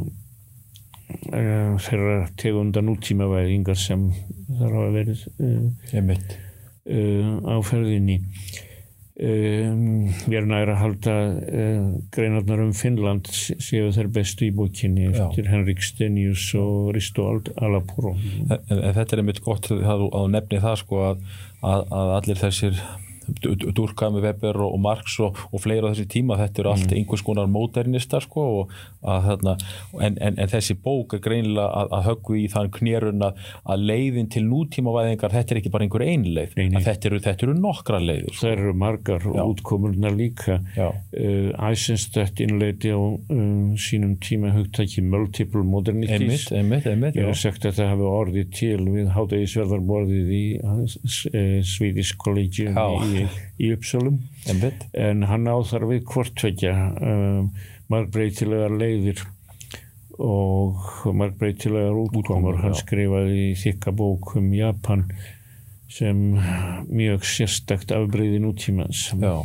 uh, 1.29 1.77
þeirra 1.85 2.15
tegunda 2.41 2.81
nútímavæðingar 2.85 3.77
sem 3.77 4.07
þar 4.47 4.77
hafa 4.79 4.91
verið 4.95 5.25
uh, 5.45 5.67
á 7.45 7.55
ferðinni 7.61 8.17
um, 9.21 9.83
við 10.25 10.37
erum 10.39 10.49
næra 10.51 10.73
að 10.75 10.81
halda 10.81 11.15
uh, 11.61 11.83
greinarnar 12.15 12.63
um 12.65 12.71
Finnland 12.77 13.29
sé- 13.31 13.57
séu 13.61 13.91
þeir 13.95 14.09
bestu 14.15 14.47
í 14.47 14.51
bókinni 14.57 15.07
Já. 15.11 15.13
eftir 15.27 15.49
Henrik 15.51 15.83
Stenius 15.85 16.47
og 16.59 16.91
Risto 16.95 17.27
Ald- 17.29 17.53
Alapuro 17.61 18.15
en, 18.17 18.57
en 18.73 18.83
þetta 18.97 19.15
er 19.17 19.23
einmitt 19.23 19.43
gott 19.45 19.69
að 19.71 19.85
þú 19.85 20.25
nefni 20.33 20.61
það 20.63 20.79
sko 20.83 21.03
að, 21.11 21.23
að, 21.61 21.85
að 22.01 22.13
allir 22.19 22.41
þessir 22.41 22.81
Durkheim, 23.39 24.19
Weber 24.21 24.59
og, 24.61 24.75
og 24.75 24.81
Marx 24.83 25.17
og, 25.23 25.39
og 25.51 25.63
fleira 25.63 25.89
á 25.89 25.91
þessi 25.93 26.07
tíma, 26.11 26.37
þetta 26.39 26.63
eru 26.63 26.73
allt 26.73 26.95
einhvers 26.95 27.23
konar 27.25 27.49
modernistar 27.51 28.25
sko 28.25 28.45
og 28.61 28.73
að, 29.01 29.27
þarna, 29.27 29.55
en, 30.05 30.17
en, 30.21 30.37
en 30.41 30.51
þessi 30.51 30.75
bók 30.81 31.15
er 31.17 31.23
greinilega 31.23 31.67
að, 31.81 31.93
að 31.97 32.05
höggu 32.09 32.37
í 32.41 32.45
þann 32.51 32.71
knérun 32.75 33.25
að, 33.27 33.39
leiðin 33.81 34.29
til 34.31 34.43
nútímavæðingar 34.47 35.33
þetta 35.33 35.55
er 35.55 35.61
ekki 35.61 35.73
bara 35.73 35.87
einhver 35.87 36.05
einleið, 36.05 36.55
þetta 36.57 37.09
eru, 37.09 37.21
þetta 37.25 37.47
eru 37.47 37.55
nokkra 37.57 38.01
leiður 38.03 38.35
sko. 38.35 38.43
það 38.43 38.53
eru 38.55 38.75
margar 38.83 39.25
Já. 39.25 39.43
útkomurnar 39.45 40.15
líka 40.17 40.59
Já. 40.75 40.89
uh, 40.91 41.69
Eisenstadt 41.69 42.41
innleiti 42.43 42.93
á 42.93 42.99
um, 42.99 43.73
sínum 43.79 44.17
tíma 44.21 44.53
hugtæki 44.55 45.03
multiple 45.05 45.63
modernities 45.67 46.49
einmitt, 46.51 46.87
einmitt, 46.87 47.17
Ég 47.17 47.27
hef 47.31 47.41
sagt 47.41 47.65
að 47.67 47.79
það 47.79 47.91
hafi 47.95 48.07
orðið 48.11 48.51
til 48.57 48.79
við 48.91 49.11
hátegisverðarborðið 49.15 50.31
í 50.37 50.43
uh, 50.61 50.85
Swedish 51.67 52.17
Collegium 52.21 52.77
Já. 52.77 53.20
Í, 53.21 53.27
í 53.61 53.71
Uppsölum 53.75 54.19
en 54.49 55.23
hann 55.29 55.49
á 55.49 55.57
þar 55.67 55.87
við 55.91 56.01
hvortvekja 56.11 56.73
um, 57.01 57.51
margbreytilegar 57.91 58.73
leiðir 58.77 59.23
og 60.21 61.05
margbreytilegar 61.17 61.97
útkomur. 62.03 62.59
Hann 62.61 62.77
skrifaði 62.77 63.51
í 63.51 63.53
þykka 63.59 63.93
bók 63.97 64.35
um 64.39 64.51
Japan 64.53 65.07
sem 65.91 66.19
mjög 66.87 67.25
sérstakt 67.27 67.91
afbreyði 67.91 68.39
nútímans. 68.43 69.09
Já, 69.19 69.43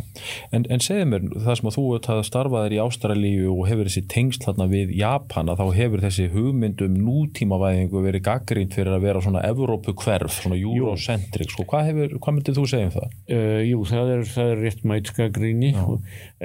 en, 0.55 0.67
en 0.71 0.83
segðu 0.85 1.09
mér 1.11 1.27
það 1.35 1.59
sem 1.59 1.71
að 1.71 1.77
þú 1.77 2.23
starfaðir 2.29 2.77
í 2.77 2.81
Ástralíu 2.85 3.51
og 3.51 3.67
hefur 3.71 3.91
þessi 3.91 4.05
tengsl 4.13 4.45
þarna 4.45 4.69
við 4.71 4.95
Japan 5.01 5.51
að 5.51 5.63
þá 5.63 5.81
hefur 5.81 6.05
þessi 6.07 6.29
hugmyndum 6.35 6.97
nútímavæðingu 7.03 8.05
verið 8.07 8.27
gaggrínt 8.29 8.79
fyrir 8.79 8.95
að 8.95 9.09
vera 9.09 9.25
svona 9.25 9.45
Evrópu 9.49 9.97
hverf, 10.05 10.39
svona 10.39 10.61
Eurocentric. 10.61 11.51
Sko. 11.51 11.67
hvað, 11.71 11.91
hefur, 11.91 12.17
hvað 12.23 12.39
myndir 12.39 12.59
þú 12.59 12.67
segja 12.71 12.91
um 12.91 12.97
það? 12.97 13.21
Uh, 13.27 13.61
jú, 13.67 13.85
það 13.91 14.15
er, 14.15 14.27
það 14.33 14.55
er 14.55 14.65
rétt 14.65 14.89
mætgagríni 14.93 15.73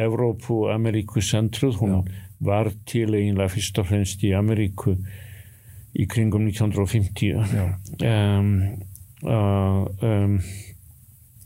Evrópu 0.08 0.62
og 0.66 0.76
Ameríku 0.76 1.26
centruð, 1.26 1.78
hún 1.82 1.99
var 2.41 2.72
til 2.89 3.12
eiginlega 3.14 3.54
fyrst 3.54 3.78
og 3.78 3.91
fremst 3.91 4.24
í 4.26 4.34
Ameríku 4.34 4.95
í 5.91 6.08
kringum 6.10 6.47
1950 6.47 7.36
um, 8.08 8.49
um, 9.24 10.38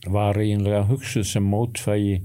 var 0.05 0.38
eiginlega 0.39 0.86
hugsuð 0.89 1.26
sem 1.28 1.47
mótfægi 1.49 2.19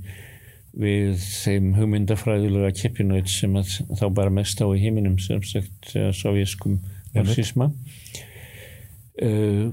við 0.80 1.16
þeim 1.18 1.72
hugmyndafræðilega 1.74 2.70
keppinauð 2.78 3.30
sem 3.32 3.56
þá 3.98 4.06
bara 4.14 4.30
mest 4.30 4.60
á 4.62 4.66
í 4.70 4.82
heiminum 4.82 5.18
sem 5.22 5.42
sagt 5.42 5.94
uh, 5.96 6.10
sovjeskum 6.14 6.78
marxisma 7.14 7.70
uh, 9.22 9.66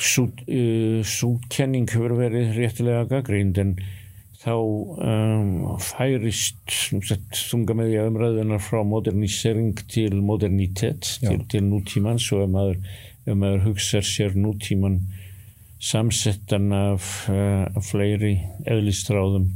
svo, 0.00 0.26
uh, 0.26 1.00
svo 1.06 1.36
kenning 1.52 1.86
hefur 1.92 2.16
verið 2.18 2.56
réttilega 2.58 3.06
gaggrind 3.12 3.62
en 3.62 3.76
þá 4.40 4.54
um, 4.56 5.78
færist 5.84 6.72
þunga 7.36 7.76
með 7.76 7.90
því 7.90 7.96
að 8.00 8.10
umræðunar 8.10 8.62
frá 8.64 8.80
modernisering 8.88 9.74
til 9.92 10.16
modernitet 10.24 11.18
til, 11.20 11.42
til 11.52 11.66
nútíman 11.68 12.18
svo 12.22 12.42
ef 12.46 12.52
maður, 12.54 12.78
maður 13.28 13.66
hugsa 13.68 14.00
sér 14.02 14.34
nútíman 14.40 15.02
samsettan 15.80 16.72
af 16.76 17.06
uh, 17.32 17.80
fleiri 17.82 18.34
eðlistráðum 18.68 19.48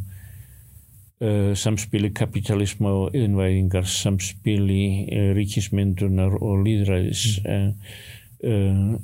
uh, 1.20 1.52
samspili 1.56 2.10
kapitalisma 2.16 2.92
og 3.04 3.16
yðinvæðingar 3.16 3.88
samspili 3.88 4.82
uh, 5.04 5.30
ríkismyndunar 5.36 6.38
og 6.40 6.64
líðræðis 6.64 7.26
uh, 7.44 7.92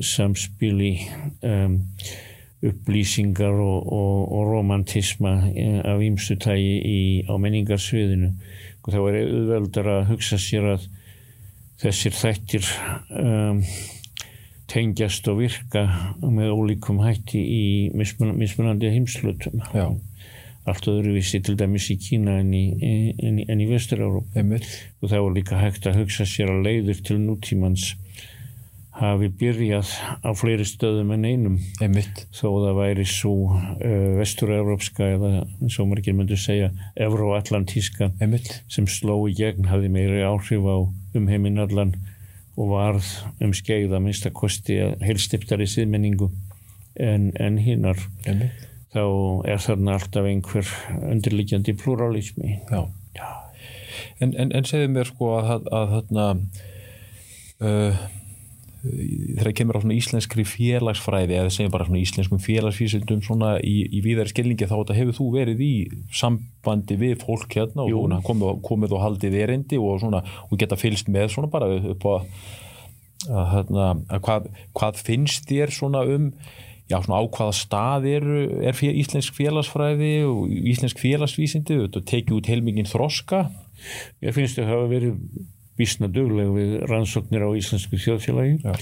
samspili 0.01 0.95
um, 1.45 1.79
upplýsingar 2.61 3.57
og, 3.57 3.93
og, 3.93 4.33
og 4.33 4.51
romantisma 4.53 5.31
af 5.89 6.03
ímstu 6.05 6.37
tægi 6.37 6.75
í, 6.85 6.99
á 7.25 7.33
menningarsviðinu. 7.41 8.35
Og 8.85 8.93
þá 8.93 8.99
er 9.01 9.17
auðveldar 9.23 9.89
að 9.95 10.11
hugsa 10.11 10.37
sér 10.41 10.69
að 10.75 10.85
þessir 11.81 12.17
þættir 12.17 12.69
um, 13.17 13.63
tengjast 14.71 15.27
og 15.31 15.41
virka 15.41 15.87
með 16.23 16.55
ólíkum 16.55 17.03
hætti 17.05 17.41
í 17.41 17.65
mismun, 17.97 18.37
mismunandi 18.39 18.93
heimslutum 18.95 19.65
allt 20.69 20.87
öðruvísi 20.91 21.41
til 21.43 21.57
dæmis 21.59 21.89
í 21.91 21.97
Kína 22.01 22.39
en 22.43 22.53
í, 22.55 22.65
í, 22.79 23.45
í 23.51 23.69
Vestur-Európa 23.71 24.45
og 24.45 25.09
það 25.09 25.25
var 25.25 25.35
líka 25.35 25.61
hægt 25.61 25.89
að 25.89 26.03
hugsa 26.03 26.29
sér 26.29 26.53
að 26.53 26.67
leiður 26.69 27.01
til 27.09 27.19
nútímans 27.23 27.95
hafi 29.01 29.31
byrjað 29.41 29.93
á 30.21 30.31
fleiri 30.37 30.67
stöðum 30.69 31.15
en 31.15 31.25
einum. 31.25 31.57
Einmitt. 31.81 32.27
Þó 32.37 32.47
það 32.67 32.81
væri 32.81 33.07
svo 33.09 33.33
uh, 33.49 34.11
vestur-európska 34.19 35.09
eða 35.15 35.31
eins 35.47 35.79
og 35.81 35.89
margir 35.93 36.17
myndu 36.19 36.37
segja 36.41 36.71
evro-atlantíska 37.01 38.11
einmitt, 38.21 38.61
sem 38.69 38.89
sló 38.91 39.17
í 39.31 39.37
gegn 39.39 39.71
hafði 39.71 39.93
meiri 39.95 40.25
áhrif 40.27 40.67
á 40.69 40.77
umheiminn 41.17 41.63
allan 41.63 41.95
og 42.61 42.73
varð 42.75 43.11
um 43.41 43.53
skeið 43.57 43.95
að 43.97 44.05
minnsta 44.05 44.33
kosti 44.37 44.79
að 44.85 45.05
heilstiptari 45.07 45.69
síðmenningu 45.71 46.29
en, 47.01 47.31
en 47.41 47.59
hinnar 47.63 48.01
þá 48.91 49.05
er 49.49 49.63
þarna 49.65 49.97
alltaf 49.97 50.29
einhver 50.29 50.73
undirliggjandi 51.09 51.77
pluralismi 51.81 52.59
Já. 52.69 52.83
En, 54.21 54.35
en, 54.37 54.53
en 54.53 54.67
segðu 54.69 54.91
mér 54.93 55.09
sko 55.09 55.33
að, 55.41 55.69
að 55.73 55.95
þarna 55.95 56.27
uh, 57.65 58.03
þegar 58.81 59.53
kemur 59.59 59.77
á 59.77 59.83
svona 59.83 59.97
íslenskri 59.99 60.45
félagsfræði 60.49 61.37
eða 61.37 61.53
segjum 61.53 61.75
bara 61.75 61.87
svona 61.89 62.01
íslenskum 62.01 62.41
félagsfísundum 62.41 63.21
svona 63.25 63.51
í, 63.61 63.83
í 63.93 64.01
víðari 64.05 64.33
skilningi 64.33 64.69
þá 64.71 64.95
hefur 64.97 65.17
þú 65.19 65.27
verið 65.35 65.61
í 65.65 65.75
sambandi 66.17 66.97
við 67.01 67.21
fólk 67.21 67.59
hérna 67.59 67.85
og 67.85 67.93
Jú. 67.93 68.01
komið, 68.25 68.63
komið 68.65 68.97
og 68.97 69.05
haldið 69.05 69.37
erindi 69.43 69.81
og 69.81 70.01
svona 70.01 70.23
og 70.49 70.57
geta 70.61 70.81
fylst 70.81 71.13
með 71.13 71.35
svona 71.35 71.53
bara 71.53 71.69
upp 71.93 72.09
á 72.09 72.13
að, 73.29 73.47
hérna, 73.53 73.93
að 74.09 74.25
hvað, 74.27 74.51
hvað 74.81 75.05
finnst 75.11 75.49
þér 75.51 75.77
svona 75.77 76.05
um 76.09 76.33
já 76.91 76.99
svona 77.05 77.21
á 77.21 77.25
hvaða 77.29 77.55
stað 77.55 78.09
er, 78.11 78.29
er 78.65 78.75
fél, 78.75 78.95
íslensk 78.99 79.37
félagsfræði 79.37 80.15
og 80.27 80.49
íslensk 80.49 80.99
félagsvísindi 80.99 81.83
og 81.85 82.01
tekið 82.01 82.39
út 82.41 82.51
heilmingin 82.51 82.89
þroska 82.89 83.45
Ég 84.21 84.35
finnst 84.37 84.59
þau 84.59 84.67
hafa 84.69 84.89
verið 84.91 85.21
vísna 85.81 86.11
dugleg 86.13 86.53
við 86.55 86.77
rannsóknir 86.91 87.47
á 87.47 87.51
íslensku 87.57 88.01
þjóðfélagi. 88.01 88.61
Já. 88.63 88.75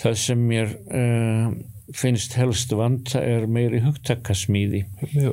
Það 0.00 0.18
sem 0.22 0.44
mér 0.52 0.74
uh, 0.96 1.48
finnst 1.96 2.36
helst 2.38 2.72
vanta 2.76 3.22
er 3.24 3.48
meiri 3.50 3.82
hugtakasmíði. 3.84 4.84
Já, 5.16 5.32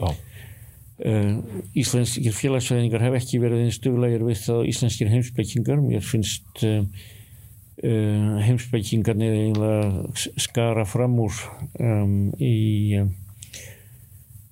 Uh, 0.98 1.44
íslenskir 1.78 2.34
félagsfræðingar 2.34 3.04
hef 3.06 3.16
ekki 3.20 3.38
verið 3.38 3.68
eins 3.68 3.78
duglegir 3.84 4.24
við 4.26 4.40
það 4.42 4.64
íslenskir 4.72 5.12
heimsbyggingar. 5.12 5.78
Mér 5.86 6.02
finnst 6.02 6.64
uh, 6.66 6.80
uh, 7.86 8.32
heimsbyggingarnir 8.42 9.36
eiginlega 9.36 10.32
skara 10.42 10.88
fram 10.90 11.20
úr 11.22 11.38
um, 11.78 12.18
í 12.42 13.06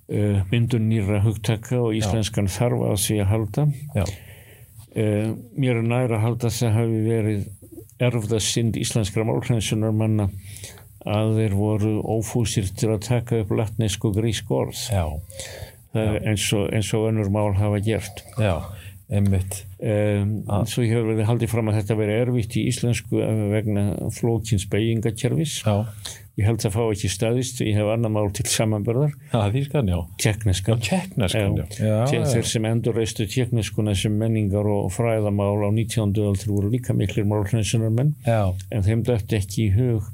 myndun 0.06 0.86
nýra 0.86 1.24
hugtaka 1.24 1.80
og 1.82 1.96
íslenskan 1.98 2.46
þarf 2.46 2.84
að 2.92 3.00
því 3.08 3.16
að 3.24 3.32
halda. 3.32 3.64
já, 3.98 4.04
Uh, 4.96 5.36
mér 5.60 5.82
er 5.82 5.88
næra 5.88 6.20
að 6.20 6.26
halda 6.26 6.50
að 6.50 6.58
það 6.62 6.76
hafi 6.80 7.04
verið 7.06 7.46
erfða 8.06 8.40
synd 8.44 8.80
íslenskra 8.80 9.26
málhrænsunar 9.28 9.94
manna 9.96 10.30
að 11.06 11.36
þeir 11.40 11.56
voru 11.56 11.94
ófúsir 12.02 12.68
til 12.78 12.90
að 12.96 13.06
taka 13.06 13.44
upp 13.44 13.54
latnesk 13.56 14.08
og 14.08 14.18
grísk 14.18 14.50
orð. 14.52 14.82
Eins 15.96 16.48
og, 16.58 16.68
eins 16.76 16.90
og 16.98 17.08
önnur 17.12 17.30
mál 17.32 17.54
hafa 17.56 17.80
gert. 17.84 18.24
Já, 18.42 18.58
einmitt. 19.08 19.62
Um, 19.80 20.42
svo 20.68 20.84
hefur 20.84 21.12
verið 21.12 21.30
haldið 21.30 21.52
fram 21.52 21.70
að 21.70 21.80
þetta 21.80 21.98
verið 22.00 22.22
erfitt 22.24 22.58
í 22.58 22.66
íslensku 22.72 23.20
eh, 23.22 23.42
vegna 23.52 23.84
flókins 24.16 24.66
beigingakerfis 24.72 25.60
Já, 25.62 25.84
ég 26.36 26.46
held 26.50 26.66
að 26.68 26.74
fá 26.76 26.82
ekki 26.92 27.10
staðist 27.12 27.62
ég 27.64 27.78
hef 27.80 27.92
annar 27.94 28.12
mál 28.12 28.32
til 28.36 28.46
samanbörðar 28.52 29.14
já 29.32 29.40
því 29.54 29.62
skan, 29.70 29.92
já. 29.94 30.00
Tekniskan 30.20 30.82
Tjekkneskan, 30.84 31.56
já, 31.56 31.66
já, 31.80 32.00
Te- 32.10 32.18
já, 32.20 32.26
þeir 32.34 32.50
sem 32.52 32.66
endurreistu 32.72 33.28
tekniskuna 33.32 33.96
sem 33.96 34.18
menningar 34.20 34.68
og 34.68 34.92
fræðamál 34.96 35.64
á 35.64 35.70
19. 35.72 36.12
öld 36.26 36.44
voru 36.50 36.74
líka 36.74 36.94
miklir 36.98 37.24
málhreinsunar 37.30 37.94
menn 37.96 38.16
já, 38.28 38.42
en 38.72 38.84
þeim 38.84 39.06
dætti 39.08 39.40
ekki 39.40 39.70
í 39.70 39.72
hug 39.78 40.12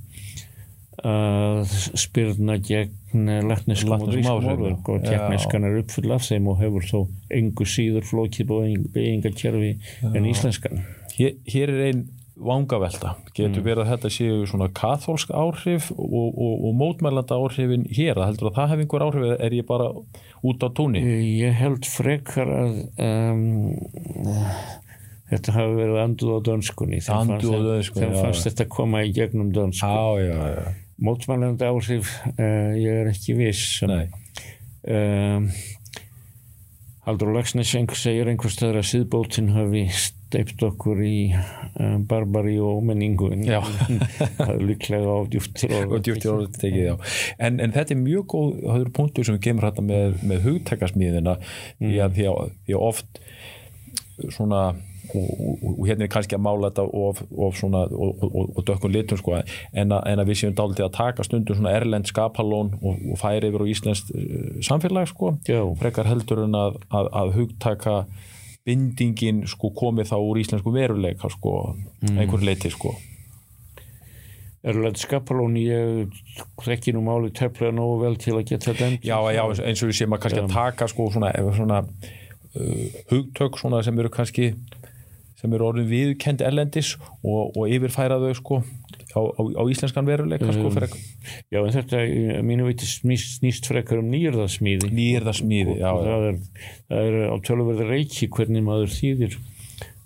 að 1.01 1.71
spyrna 1.97 2.57
gegn 2.61 3.29
latneskum 3.49 4.03
og 4.05 4.11
orðum 4.45 4.75
og 4.77 5.01
Já. 5.01 5.15
tekniskan 5.15 5.65
er 5.65 5.79
uppfull 5.81 6.11
af 6.13 6.27
þeim 6.27 6.49
og 6.51 6.59
hefur 6.61 6.85
þó 6.85 6.99
engu 7.33 7.65
síður 7.65 8.05
flókið 8.05 8.51
beigingakerfi 8.93 9.71
en 10.11 10.27
íslenskan. 10.29 10.83
Hér, 11.17 11.33
hér 11.49 11.73
er 11.73 11.81
ein 11.89 12.03
vangavelta. 12.45 13.13
Getur 13.37 13.63
verið 13.65 13.83
að 13.85 13.89
þetta 13.93 14.11
séu 14.15 14.45
svona 14.49 14.67
katholsk 14.75 15.31
áhrif 15.35 15.89
og, 15.95 16.27
og, 16.31 16.53
og 16.67 16.75
mótmælanda 16.79 17.37
áhrifin 17.37 17.85
hér, 17.93 18.21
heldur 18.25 18.49
að 18.51 18.57
það 18.59 18.71
hef 18.73 18.83
einhver 18.85 19.05
áhrif 19.07 19.25
eða 19.29 19.37
er 19.47 19.55
ég 19.59 19.67
bara 19.69 19.89
út 20.41 20.65
á 20.65 20.69
tóni 20.77 21.01
Ég 21.41 21.57
held 21.61 21.85
frekar 21.89 22.51
að 22.57 22.77
um, 23.07 23.43
þetta 25.31 25.55
hafi 25.55 25.75
verið 25.79 25.99
anduð 26.03 26.33
á 26.35 26.39
dönskunni. 26.49 26.99
Á 27.01 27.23
fannst- 27.23 27.45
já, 27.47 28.09
fannst 28.19 28.47
þetta 28.49 28.67
koma 28.71 29.03
í 29.07 29.13
gegnum 29.15 29.51
dönsku. 29.55 29.87
Já, 29.87 30.25
já, 30.27 30.55
já, 30.57 30.73
mótmælandi 31.01 31.69
áhrif 31.69 32.15
uh, 32.35 32.73
ég 32.77 33.03
er 33.05 33.11
ekki 33.13 33.37
viss. 33.39 33.79
Nei. 33.87 34.07
Um, 34.81 35.51
Haldur 37.05 37.31
Lagsnes 37.33 37.71
einhver 37.77 37.97
segir 37.97 38.29
einhver 38.29 38.51
staður 38.53 38.81
að 38.83 38.89
síðbótin 38.91 39.47
hafi 39.55 39.87
steipt 40.31 40.63
okkur 40.65 41.01
í 41.03 41.15
um, 41.35 42.05
barbari 42.09 42.57
og 42.63 42.81
ómenningu 42.81 43.31
en 43.35 43.43
það 44.37 44.53
er 44.55 44.63
líklega 44.69 45.15
á 45.15 45.19
djúftir 45.31 46.31
orðið 46.31 46.61
tekið. 46.61 47.17
En, 47.37 47.59
en 47.59 47.75
þetta 47.75 47.95
er 47.95 48.03
mjög 48.03 48.29
góð, 48.35 48.53
það 48.61 48.77
eru 48.79 48.93
punktur 48.95 49.27
sem 49.27 49.41
kemur 49.43 49.67
þetta 49.69 49.87
með, 49.87 50.21
með 50.27 50.47
hugtakasmíðina 50.47 51.35
því, 51.41 51.97
að, 52.05 52.15
því, 52.15 52.31
að, 52.31 52.55
því 52.67 52.77
að 52.77 52.87
oft 52.91 53.21
svona 54.31 54.63
og, 55.11 55.29
og, 55.43 55.63
og 55.79 55.87
hérna 55.89 56.05
er 56.05 56.11
kannski 56.11 56.37
að 56.37 56.43
mála 56.45 56.69
þetta 56.69 56.85
of, 57.03 57.21
of 57.47 57.57
svona, 57.59 57.83
og, 57.91 58.23
og, 58.27 58.51
og 58.55 58.65
dökkun 58.67 58.93
litum 58.93 59.19
sko, 59.19 59.37
en, 59.41 59.91
að, 59.91 60.03
en 60.07 60.23
að 60.23 60.31
við 60.31 60.41
séum 60.41 60.57
dálítið 60.57 60.87
að 60.87 60.93
taka 60.97 61.25
stundum 61.27 61.57
svona 61.57 61.73
erlend 61.75 62.09
skapalón 62.09 62.73
og, 62.79 63.01
færi 63.19 63.51
yfir 63.51 63.65
á 63.65 63.71
Íslands 63.73 64.05
uh, 64.07 64.59
samfélag 64.63 65.09
sko, 65.11 65.35
frekar 65.81 66.09
heldur 66.09 66.45
en 66.45 66.57
að, 66.57 66.79
að, 66.89 67.11
að 67.21 67.33
hugtaka 67.39 67.97
bindingin 68.67 69.45
sko 69.49 69.71
komið 69.77 70.11
þá 70.11 70.17
úr 70.21 70.41
íslensku 70.41 70.73
veruleika 70.73 71.31
sko, 71.33 71.75
einhver 72.11 72.43
leiti 72.45 72.71
sko. 72.73 72.93
Erlend 74.61 74.99
Skapalón 75.01 75.55
ég 75.57 76.11
þekki 76.61 76.93
nú 76.93 77.01
máli 77.01 77.31
tefnilega 77.33 77.73
nógu 77.73 77.95
vel 78.03 78.17
til 78.21 78.35
að 78.37 78.51
geta 78.51 78.75
dæmt. 78.77 79.01
Já, 79.01 79.17
já, 79.33 79.41
eins 79.65 79.81
og 79.81 79.89
við 79.89 79.97
séum 79.97 80.13
að 80.13 80.21
kannski 80.25 80.43
að 80.43 80.53
taka 80.53 80.87
sko 80.91 81.07
svona, 81.15 81.31
svona 81.57 81.79
uh, 81.81 82.99
hugtök 83.09 83.57
svona 83.57 83.81
sem 83.81 83.97
eru 83.97 84.11
kannski 84.13 84.51
sem 85.41 85.53
eru 85.57 85.65
orðin 85.71 85.89
viðkend 85.89 86.41
erlendis 86.45 86.93
og, 87.23 87.51
og 87.57 87.65
yfirfæra 87.67 88.19
þau 88.21 88.33
sko 88.37 88.61
á, 88.61 89.19
á, 89.19 89.41
á 89.41 89.63
íslenskan 89.73 90.05
veruleika 90.07 90.53
sko 90.53 90.69
fyrir 90.71 90.93
Já, 91.51 91.59
en 91.65 91.73
þetta 91.75 92.03
mínu 92.45 92.67
viti 92.69 92.85
snýst, 92.87 93.67
frekar 93.67 93.99
um 94.03 94.11
nýjörðasmíði 94.13 94.91
nýrðasmíði 94.95 95.79
já, 95.81 95.89
það 95.97 96.27
er, 96.31 96.37
það 96.91 97.07
er 97.09 97.17
á 97.33 97.35
tölverði 97.49 97.89
reiki 97.89 98.29
hvernig 98.31 98.63
maður 98.67 98.93
þýðir 98.95 99.39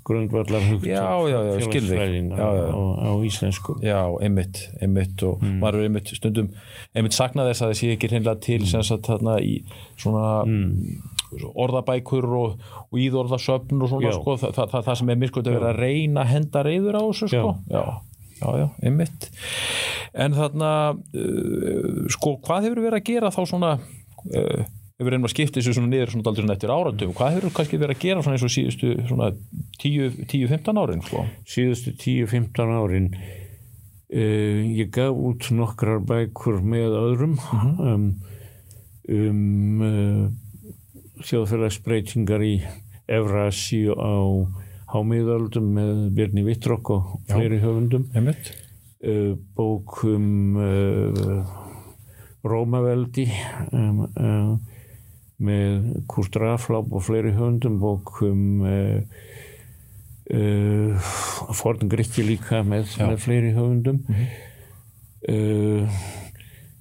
grundvallar 0.05 0.61
skilði. 0.61 1.95
félagsfræðin 1.97 2.27
á, 2.37 2.45
á, 2.45 3.11
íslensku 3.25 3.73
já, 3.81 3.99
einmitt, 4.21 4.59
einmitt 4.81 5.23
og 5.25 5.41
Mm. 5.41 5.55
maður 5.63 5.79
er 5.79 5.87
einmitt 5.89 6.11
stundum 6.13 6.51
einmitt 6.93 7.17
sakna 7.17 7.47
þess 7.49 7.65
að 7.65 7.73
sé 7.79 7.89
ekki 7.95 8.11
hreinlega 8.11 8.37
til 8.45 8.61
Mm. 8.61 8.69
sem 8.69 8.83
sagt 8.85 9.09
þarna 9.09 9.39
í 9.41 9.55
svona 9.97 10.45
orðabækur 11.65 12.25
og, 12.39 12.57
og 12.91 12.99
íðorðasöfn 13.01 13.81
og 13.81 13.91
svona 13.91 14.09
Já. 14.11 14.15
sko, 14.19 14.37
það, 14.41 14.55
það, 14.59 14.75
það, 14.87 14.95
sem 15.01 15.09
er 15.13 15.21
miskuð 15.23 15.49
að 15.49 15.57
vera 15.59 15.71
að 15.73 15.81
reyna 15.83 16.23
að 16.25 16.31
henda 16.35 16.63
reyður 16.67 16.99
á 16.99 17.03
þessu 17.09 17.27
sko 17.33 17.51
já, 17.71 17.83
já, 18.41 18.47
já, 18.61 18.65
einmitt 18.87 19.29
en 20.15 20.37
þarna 20.37 20.71
uh, 20.95 22.07
sko, 22.15 22.37
hvað 22.45 22.69
hefur 22.69 22.83
verið 22.85 22.99
að 23.01 23.07
gera 23.11 23.31
þá 23.35 23.41
svona 23.51 23.71
uh, 23.79 24.65
ef 24.95 25.03
við 25.03 25.11
reynum 25.11 25.27
að 25.27 25.33
skipta 25.35 25.59
þessu 25.59 25.73
svona 25.75 25.91
niður 25.91 26.13
svona, 26.13 26.35
svona 26.39 26.53
eftir 26.55 26.71
áratum, 26.71 27.15
hvað 27.17 27.33
hefur 27.35 27.55
kannski 27.57 27.79
verið 27.81 27.97
að 27.97 28.03
gera 28.05 28.21
svona 28.23 28.37
eins 28.37 28.45
og 28.47 28.53
síðustu 28.53 28.93
svona 29.09 29.31
10-15 29.83 30.79
árin 30.85 31.03
sko? 31.03 31.25
síðustu 31.51 31.91
10-15 31.99 32.77
árin 32.79 33.09
uh, 33.19 34.61
ég 34.79 34.93
gaf 34.95 35.11
út 35.19 35.49
nokkrar 35.51 35.99
bækur 36.07 36.61
með 36.63 36.95
öðrum 37.01 37.35
Mhm. 37.35 37.83
um, 37.91 38.07
um 39.11 39.81
uh, 39.83 40.29
þjóðfélagsbreytingar 41.25 42.43
í 42.45 42.55
Evrasíu 43.11 43.93
á 43.97 44.15
hámiðöldum 44.93 45.67
með 45.75 46.09
Björni 46.15 46.43
Vittrokk 46.45 46.89
og 46.95 47.03
Já. 47.25 47.35
fleiri 47.35 47.59
höfundum. 47.63 48.07
Uh, 49.05 49.35
bók 49.57 49.99
um 50.07 50.55
uh, 50.57 51.45
Rómaveldi 52.45 53.25
um, 53.73 54.05
uh, 54.15 54.57
með 55.37 56.03
Kurt 56.09 56.37
Rafláp 56.41 56.93
og 56.93 57.03
fleiri 57.05 57.33
höfundum. 57.35 57.79
Bók 57.81 58.21
um 58.25 58.61
uh, 58.65 59.01
Forn 61.53 61.89
Grikki 61.89 62.25
líka 62.25 62.63
með, 62.65 62.95
með 63.01 63.17
fleiri 63.25 63.53
höfundum. 63.57 64.01
Uh, 65.25 66.01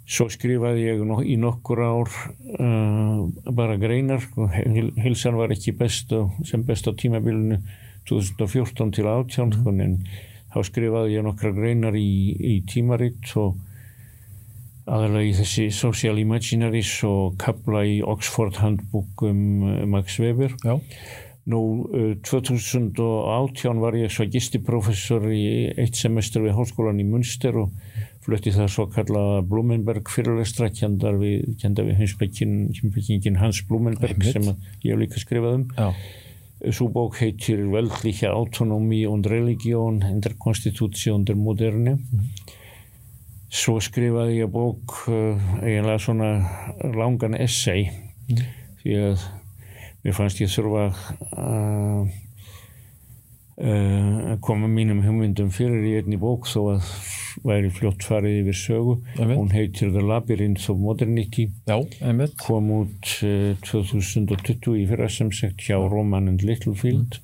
svo 0.04 0.28
skrifaði 0.28 0.84
ég 0.84 1.02
í 1.24 1.36
nokkur 1.40 1.80
ár 1.80 2.10
uh, 2.12 3.24
bara 3.56 3.78
greinar 3.80 4.26
hilsan 5.00 5.38
var 5.40 5.54
ekki 5.54 5.72
best 5.78 6.12
á, 6.12 6.28
sem 6.44 6.64
best 6.66 6.88
á 6.88 6.92
tímabilinu 6.92 7.62
2014 8.08 8.92
til 8.92 9.08
18 9.08 9.54
mm. 9.64 9.80
en 9.80 9.96
þá 10.52 10.58
skrifaði 10.68 11.16
ég 11.16 11.24
nokkra 11.24 11.54
greinar 11.56 11.96
í, 11.96 12.36
í 12.36 12.58
tímaritt 12.68 13.32
og 13.40 13.56
aðalega 14.84 15.30
í 15.30 15.36
þessi 15.38 15.70
Social 15.72 16.20
Imaginaries 16.20 16.92
og 17.08 17.38
kapla 17.40 17.86
í 17.88 18.02
Oxford 18.04 18.60
Handbook 18.60 19.24
um 19.24 19.40
Max 19.88 20.18
Weber 20.20 20.52
Já. 20.60 20.76
nú 21.48 21.62
uh, 21.88 22.12
2018 22.20 23.80
var 23.80 23.96
ég 23.96 24.12
svo 24.12 24.28
gistiprofessor 24.28 25.30
í 25.32 25.46
eitt 25.80 25.96
semester 25.96 26.44
við 26.44 26.58
Háskólan 26.60 27.00
í 27.00 27.08
Münster 27.08 27.56
og 27.64 27.72
flutti 28.24 28.52
það 28.54 28.68
svo 28.72 28.86
kalla 28.92 29.22
Blumenberg 29.44 30.08
fyrirlestra 30.12 30.70
kjandar 30.72 31.18
við, 31.20 31.56
við 31.60 31.96
hinsbyggingin 32.00 33.40
Hans 33.40 33.60
Blumenberg 33.68 34.16
Einmitt. 34.16 34.32
sem 34.32 34.48
ég 34.84 34.94
hef 34.94 35.00
líka 35.02 35.20
skrifað 35.20 35.58
um 35.58 35.66
Já. 35.76 35.90
Svo 36.72 36.88
bók 36.88 37.18
heitir 37.20 37.60
Weltliche 37.68 38.30
Autonomie 38.32 39.04
und 39.10 39.26
Religion 39.28 40.00
in 40.08 40.22
der 40.24 40.32
Konstitution 40.40 41.26
der 41.28 41.36
Moderne. 41.36 41.98
Svo 43.52 43.76
skrifaði 43.84 44.38
ég 44.38 44.48
bók, 44.48 44.94
uh, 45.12 45.36
eiginlega 45.60 46.00
svona 46.00 46.30
langan 46.96 47.36
essay, 47.36 47.90
því 48.80 48.96
að 49.10 49.26
mér 50.06 50.16
fannst 50.16 50.40
ég 50.40 50.54
þurfa 50.54 50.86
að 51.42 52.08
uh, 53.60 54.32
koma 54.40 54.70
mínum 54.70 55.04
hugmyndum 55.04 55.52
fyrir 55.52 55.84
í 55.84 55.94
einni 56.00 56.16
bók 56.22 56.48
þó 56.48 56.78
að 56.78 56.88
væri 57.42 57.70
fljótt 57.74 58.06
farið 58.06 58.40
yfir 58.42 58.58
sögu. 58.60 58.96
Einmitt. 59.18 59.38
Hún 59.38 59.52
heitir 59.54 59.92
The 59.94 60.02
Labyrinth 60.04 60.70
of 60.70 60.80
Modernity. 60.80 61.48
Já, 61.66 61.78
kom 62.46 62.70
út 62.80 63.14
uh, 63.26 63.52
2020 63.66 64.80
í 64.80 64.88
fyrra 64.90 65.10
sem 65.10 65.32
sagt 65.34 65.66
hjá 65.66 65.78
Roman 65.82 66.30
and 66.30 66.44
Littlefield. 66.46 67.20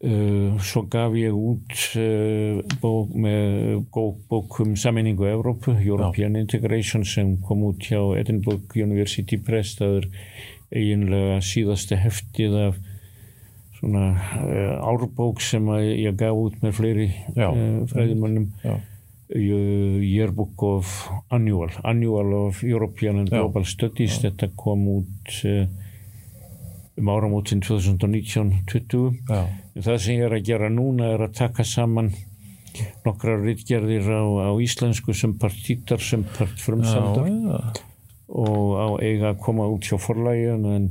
Uh, 0.00 0.56
svo 0.64 0.86
gaf 0.88 1.12
ég 1.12 1.34
út 1.36 1.74
uh, 2.00 2.62
bók 2.80 3.10
með 3.12 3.82
bók, 3.92 4.22
bók 4.32 4.56
um 4.64 4.72
saminningu 4.72 5.26
Evrópu, 5.28 5.74
European 5.76 6.38
Integration 6.40 7.04
sem 7.04 7.34
kom 7.44 7.66
út 7.68 7.84
hjá 7.84 8.00
Edinburgh 8.16 8.78
University 8.80 9.36
Press 9.36 9.76
það 9.76 9.98
er 9.98 10.08
eiginlega 10.70 11.36
síðasta 11.44 11.98
heftið 12.00 12.56
af 12.62 12.80
svona 13.80 14.06
uh, 14.12 14.88
árbók 14.92 15.40
sem 15.44 15.66
að 15.72 15.88
ég 16.04 16.16
gaf 16.20 16.36
út 16.36 16.60
með 16.62 16.76
fleiri 16.76 17.08
Já. 17.34 17.48
uh, 17.48 17.82
fræðimannum 17.90 18.48
Já. 18.62 18.74
uh, 18.76 20.00
Yearbook 20.04 20.62
of 20.68 20.94
Annual 21.32 21.72
Annual 21.82 22.34
of 22.46 22.62
European 22.64 23.22
and 23.24 23.32
Já. 23.32 23.40
Global 23.40 23.64
Studies 23.64 24.20
þetta 24.20 24.50
kom 24.60 24.86
út 25.00 25.38
uh, 25.48 25.64
um 27.00 27.12
áramótin 27.14 27.62
2019-20 27.64 29.14
Já. 29.30 29.46
það 29.80 30.02
sem 30.04 30.18
ég 30.18 30.26
er 30.28 30.36
að 30.36 30.48
gera 30.50 30.68
núna 30.72 31.14
er 31.14 31.24
að 31.28 31.38
taka 31.40 31.64
saman 31.64 32.12
nokkra 33.04 33.38
rittgerðir 33.40 34.06
á, 34.12 34.22
á 34.46 34.50
íslensku 34.62 35.14
sem 35.16 35.32
partítar 35.40 36.02
sem 36.04 36.22
part 36.36 36.60
frumsamdar 36.60 37.30
Já, 37.30 37.86
og 38.30 38.66
á 38.78 38.88
eiga 39.02 39.32
að 39.32 39.40
koma 39.42 39.66
út 39.72 39.88
hjá 39.88 39.96
forlægin 39.98 40.68
en 40.70 40.90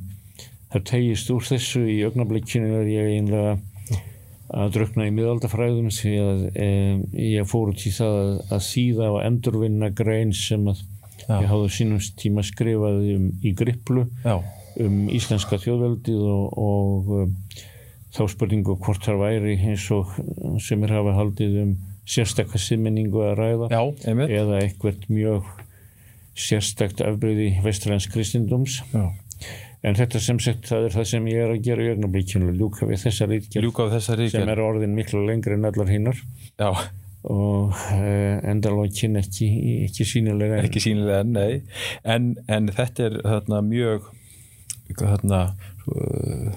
það 0.73 0.85
tegist 0.91 1.33
úr 1.33 1.45
þessu 1.47 1.83
í 1.89 1.97
augnablikkinu 2.07 2.79
er 2.81 2.91
ég 2.91 3.11
einlega 3.17 3.57
að 4.49 4.71
drukna 4.73 5.05
í 5.05 5.13
miðaldafræðum 5.13 5.89
því 5.93 6.13
að 6.23 6.39
e, 6.57 6.69
ég 7.35 7.49
fór 7.49 7.69
út 7.73 7.83
í 7.85 7.91
það 7.93 8.15
að, 8.21 8.31
að 8.55 8.63
þýða 8.65 9.09
og 9.13 9.19
endurvinna 9.27 9.89
grein 9.93 10.33
sem 10.33 10.65
að 10.71 10.81
Já. 11.27 11.35
ég 11.43 11.49
hafði 11.51 11.69
sínum 11.75 12.01
tíma 12.17 12.45
skrifað 12.47 13.03
um, 13.13 13.27
í 13.45 13.51
griplu 13.57 14.05
já, 14.23 14.39
um 14.81 14.99
íslenska 15.13 15.59
þjóðveldið 15.61 16.23
og, 16.31 16.57
og 16.63 17.11
um, 17.17 17.35
þá 18.15 18.23
spurningu 18.33 18.77
hvort 18.81 19.05
það 19.05 19.21
væri 19.21 19.55
eins 19.59 19.85
og 19.93 20.15
sem 20.63 20.85
er 20.87 20.95
hafa 20.95 21.13
haldið 21.19 21.57
um 21.65 21.73
sérstakka 22.09 22.57
simmenningu 22.61 23.21
að 23.27 23.35
ræða 23.37 23.69
já, 23.69 23.81
eða 24.25 24.61
eitthvað 24.63 25.05
mjög 25.11 25.51
sérstakt 26.39 27.03
afbreyði 27.05 27.51
vestræns 27.65 28.07
kristindums 28.09 28.79
Já. 28.93 29.11
En 29.83 29.95
þetta 29.95 30.19
sem 30.23 30.39
sagt 30.43 30.67
það 30.69 30.87
er 30.87 30.95
það 30.97 31.11
sem 31.13 31.27
ég 31.31 31.43
er 31.43 31.53
að 31.53 31.61
gera 31.69 31.85
í 31.85 31.91
ögnablikinu 31.93 32.55
ljúka 32.55 32.87
við 32.89 33.03
þessa 33.05 33.29
þessa 33.29 34.17
sem 34.31 34.49
er 34.51 34.63
orðin 34.63 34.97
miklu 34.97 35.23
lengri 35.27 35.55
en 35.55 35.69
allar 35.69 35.91
hinnar 35.91 36.19
Já, 36.59 36.73
og 37.27 37.73
uh, 37.75 38.39
endalókin 38.47 39.19
ekki, 39.19 39.49
ekki 39.89 40.07
sínilega 40.07 40.61
ekki 40.63 40.83
sínilega, 40.83 41.25
nei. 41.27 41.61
En, 42.07 42.33
en 42.47 42.71
þetta 42.71 43.09
er 43.09 43.17
þarna 43.25 43.59
mjög, 43.67 44.07
þarna, 44.95 45.41
uh, 45.91 46.55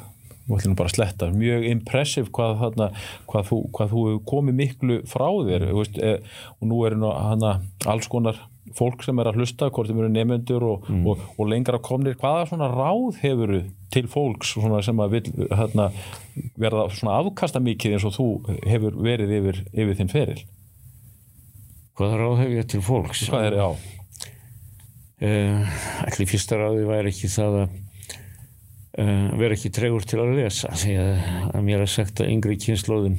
bara 0.79 0.87
að 0.87 0.95
sletta, 0.95 1.33
mjög 1.35 1.67
impressive 1.71 2.31
hvað, 2.35 2.57
þarna, 2.63 2.89
hvað, 3.31 3.51
þú, 3.51 3.61
hvað 3.75 3.93
þú 3.97 4.07
komið 4.31 4.59
miklu 4.61 5.01
frá 5.11 5.27
þér 5.49 5.69
veist, 5.73 5.99
e, 5.99 6.15
og 6.61 6.71
nú 6.71 6.83
eru 6.87 7.01
nú 7.03 7.13
hana, 7.15 7.57
alls 7.91 8.11
konar 8.13 8.39
fólk 8.79 9.03
sem 9.05 9.19
er 9.19 9.29
að 9.31 9.41
hlusta, 9.41 9.69
hvort 9.75 9.91
þeim 9.91 10.03
eru 10.05 10.11
nefnendur 10.13 10.65
og, 10.67 10.89
og, 10.89 11.23
og 11.35 11.49
lengra 11.51 11.81
komnir, 11.83 12.15
hvaða 12.21 12.47
svona 12.51 12.69
ráð 12.71 13.19
hefur 13.23 13.55
til 13.93 14.09
fólks 14.11 14.55
sem 14.87 15.03
að 15.03 15.17
vil 15.17 15.49
hana, 15.59 15.89
verða 16.61 16.87
svona 16.95 17.19
afkasta 17.21 17.61
mikið 17.63 17.97
eins 17.97 18.07
og 18.09 18.15
þú 18.17 18.29
hefur 18.71 18.99
verið 19.03 19.35
yfir, 19.41 19.63
yfir 19.73 19.99
þinn 19.99 20.13
feril? 20.13 20.45
Hvaða 21.99 22.21
ráð 22.23 22.43
hef 22.45 22.55
ég 22.55 22.71
til 22.73 22.85
fólks? 22.87 23.25
Hvað 23.29 23.49
er, 23.51 23.59
já, 23.59 23.69
uh, 25.27 25.81
Ætli 26.07 26.29
fyrsta 26.31 26.61
ráði 26.61 26.87
væri 26.89 27.13
ekki 27.13 27.33
það 27.33 27.59
að 27.65 27.67
uh, 27.67 29.27
vera 29.43 29.59
ekki 29.59 29.73
tregur 29.75 30.07
til 30.07 30.23
að 30.23 30.37
lesa 30.39 30.71
því 30.79 30.95
að, 31.03 31.27
að 31.51 31.67
mér 31.67 31.85
er 31.85 31.93
sagt 31.99 32.23
að 32.23 32.33
yngri 32.37 32.61
kynnslóðin 32.63 33.19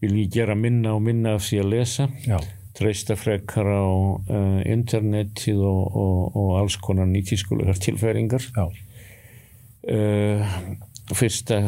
vil 0.00 0.16
ég 0.16 0.32
gera 0.32 0.56
minna 0.56 0.94
og 0.96 1.04
minna 1.04 1.36
af 1.36 1.44
því 1.44 1.60
að 1.60 1.70
lesa. 1.74 2.08
Já, 2.24 2.38
treysta 2.80 3.16
frekar 3.20 3.68
á 3.68 3.84
uh, 3.86 4.60
internetið 4.64 5.60
og, 5.60 5.82
og, 6.00 6.38
og 6.40 6.54
alls 6.62 6.78
konar 6.80 7.08
nýtískulegar 7.10 7.80
tilfæringar 7.82 8.46
já, 8.50 8.64
uh, 9.94 10.56
fyrsta 11.16 11.60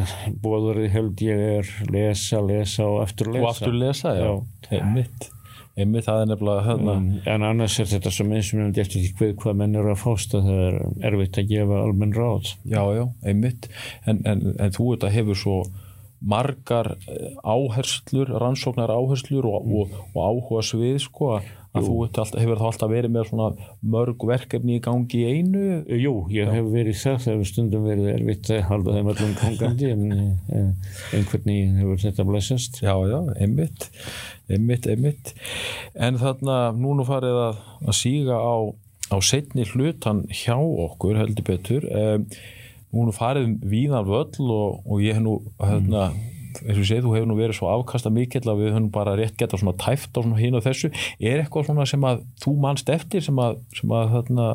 bóðurði 0.42 0.88
held 0.92 1.22
ég 1.24 1.44
er 1.58 1.70
lesa, 1.92 2.40
lesa 2.44 2.86
og 2.88 3.02
aftur 3.04 3.32
lesa 3.32 3.44
og 3.44 3.52
aftur 3.52 3.78
lesa, 3.78 4.16
já, 4.18 4.32
Já. 4.70 4.80
einmitt. 4.80 5.30
Einmitt, 5.72 6.04
það 6.04 6.18
er 6.20 6.26
nefnilega 6.28 6.64
hérna, 6.66 6.94
Um, 7.00 7.04
en 7.32 7.44
annars 7.48 7.78
er 7.80 7.86
þetta 7.88 8.10
svo 8.12 8.26
mismunandi 8.28 8.82
eftir 8.82 9.06
því 9.06 9.30
hvað, 9.40 9.54
menn 9.56 9.78
eru 9.80 9.94
að 9.94 10.02
fásta 10.02 10.42
það 10.44 10.60
er 10.66 10.76
erfitt 11.08 11.38
að 11.40 11.48
gefa 11.48 11.78
almenn 11.80 12.12
ráð. 12.12 12.50
Já, 12.68 12.82
já, 12.92 13.06
einmitt. 13.24 13.70
En, 14.04 14.20
en, 14.28 14.42
en 14.60 14.74
þú 14.76 14.90
þetta 14.92 15.12
hefur 15.14 15.40
svo 15.42 15.56
margar 16.22 16.94
eh, 17.08 17.32
áherslur 17.42 18.30
rannsóknar 18.42 18.92
áherslur 18.94 19.48
og, 19.50 19.66
og, 19.66 19.98
og 20.12 20.22
áhuga 20.22 20.62
svið 20.66 21.02
sko 21.06 21.34
að 21.72 21.86
þú 21.86 21.94
ert 22.04 22.18
alltaf, 22.20 22.40
hefur 22.42 22.58
það 22.60 22.68
alltaf 22.68 22.90
verið 22.92 23.12
með 23.14 23.28
svona 23.30 23.68
mörg 23.94 24.24
verkefni 24.28 24.74
í 24.76 24.82
gangi 24.84 25.22
í 25.22 25.30
einu? 25.38 25.62
Jú, 25.88 26.12
ég 26.34 26.50
hef 26.52 26.68
verið 26.68 26.98
það, 27.00 27.16
það 27.24 27.32
hefur 27.32 27.48
stundum 27.48 27.86
verið 27.88 28.10
erfitt 28.12 28.50
að 28.52 28.66
halda 28.68 28.96
þeim 28.98 29.10
öllum 29.14 29.32
gangandi 29.40 29.88
en 29.94 30.04
eh, 30.12 30.92
einhvern 31.16 31.48
veginn 31.48 31.80
hefur 31.80 32.02
þetta 32.04 32.28
blessast. 32.28 32.82
já, 32.84 32.92
já, 33.08 33.18
einmitt 33.40 33.88
einmitt, 34.52 34.88
einmitt. 34.90 35.34
En 35.94 36.18
þarna, 36.20 36.58
núna 36.76 37.06
farið 37.08 37.38
að, 37.46 37.62
að 37.86 37.98
síga 37.98 38.38
á, 38.38 38.56
á 39.12 39.16
setni 39.24 39.66
hlutan 39.72 40.26
hjá 40.28 40.56
okkur 40.58 41.20
heldur 41.20 41.46
betur. 41.46 41.88
Um, 41.88 42.26
núna 42.92 43.14
farið 43.16 43.48
um 43.48 43.56
víðan 43.72 44.06
völl 44.08 44.52
og, 44.52 44.82
og 44.86 45.02
ég 45.02 45.16
hef 45.16 45.24
nú 45.24 45.38
hérna, 45.62 46.10
eins 46.60 46.76
og 46.76 46.82
ég 46.82 46.88
segi, 46.90 47.04
þú 47.04 47.14
hefur 47.16 47.28
nú 47.30 47.38
verið 47.38 47.58
svo 47.58 47.70
afkasta 47.72 48.12
mikill 48.12 48.44
að 48.44 48.64
við 48.64 48.74
höfum 48.74 48.90
bara 48.94 49.16
rétt 49.18 49.38
geta 49.40 49.60
svona 49.60 49.76
tæft 49.80 50.12
á 50.16 50.20
svona 50.20 50.40
hinn 50.40 50.58
og 50.58 50.64
þessu, 50.66 50.92
er 51.18 51.42
eitthvað 51.42 51.70
svona 51.70 51.88
sem 51.88 52.08
að 52.08 52.24
þú 52.44 52.56
manst 52.62 52.92
eftir 52.92 53.24
sem 53.24 53.38
að, 53.40 53.60
sem 53.78 53.94
að 53.96 54.16
þarna, 54.16 54.48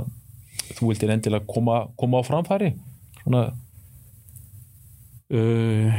þú 0.78 0.92
vildir 0.92 1.16
endilega 1.16 1.50
koma, 1.50 1.86
koma 1.98 2.22
á 2.22 2.28
framfæri? 2.28 2.76
Svona, 3.24 3.48
Uh, 5.28 5.92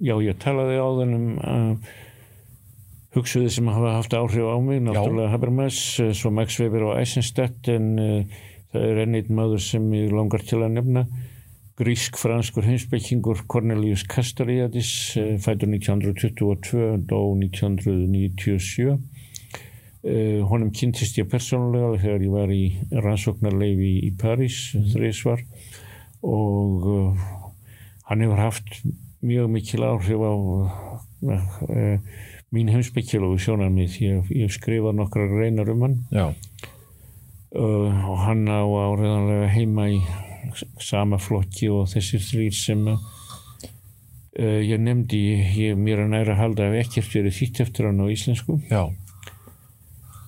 já, 0.00 0.14
ég 0.24 0.36
talaði 0.40 0.78
á 0.80 0.88
þennum 0.96 1.24
uh, 1.36 1.88
hugsuði 3.12 3.50
sem 3.52 3.66
hafa 3.68 3.90
haft 3.98 4.14
áhrif 4.16 4.48
á 4.48 4.56
mig, 4.64 4.80
náttúrulega 4.80 5.28
Habermas, 5.34 5.76
uh, 6.00 6.14
svo 6.16 6.32
Max 6.32 6.56
Weber 6.62 6.86
og 6.88 6.94
Eisenstadt 6.96 7.68
en 7.68 7.90
uh, 8.00 8.38
það 8.72 8.86
er 8.88 9.00
ennið 9.02 9.28
maður 9.36 9.60
sem 9.60 9.84
ég 9.92 10.14
langar 10.16 10.40
til 10.48 10.62
að 10.62 10.72
nefna 10.78 11.04
grísk-franskur 11.76 12.66
heimsbyggingur 12.66 13.44
Cornelius 13.50 14.06
Castoriadis 14.08 14.90
uh, 15.20 15.34
fætur 15.42 15.70
1922 15.74 17.02
dó 17.10 17.20
1997 17.36 18.86
uh, 18.90 18.98
honum 20.50 20.70
kynntist 20.74 21.18
ég 21.20 21.28
persónulega 21.30 22.00
þegar 22.02 22.26
ég 22.26 22.36
var 22.36 22.54
í 22.54 22.64
rannsóknarleifi 22.94 23.92
í, 24.08 24.12
París 24.20 24.60
þrísvar 24.92 25.42
og 26.26 26.88
uh, 26.92 27.26
hann 28.08 28.24
hefur 28.24 28.40
haft 28.46 28.80
mjög 29.26 29.50
mikil 29.50 29.84
áhrif 29.86 30.22
á 30.22 30.32
uh, 30.32 31.98
mín 32.54 32.70
heimspekkilugu 32.70 33.38
sjónarmið. 33.42 33.98
Ég, 34.04 34.30
ég 34.44 34.54
skrifa 34.54 34.94
nokkra 34.94 35.26
reynar 35.30 35.70
um 35.72 35.84
hann. 35.86 35.98
Uh, 37.56 37.90
og 38.10 38.22
hann 38.26 38.46
á 38.46 38.62
áreðanlega 38.62 39.50
heima 39.54 39.88
í 39.90 40.00
sama 40.82 41.18
flokki 41.20 41.68
og 41.72 41.88
þessir 41.92 42.22
þrýr 42.24 42.56
sem 42.56 42.82
uh, 42.90 42.98
ég 44.38 44.80
nefndi 44.82 45.20
ég 45.58 45.78
mér 45.80 46.04
að 46.04 46.12
næra 46.14 46.38
halda 46.40 46.70
ef 46.70 46.86
ekkert 46.86 47.14
verið 47.18 47.38
þýtt 47.40 47.62
eftir 47.66 47.88
hann 47.88 48.02
á 48.02 48.06
íslensku. 48.12 48.58
Já, 48.70 48.84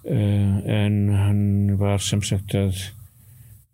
uh, 0.05 0.57
en 0.79 0.97
hann 1.15 1.45
var 1.81 2.03
sem 2.05 2.23
sagt 2.25 2.57
að 2.59 2.81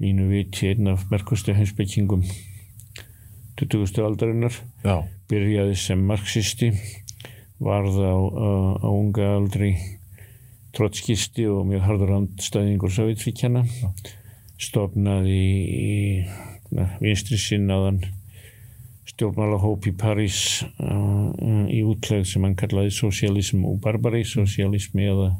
mínu 0.02 0.28
viti 0.32 0.72
einn 0.72 0.90
af 0.90 1.06
merkustu 1.12 1.54
heimspekkingum 1.54 2.24
20. 3.60 4.02
aldarinnar. 4.02 4.56
Já, 4.82 5.04
byrjaði 5.30 5.76
sem 5.78 6.00
marxisti 6.04 6.72
varð 7.62 8.00
á, 8.02 8.14
á, 8.14 8.50
á 8.82 8.88
unga 8.90 9.36
aldri 9.38 9.76
trotskisti 10.74 11.46
og 11.46 11.68
mjög 11.68 11.86
hardur 11.86 12.12
andstæðingur 12.18 12.92
Sovjetríkjana 12.92 13.62
stofnaði 14.64 15.38
í, 15.38 15.96
í 16.74 16.84
vinstri 17.02 17.38
sinnaðan 17.40 18.02
stjórnmálahóp 19.14 19.86
í 19.90 19.94
París 19.98 20.38
uh, 20.80 21.66
í 21.70 21.82
útlegð 21.86 22.28
sem 22.32 22.46
hann 22.46 22.56
kallaði 22.58 22.94
sosialism 22.94 23.66
og 23.68 23.78
barbari 23.84 24.24
sosialismi 24.26 25.06
eða 25.10 25.34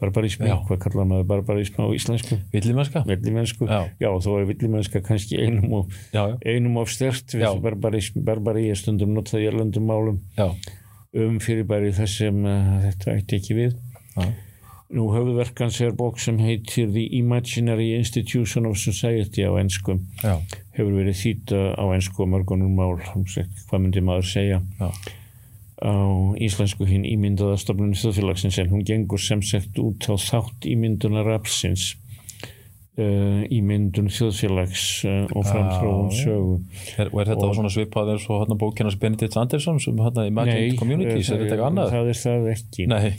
barbarismi, 0.00 0.48
Já. 0.48 0.56
hvað 0.64 0.78
kallaði 0.86 1.10
maður 1.10 1.26
barbarismi 1.28 1.84
á 1.84 1.88
íslensku? 1.92 2.38
villimennska 2.54 3.02
Villimennsku, 3.04 3.68
Já. 3.68 3.82
já, 4.00 4.08
þó 4.24 4.30
er 4.38 4.46
villimennska 4.48 5.02
kannski 5.04 5.40
einum 5.44 5.74
og 5.82 5.96
Já, 6.14 6.22
einum 6.40 6.78
of 6.80 6.92
stert 6.92 7.36
barbari 8.24 8.70
er 8.72 8.80
stundum 8.80 9.12
notað 9.16 9.44
í 9.44 9.50
erlendum 9.50 9.88
málum 9.90 10.22
um 10.40 11.40
fyrirbæri 11.42 11.92
þess 11.92 12.22
sem 12.22 12.44
uh, 12.46 12.78
þetta 12.86 13.18
ætti 13.18 13.40
ekki 13.40 13.58
við. 13.58 13.76
Nú 14.90 15.06
höfðverkans 15.14 15.78
er 15.86 15.92
bók 15.94 16.18
sem 16.18 16.38
heitir 16.42 16.88
The 16.90 17.04
Imaginary 17.20 17.92
Institution 17.94 18.66
of 18.66 18.78
Society 18.78 19.46
á 19.46 19.54
ennskum. 19.60 20.00
já, 20.18 20.34
Hefur 20.74 20.96
verið 20.98 21.20
þýta 21.20 21.60
á 21.78 21.84
ennsku 21.94 22.24
og 22.24 22.32
mörgunum 22.32 22.74
mál, 22.74 22.98
hvað 22.98 23.78
myndi 23.78 24.02
maður 24.02 24.26
segja. 24.26 24.58
Já, 24.80 24.90
á 25.80 25.94
íslensku 26.42 26.84
hinn 26.84 27.06
ímyndaða 27.08 27.56
stofnunni 27.62 27.96
þjóðfélagsins 27.96 28.58
en 28.60 28.72
hún 28.72 28.84
gengur 28.84 29.22
sem 29.22 29.40
sagt 29.46 29.78
út 29.80 30.10
á 30.10 30.14
þátt 30.18 30.66
ímyndunar 30.68 31.30
aflsins 31.38 31.94
uh, 32.98 33.44
ímyndun 33.52 34.10
þjóðfélags 34.12 34.84
uh, 35.06 35.30
og 35.36 35.46
já. 35.46 35.62
sögu. 36.24 36.56
Er, 36.98 37.06
er 37.12 37.30
þetta 37.32 37.46
Og- 37.48 37.54
svona 37.58 37.70
svipað 37.72 38.14
eins 38.16 38.26
og 38.30 38.42
hérna 38.42 38.58
bókinas 38.60 38.98
Benedikt 39.00 39.36
Andersson 39.40 39.78
sem 39.80 39.96
hérna 40.02 40.26
Imagined 40.26 40.78
Communities, 40.80 41.30
eh, 41.30 41.36
er 41.36 41.44
þetta 41.44 41.54
eitthvað 41.56 41.70
annað? 41.70 41.94
það 41.94 42.12
er 42.14 42.20
það 42.24 42.52
ekki. 42.56 42.86
Nei, 42.90 43.14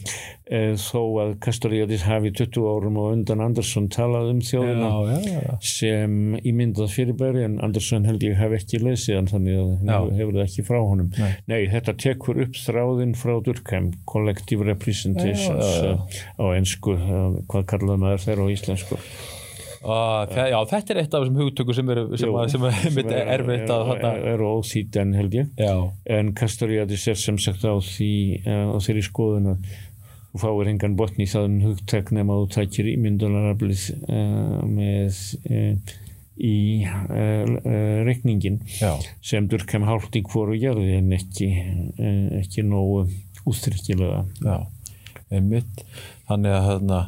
Eh, 0.52 0.74
þó 0.76 1.00
að 1.22 1.30
Kastoriadis 1.40 2.02
hafi 2.04 2.28
20 2.36 2.66
árum 2.68 2.98
og 3.00 3.14
undan 3.14 3.40
Andersson 3.40 3.86
talað 3.88 4.34
um 4.34 4.42
þjóðina 4.44 4.90
já, 5.08 5.20
já, 5.24 5.44
já, 5.46 5.54
sem 5.64 6.18
ímyndað 6.44 6.90
fyrirbæri 6.92 7.46
en 7.46 7.56
Andersson 7.64 8.04
held 8.04 8.20
ég 8.28 8.36
hef 8.36 8.52
ekki 8.58 8.82
lesið 8.84 9.16
hann 9.16 9.30
þannig 9.32 9.56
að 9.62 9.70
hann 9.94 10.12
hefur, 10.18 10.34
það 10.36 10.44
ekki 10.44 10.66
frá 10.68 10.82
honum 10.84 11.08
Nei. 11.16 11.30
Nei, 11.48 11.62
þetta 11.72 11.96
tekur 12.04 12.42
upp 12.44 12.60
þráðinn 12.60 13.16
frá 13.16 13.38
Durkheim 13.48 13.94
Collective 14.12 14.68
Representations 14.68 15.72
eh, 15.80 16.20
á 16.36 16.46
ennsku 16.52 16.98
eh, 17.00 17.40
hvað 17.48 17.70
kallaði 17.72 18.04
maður 18.04 18.26
þeirra 18.28 18.44
á 18.44 18.48
íslensku 18.52 19.00
Ah, 19.82 20.26
þe- 20.30 20.50
já, 20.52 20.58
þetta 20.70 20.94
er 20.94 21.00
eitt 21.02 21.14
af 21.18 21.24
þessum 21.24 21.40
hugtöku 21.42 21.74
sem 21.74 21.88
er, 21.90 22.02
sem, 22.16 22.28
Jú, 22.30 22.36
að- 22.38 22.52
sem 22.54 22.66
er, 22.70 22.76
sem 22.84 23.00
er 23.02 23.32
erfitt 23.38 23.72
að 23.74 23.94
er, 23.96 24.04
er, 24.12 24.26
er 24.36 24.44
óþýtt 24.46 25.00
en 25.02 25.14
held 25.18 25.34
ég. 25.40 25.48
Já, 25.58 25.74
en 26.18 26.34
Kastoriadis 26.38 27.08
er 27.10 27.18
sem 27.18 27.40
sagt 27.42 27.66
á 27.66 27.74
því 27.82 28.12
eh, 28.46 28.68
á 28.70 28.78
þeirri 28.78 29.02
skoðun 29.08 29.50
að 29.56 29.72
þú 30.32 30.40
fáir 30.46 30.70
engan 30.72 30.94
botni 31.00 31.26
í 31.26 31.32
það 31.32 31.58
hugtak 31.66 32.12
nema 32.16 32.38
þú 32.44 32.46
takir 32.54 32.88
ímyndunaraflið 32.94 33.82
uh, 34.08 34.62
með 34.64 35.18
uh, 35.50 35.96
í 36.42 36.54
uh, 36.88 37.58
reikningin 38.08 38.62
já, 38.80 38.94
sem 39.22 39.50
Durkheim 39.52 39.84
hálft 39.90 40.16
í 40.16 40.22
hvoru 40.24 40.56
gerði 40.62 40.96
en 41.02 41.12
ekki, 41.18 41.50
ekki 42.40 42.64
nógu 42.64 43.04
ústrykkilega 43.50 44.22
já, 44.46 44.56
einmitt, 45.34 45.84
þannig 46.30 46.56
að 46.56 46.70
hérna, 46.70 47.02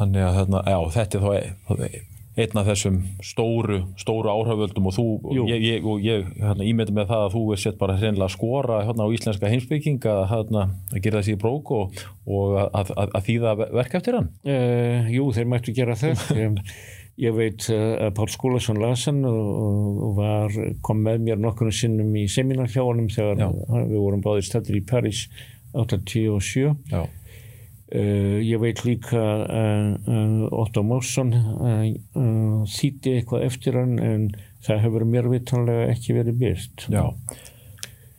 þannig 0.00 0.24
að 0.26 0.38
hérna, 0.40 0.64
já, 0.66 0.78
þetta 0.96 1.20
er 1.20 1.28
þá 1.28 1.84
e- 1.90 2.06
einn 2.40 2.60
af 2.60 2.68
þessum 2.70 2.98
stóru, 3.26 3.80
stóru 4.00 4.30
áhriföldum 4.32 4.86
og 4.88 4.94
þú, 4.94 5.04
Jú. 5.34 5.46
ég, 5.50 5.64
ég, 5.66 5.86
og 5.86 6.04
ég 6.04 6.28
hérna, 6.38 6.64
ímyndi 6.64 6.94
með 6.96 7.10
það 7.10 7.24
að 7.26 7.34
þú 7.34 7.42
er 7.52 7.60
sett 7.60 7.76
bara 7.80 7.96
hreinlega 7.98 8.28
að 8.28 8.34
skora 8.36 8.78
hérna 8.86 9.04
á 9.04 9.12
íslenska 9.12 9.50
heimsbygging 9.50 10.06
að, 10.08 10.22
hérna, 10.30 10.62
að 10.94 11.02
gera 11.04 11.20
þessi 11.20 11.34
í 11.34 11.40
brók 11.42 11.72
og, 11.76 12.00
og 12.30 12.54
að, 12.62 12.94
að, 12.94 13.12
að 13.18 13.26
þýða 13.28 13.54
verk 13.80 13.98
eftir 13.98 14.16
hann. 14.20 14.30
uh, 14.46 15.10
Jú, 15.12 15.26
þeir 15.36 15.50
mættu 15.52 15.76
gera 15.76 15.98
það 16.00 16.24
Ég 17.20 17.34
veit 17.36 17.66
uh, 17.68 18.06
að 18.06 18.14
Pál 18.16 18.30
Skúlason 18.32 18.78
las 18.80 19.02
hann 19.10 19.20
og, 19.28 20.04
var, 20.16 20.54
kom 20.86 21.02
með 21.04 21.26
mér 21.26 21.42
nokkurnu 21.42 21.74
sinnum 21.76 22.14
í 22.16 22.24
seminar 22.32 22.70
hjá 22.72 22.80
honum 22.86 23.10
þegar 23.12 23.42
Já. 23.42 23.48
við 23.90 23.98
vorum 23.98 24.22
báðir 24.24 24.46
stættir 24.46 24.78
í 24.78 24.84
París 24.88 25.26
87 25.74 26.70
Já, 26.94 27.02
ég 27.90 28.60
veit 28.62 28.84
líka 28.86 29.18
að 29.18 29.86
uh, 30.06 30.44
Otto 30.62 30.84
uh, 30.86 31.00
þýtti 32.70 33.16
eitthvað 33.18 33.46
eftir 33.48 33.78
hann 33.80 33.96
en 33.98 34.28
það 34.62 34.84
hefur 34.84 35.06
mér 35.08 35.30
vitanlega 35.32 35.88
ekki 35.94 36.18
verið 36.20 36.42
byrt. 36.44 36.86
já. 36.88 37.08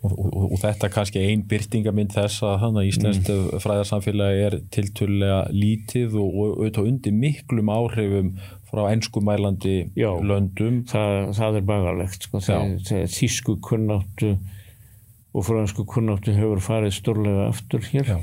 Og, 0.02 0.16
og, 0.18 0.46
og 0.56 0.58
þetta 0.58 0.88
er 0.88 0.94
kannski 0.96 1.22
ein 1.30 1.44
byrtingamind 1.46 2.16
þess 2.16 2.42
að 2.42 2.56
þannig 2.64 2.82
að 2.82 2.88
íslenskt 2.90 3.28
mm. 3.30 3.60
fræðarsamfélagi 3.62 4.40
er 4.48 4.56
tiltölulega 4.74 5.42
lítið 5.54 6.16
og, 6.18 6.32
og 6.32 6.56
auðvitað 6.56 6.88
undir 6.90 7.14
miklum 7.14 7.70
áhrifum 7.70 8.32
frá 8.72 8.88
enskumælandi 8.90 9.76
Já. 10.00 10.10
löndum. 10.26 10.82
Það, 10.90 11.20
það 11.38 11.60
er 11.60 11.68
bagalegt. 11.70 12.26
Sko. 12.26 12.42
Það, 12.42 12.74
það, 12.88 13.06
þísku 13.14 13.58
kunnáttu 13.68 14.32
og 15.32 15.46
fransku 15.48 15.86
kunnáttu 15.88 16.34
hefur 16.36 16.64
farið 16.66 16.96
stórlega 16.98 17.50
aftur 17.52 17.86
hér. 17.92 18.16
Já. 18.16 18.20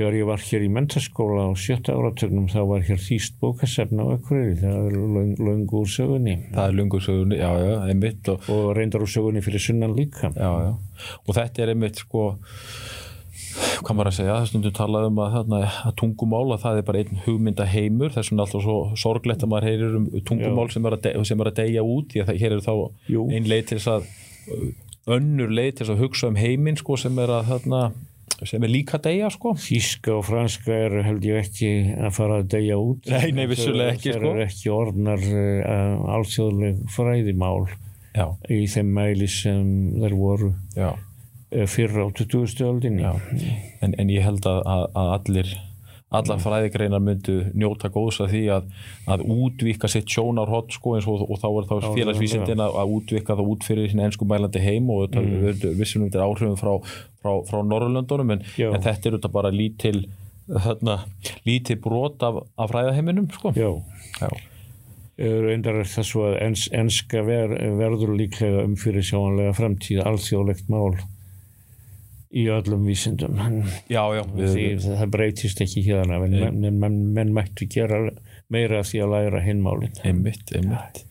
Þegar 0.00 0.14
ég 0.16 0.28
var 0.30 0.40
hér 0.40 0.62
í 0.64 0.68
mentaskóla 0.72 1.42
á 1.44 1.50
sjötta 1.60 1.92
áratögnum 1.92 2.46
þá 2.48 2.60
var 2.70 2.84
hér 2.86 3.00
þýst 3.04 3.34
bókasefna 3.42 4.06
á 4.08 4.16
Akureyri. 4.16 4.54
Það 4.62 4.86
er 4.88 4.94
úr 4.96 5.90
sögunni 5.92 6.38
Það 6.54 6.62
er 6.64 6.78
lungu 6.78 7.00
sögunni, 7.04 7.36
já, 7.36 7.50
já, 7.60 7.74
einmitt 7.84 8.30
og, 8.32 8.48
og 8.48 8.70
reyndar 8.78 9.04
úr 9.04 9.12
sögunni 9.12 9.44
fyrir 9.44 9.60
sunnan 9.60 9.92
líka. 9.92 10.32
já, 10.32 10.50
já. 10.64 10.72
og 11.26 11.36
þetta 11.36 11.62
er 11.66 11.74
einmitt 11.74 12.00
sko 12.00 12.24
hvað 13.84 13.96
maður 13.98 14.10
að 14.10 14.16
segja, 14.16 14.34
það 14.38 14.48
stundum 14.50 14.74
talað 14.76 15.06
um 15.10 15.20
að, 15.20 15.32
þarna, 15.36 15.60
að 15.88 15.94
tungumál, 16.00 16.44
að 16.54 16.62
það 16.64 16.80
er 16.80 16.84
bara 16.88 17.00
einn 17.02 17.22
hugmynda 17.24 17.66
heimur, 17.70 18.12
þess 18.14 18.30
vegna 18.30 18.44
er 18.44 18.46
alltaf 18.46 18.64
svo 18.66 18.76
sorglegt 19.04 19.44
að 19.44 19.52
maður 19.52 19.68
heyrir 19.68 19.96
um 19.98 20.06
tungumál 20.28 20.68
sem 20.72 20.86
er, 20.86 20.96
að 20.96 21.06
de, 21.06 21.14
sem 21.28 21.42
er 21.42 21.50
að 21.50 21.58
deyja 21.60 21.84
út, 21.84 22.12
því 22.12 22.22
að 22.22 22.30
það, 22.30 22.38
hér 22.44 22.54
er 22.56 22.62
þá 22.66 22.74
Jú. 23.14 23.24
ein 23.34 23.50
leið 23.50 23.64
til 23.70 23.80
þess 23.80 23.90
að 23.94 24.06
önnur 25.16 25.54
leið 25.56 25.72
til 25.72 25.84
þess 25.84 25.94
að 25.96 26.04
hugsa 26.04 26.30
um 26.30 26.38
heiminn 26.38 26.78
sko, 26.78 26.98
sem 27.00 27.18
er 27.24 27.34
að 27.38 27.50
þarna, 27.50 27.82
sem 28.48 28.64
er 28.64 28.72
líka 28.72 28.96
að 28.98 29.06
deyja 29.08 29.30
sko. 29.34 29.52
Þíska 29.60 30.14
og 30.16 30.24
franska 30.28 30.76
eru 30.86 31.04
held 31.04 31.26
ég 31.28 31.44
ekki 31.44 31.70
að 31.98 32.14
fara 32.16 32.40
að 32.40 32.48
deyja 32.54 32.78
út. 32.80 33.10
Nei, 33.12 33.30
nei, 33.36 33.44
vissulega 33.50 33.94
ekki, 33.96 34.12
Það 34.14 34.18
sko. 34.20 34.32
eru 34.32 34.44
ekki 34.46 34.72
orðnar 34.74 35.26
uh, 35.28 36.10
alþjóðleg 36.16 36.82
fræðimál 36.94 37.68
Já, 38.16 38.26
í 38.50 38.64
þeim 38.70 38.94
mæli 38.96 39.28
sem 39.30 39.66
þeir 40.00 40.16
voru 40.18 40.52
uh, 40.80 40.94
fyrr 41.70 42.00
á 42.02 42.06
20. 42.16 42.64
öldinni. 42.66 43.04
En, 43.84 43.94
en 43.98 44.12
ég 44.12 44.24
held 44.26 44.46
að, 44.48 44.62
að 44.94 45.12
allir 45.18 45.52
allar 46.10 46.40
fræðigreinar 46.42 47.02
myndu 47.02 47.36
njóta 47.54 47.90
góðs 47.92 48.18
að 48.24 48.32
því 48.34 48.42
að, 48.56 48.70
að 49.14 49.24
útvika 49.30 49.90
sitt 49.90 50.10
sjónarhótt 50.10 50.74
sko 50.74 50.96
eins 50.96 51.06
og, 51.10 51.22
og 51.22 51.38
þá 51.38 51.48
er 51.50 51.68
þá 51.68 51.74
félagsvísindin 51.94 52.62
að, 52.64 52.78
að 52.82 52.94
útvika 52.96 53.36
það 53.38 53.52
út 53.52 53.66
fyrir 53.66 53.90
sinna 53.92 54.08
ennsku 54.08 54.26
mælandi 54.26 54.62
heim 54.64 54.90
og 54.90 55.04
þetta 55.04 55.22
mm. 55.22 55.44
við 55.44 55.78
vissum 55.78 56.04
við 56.04 56.10
þetta 56.10 56.26
áhrifum 56.26 56.58
frá, 56.58 56.72
frá, 57.22 57.32
frá 57.46 57.60
Norrlöndunum 57.70 58.34
en, 58.34 58.42
en 58.42 58.82
þetta 58.82 59.12
er 59.12 59.18
þetta 59.18 59.32
bara 59.38 59.54
lítil 59.54 60.00
þarna, 60.50 60.98
lítil 61.46 61.78
brot 61.82 62.26
af, 62.26 62.42
af 62.58 62.72
fræðaheiminum 62.72 63.30
sko 63.36 63.54
Já. 63.54 63.70
Já. 64.18 64.30
Reyndar 65.20 65.82
það 65.84 66.06
svo 66.08 66.26
að 66.30 66.38
ens, 66.46 66.66
enska 66.72 67.22
ver, 67.26 67.52
verður 67.76 68.16
líklega 68.16 68.64
um 68.64 68.74
fyrir 68.80 69.04
sjáanlega 69.04 69.52
framtíð 69.58 70.02
alþjóðlegt 70.08 70.70
mál 70.72 70.96
í 72.30 72.44
öllum 72.52 72.84
vísindum. 72.86 73.38
já, 73.90 74.02
já, 74.14 74.22
Því 74.30 74.66
það 74.84 75.08
breytist 75.14 75.62
ekki 75.64 75.82
hérna 75.88 76.20
en 76.20 76.36
menn, 76.60 76.76
menn, 76.78 76.98
menn, 77.16 77.32
mættu 77.34 77.66
gera 77.70 77.98
meira 78.50 78.82
því 78.86 79.00
að 79.04 79.12
læra 79.14 79.40
hinmálin. 79.44 79.96
einmitt, 80.06 80.52
einmitt 80.54 81.04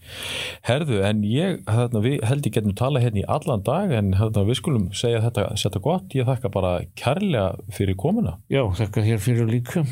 herðu, 0.67 1.01
en 1.05 1.21
ég 1.27 1.59
þarna, 1.67 2.01
held 2.27 2.47
ég 2.47 2.55
getum 2.55 2.75
talað 2.75 3.05
hérna 3.07 3.21
í 3.21 3.27
allan 3.27 3.63
dag 3.67 3.91
en 3.95 4.13
þarna, 4.17 4.45
við 4.47 4.59
skulum 4.61 4.87
segja 4.95 5.21
þetta, 5.27 5.49
þetta 5.59 5.83
gott 5.85 6.15
ég 6.17 6.27
þakka 6.29 6.51
bara 6.55 6.73
kærlega 6.99 7.75
fyrir 7.75 7.99
komuna 7.99 8.37
Já, 8.51 8.63
þakka 8.79 9.05
þér 9.05 9.23
fyrir 9.23 9.51
líka. 9.51 9.85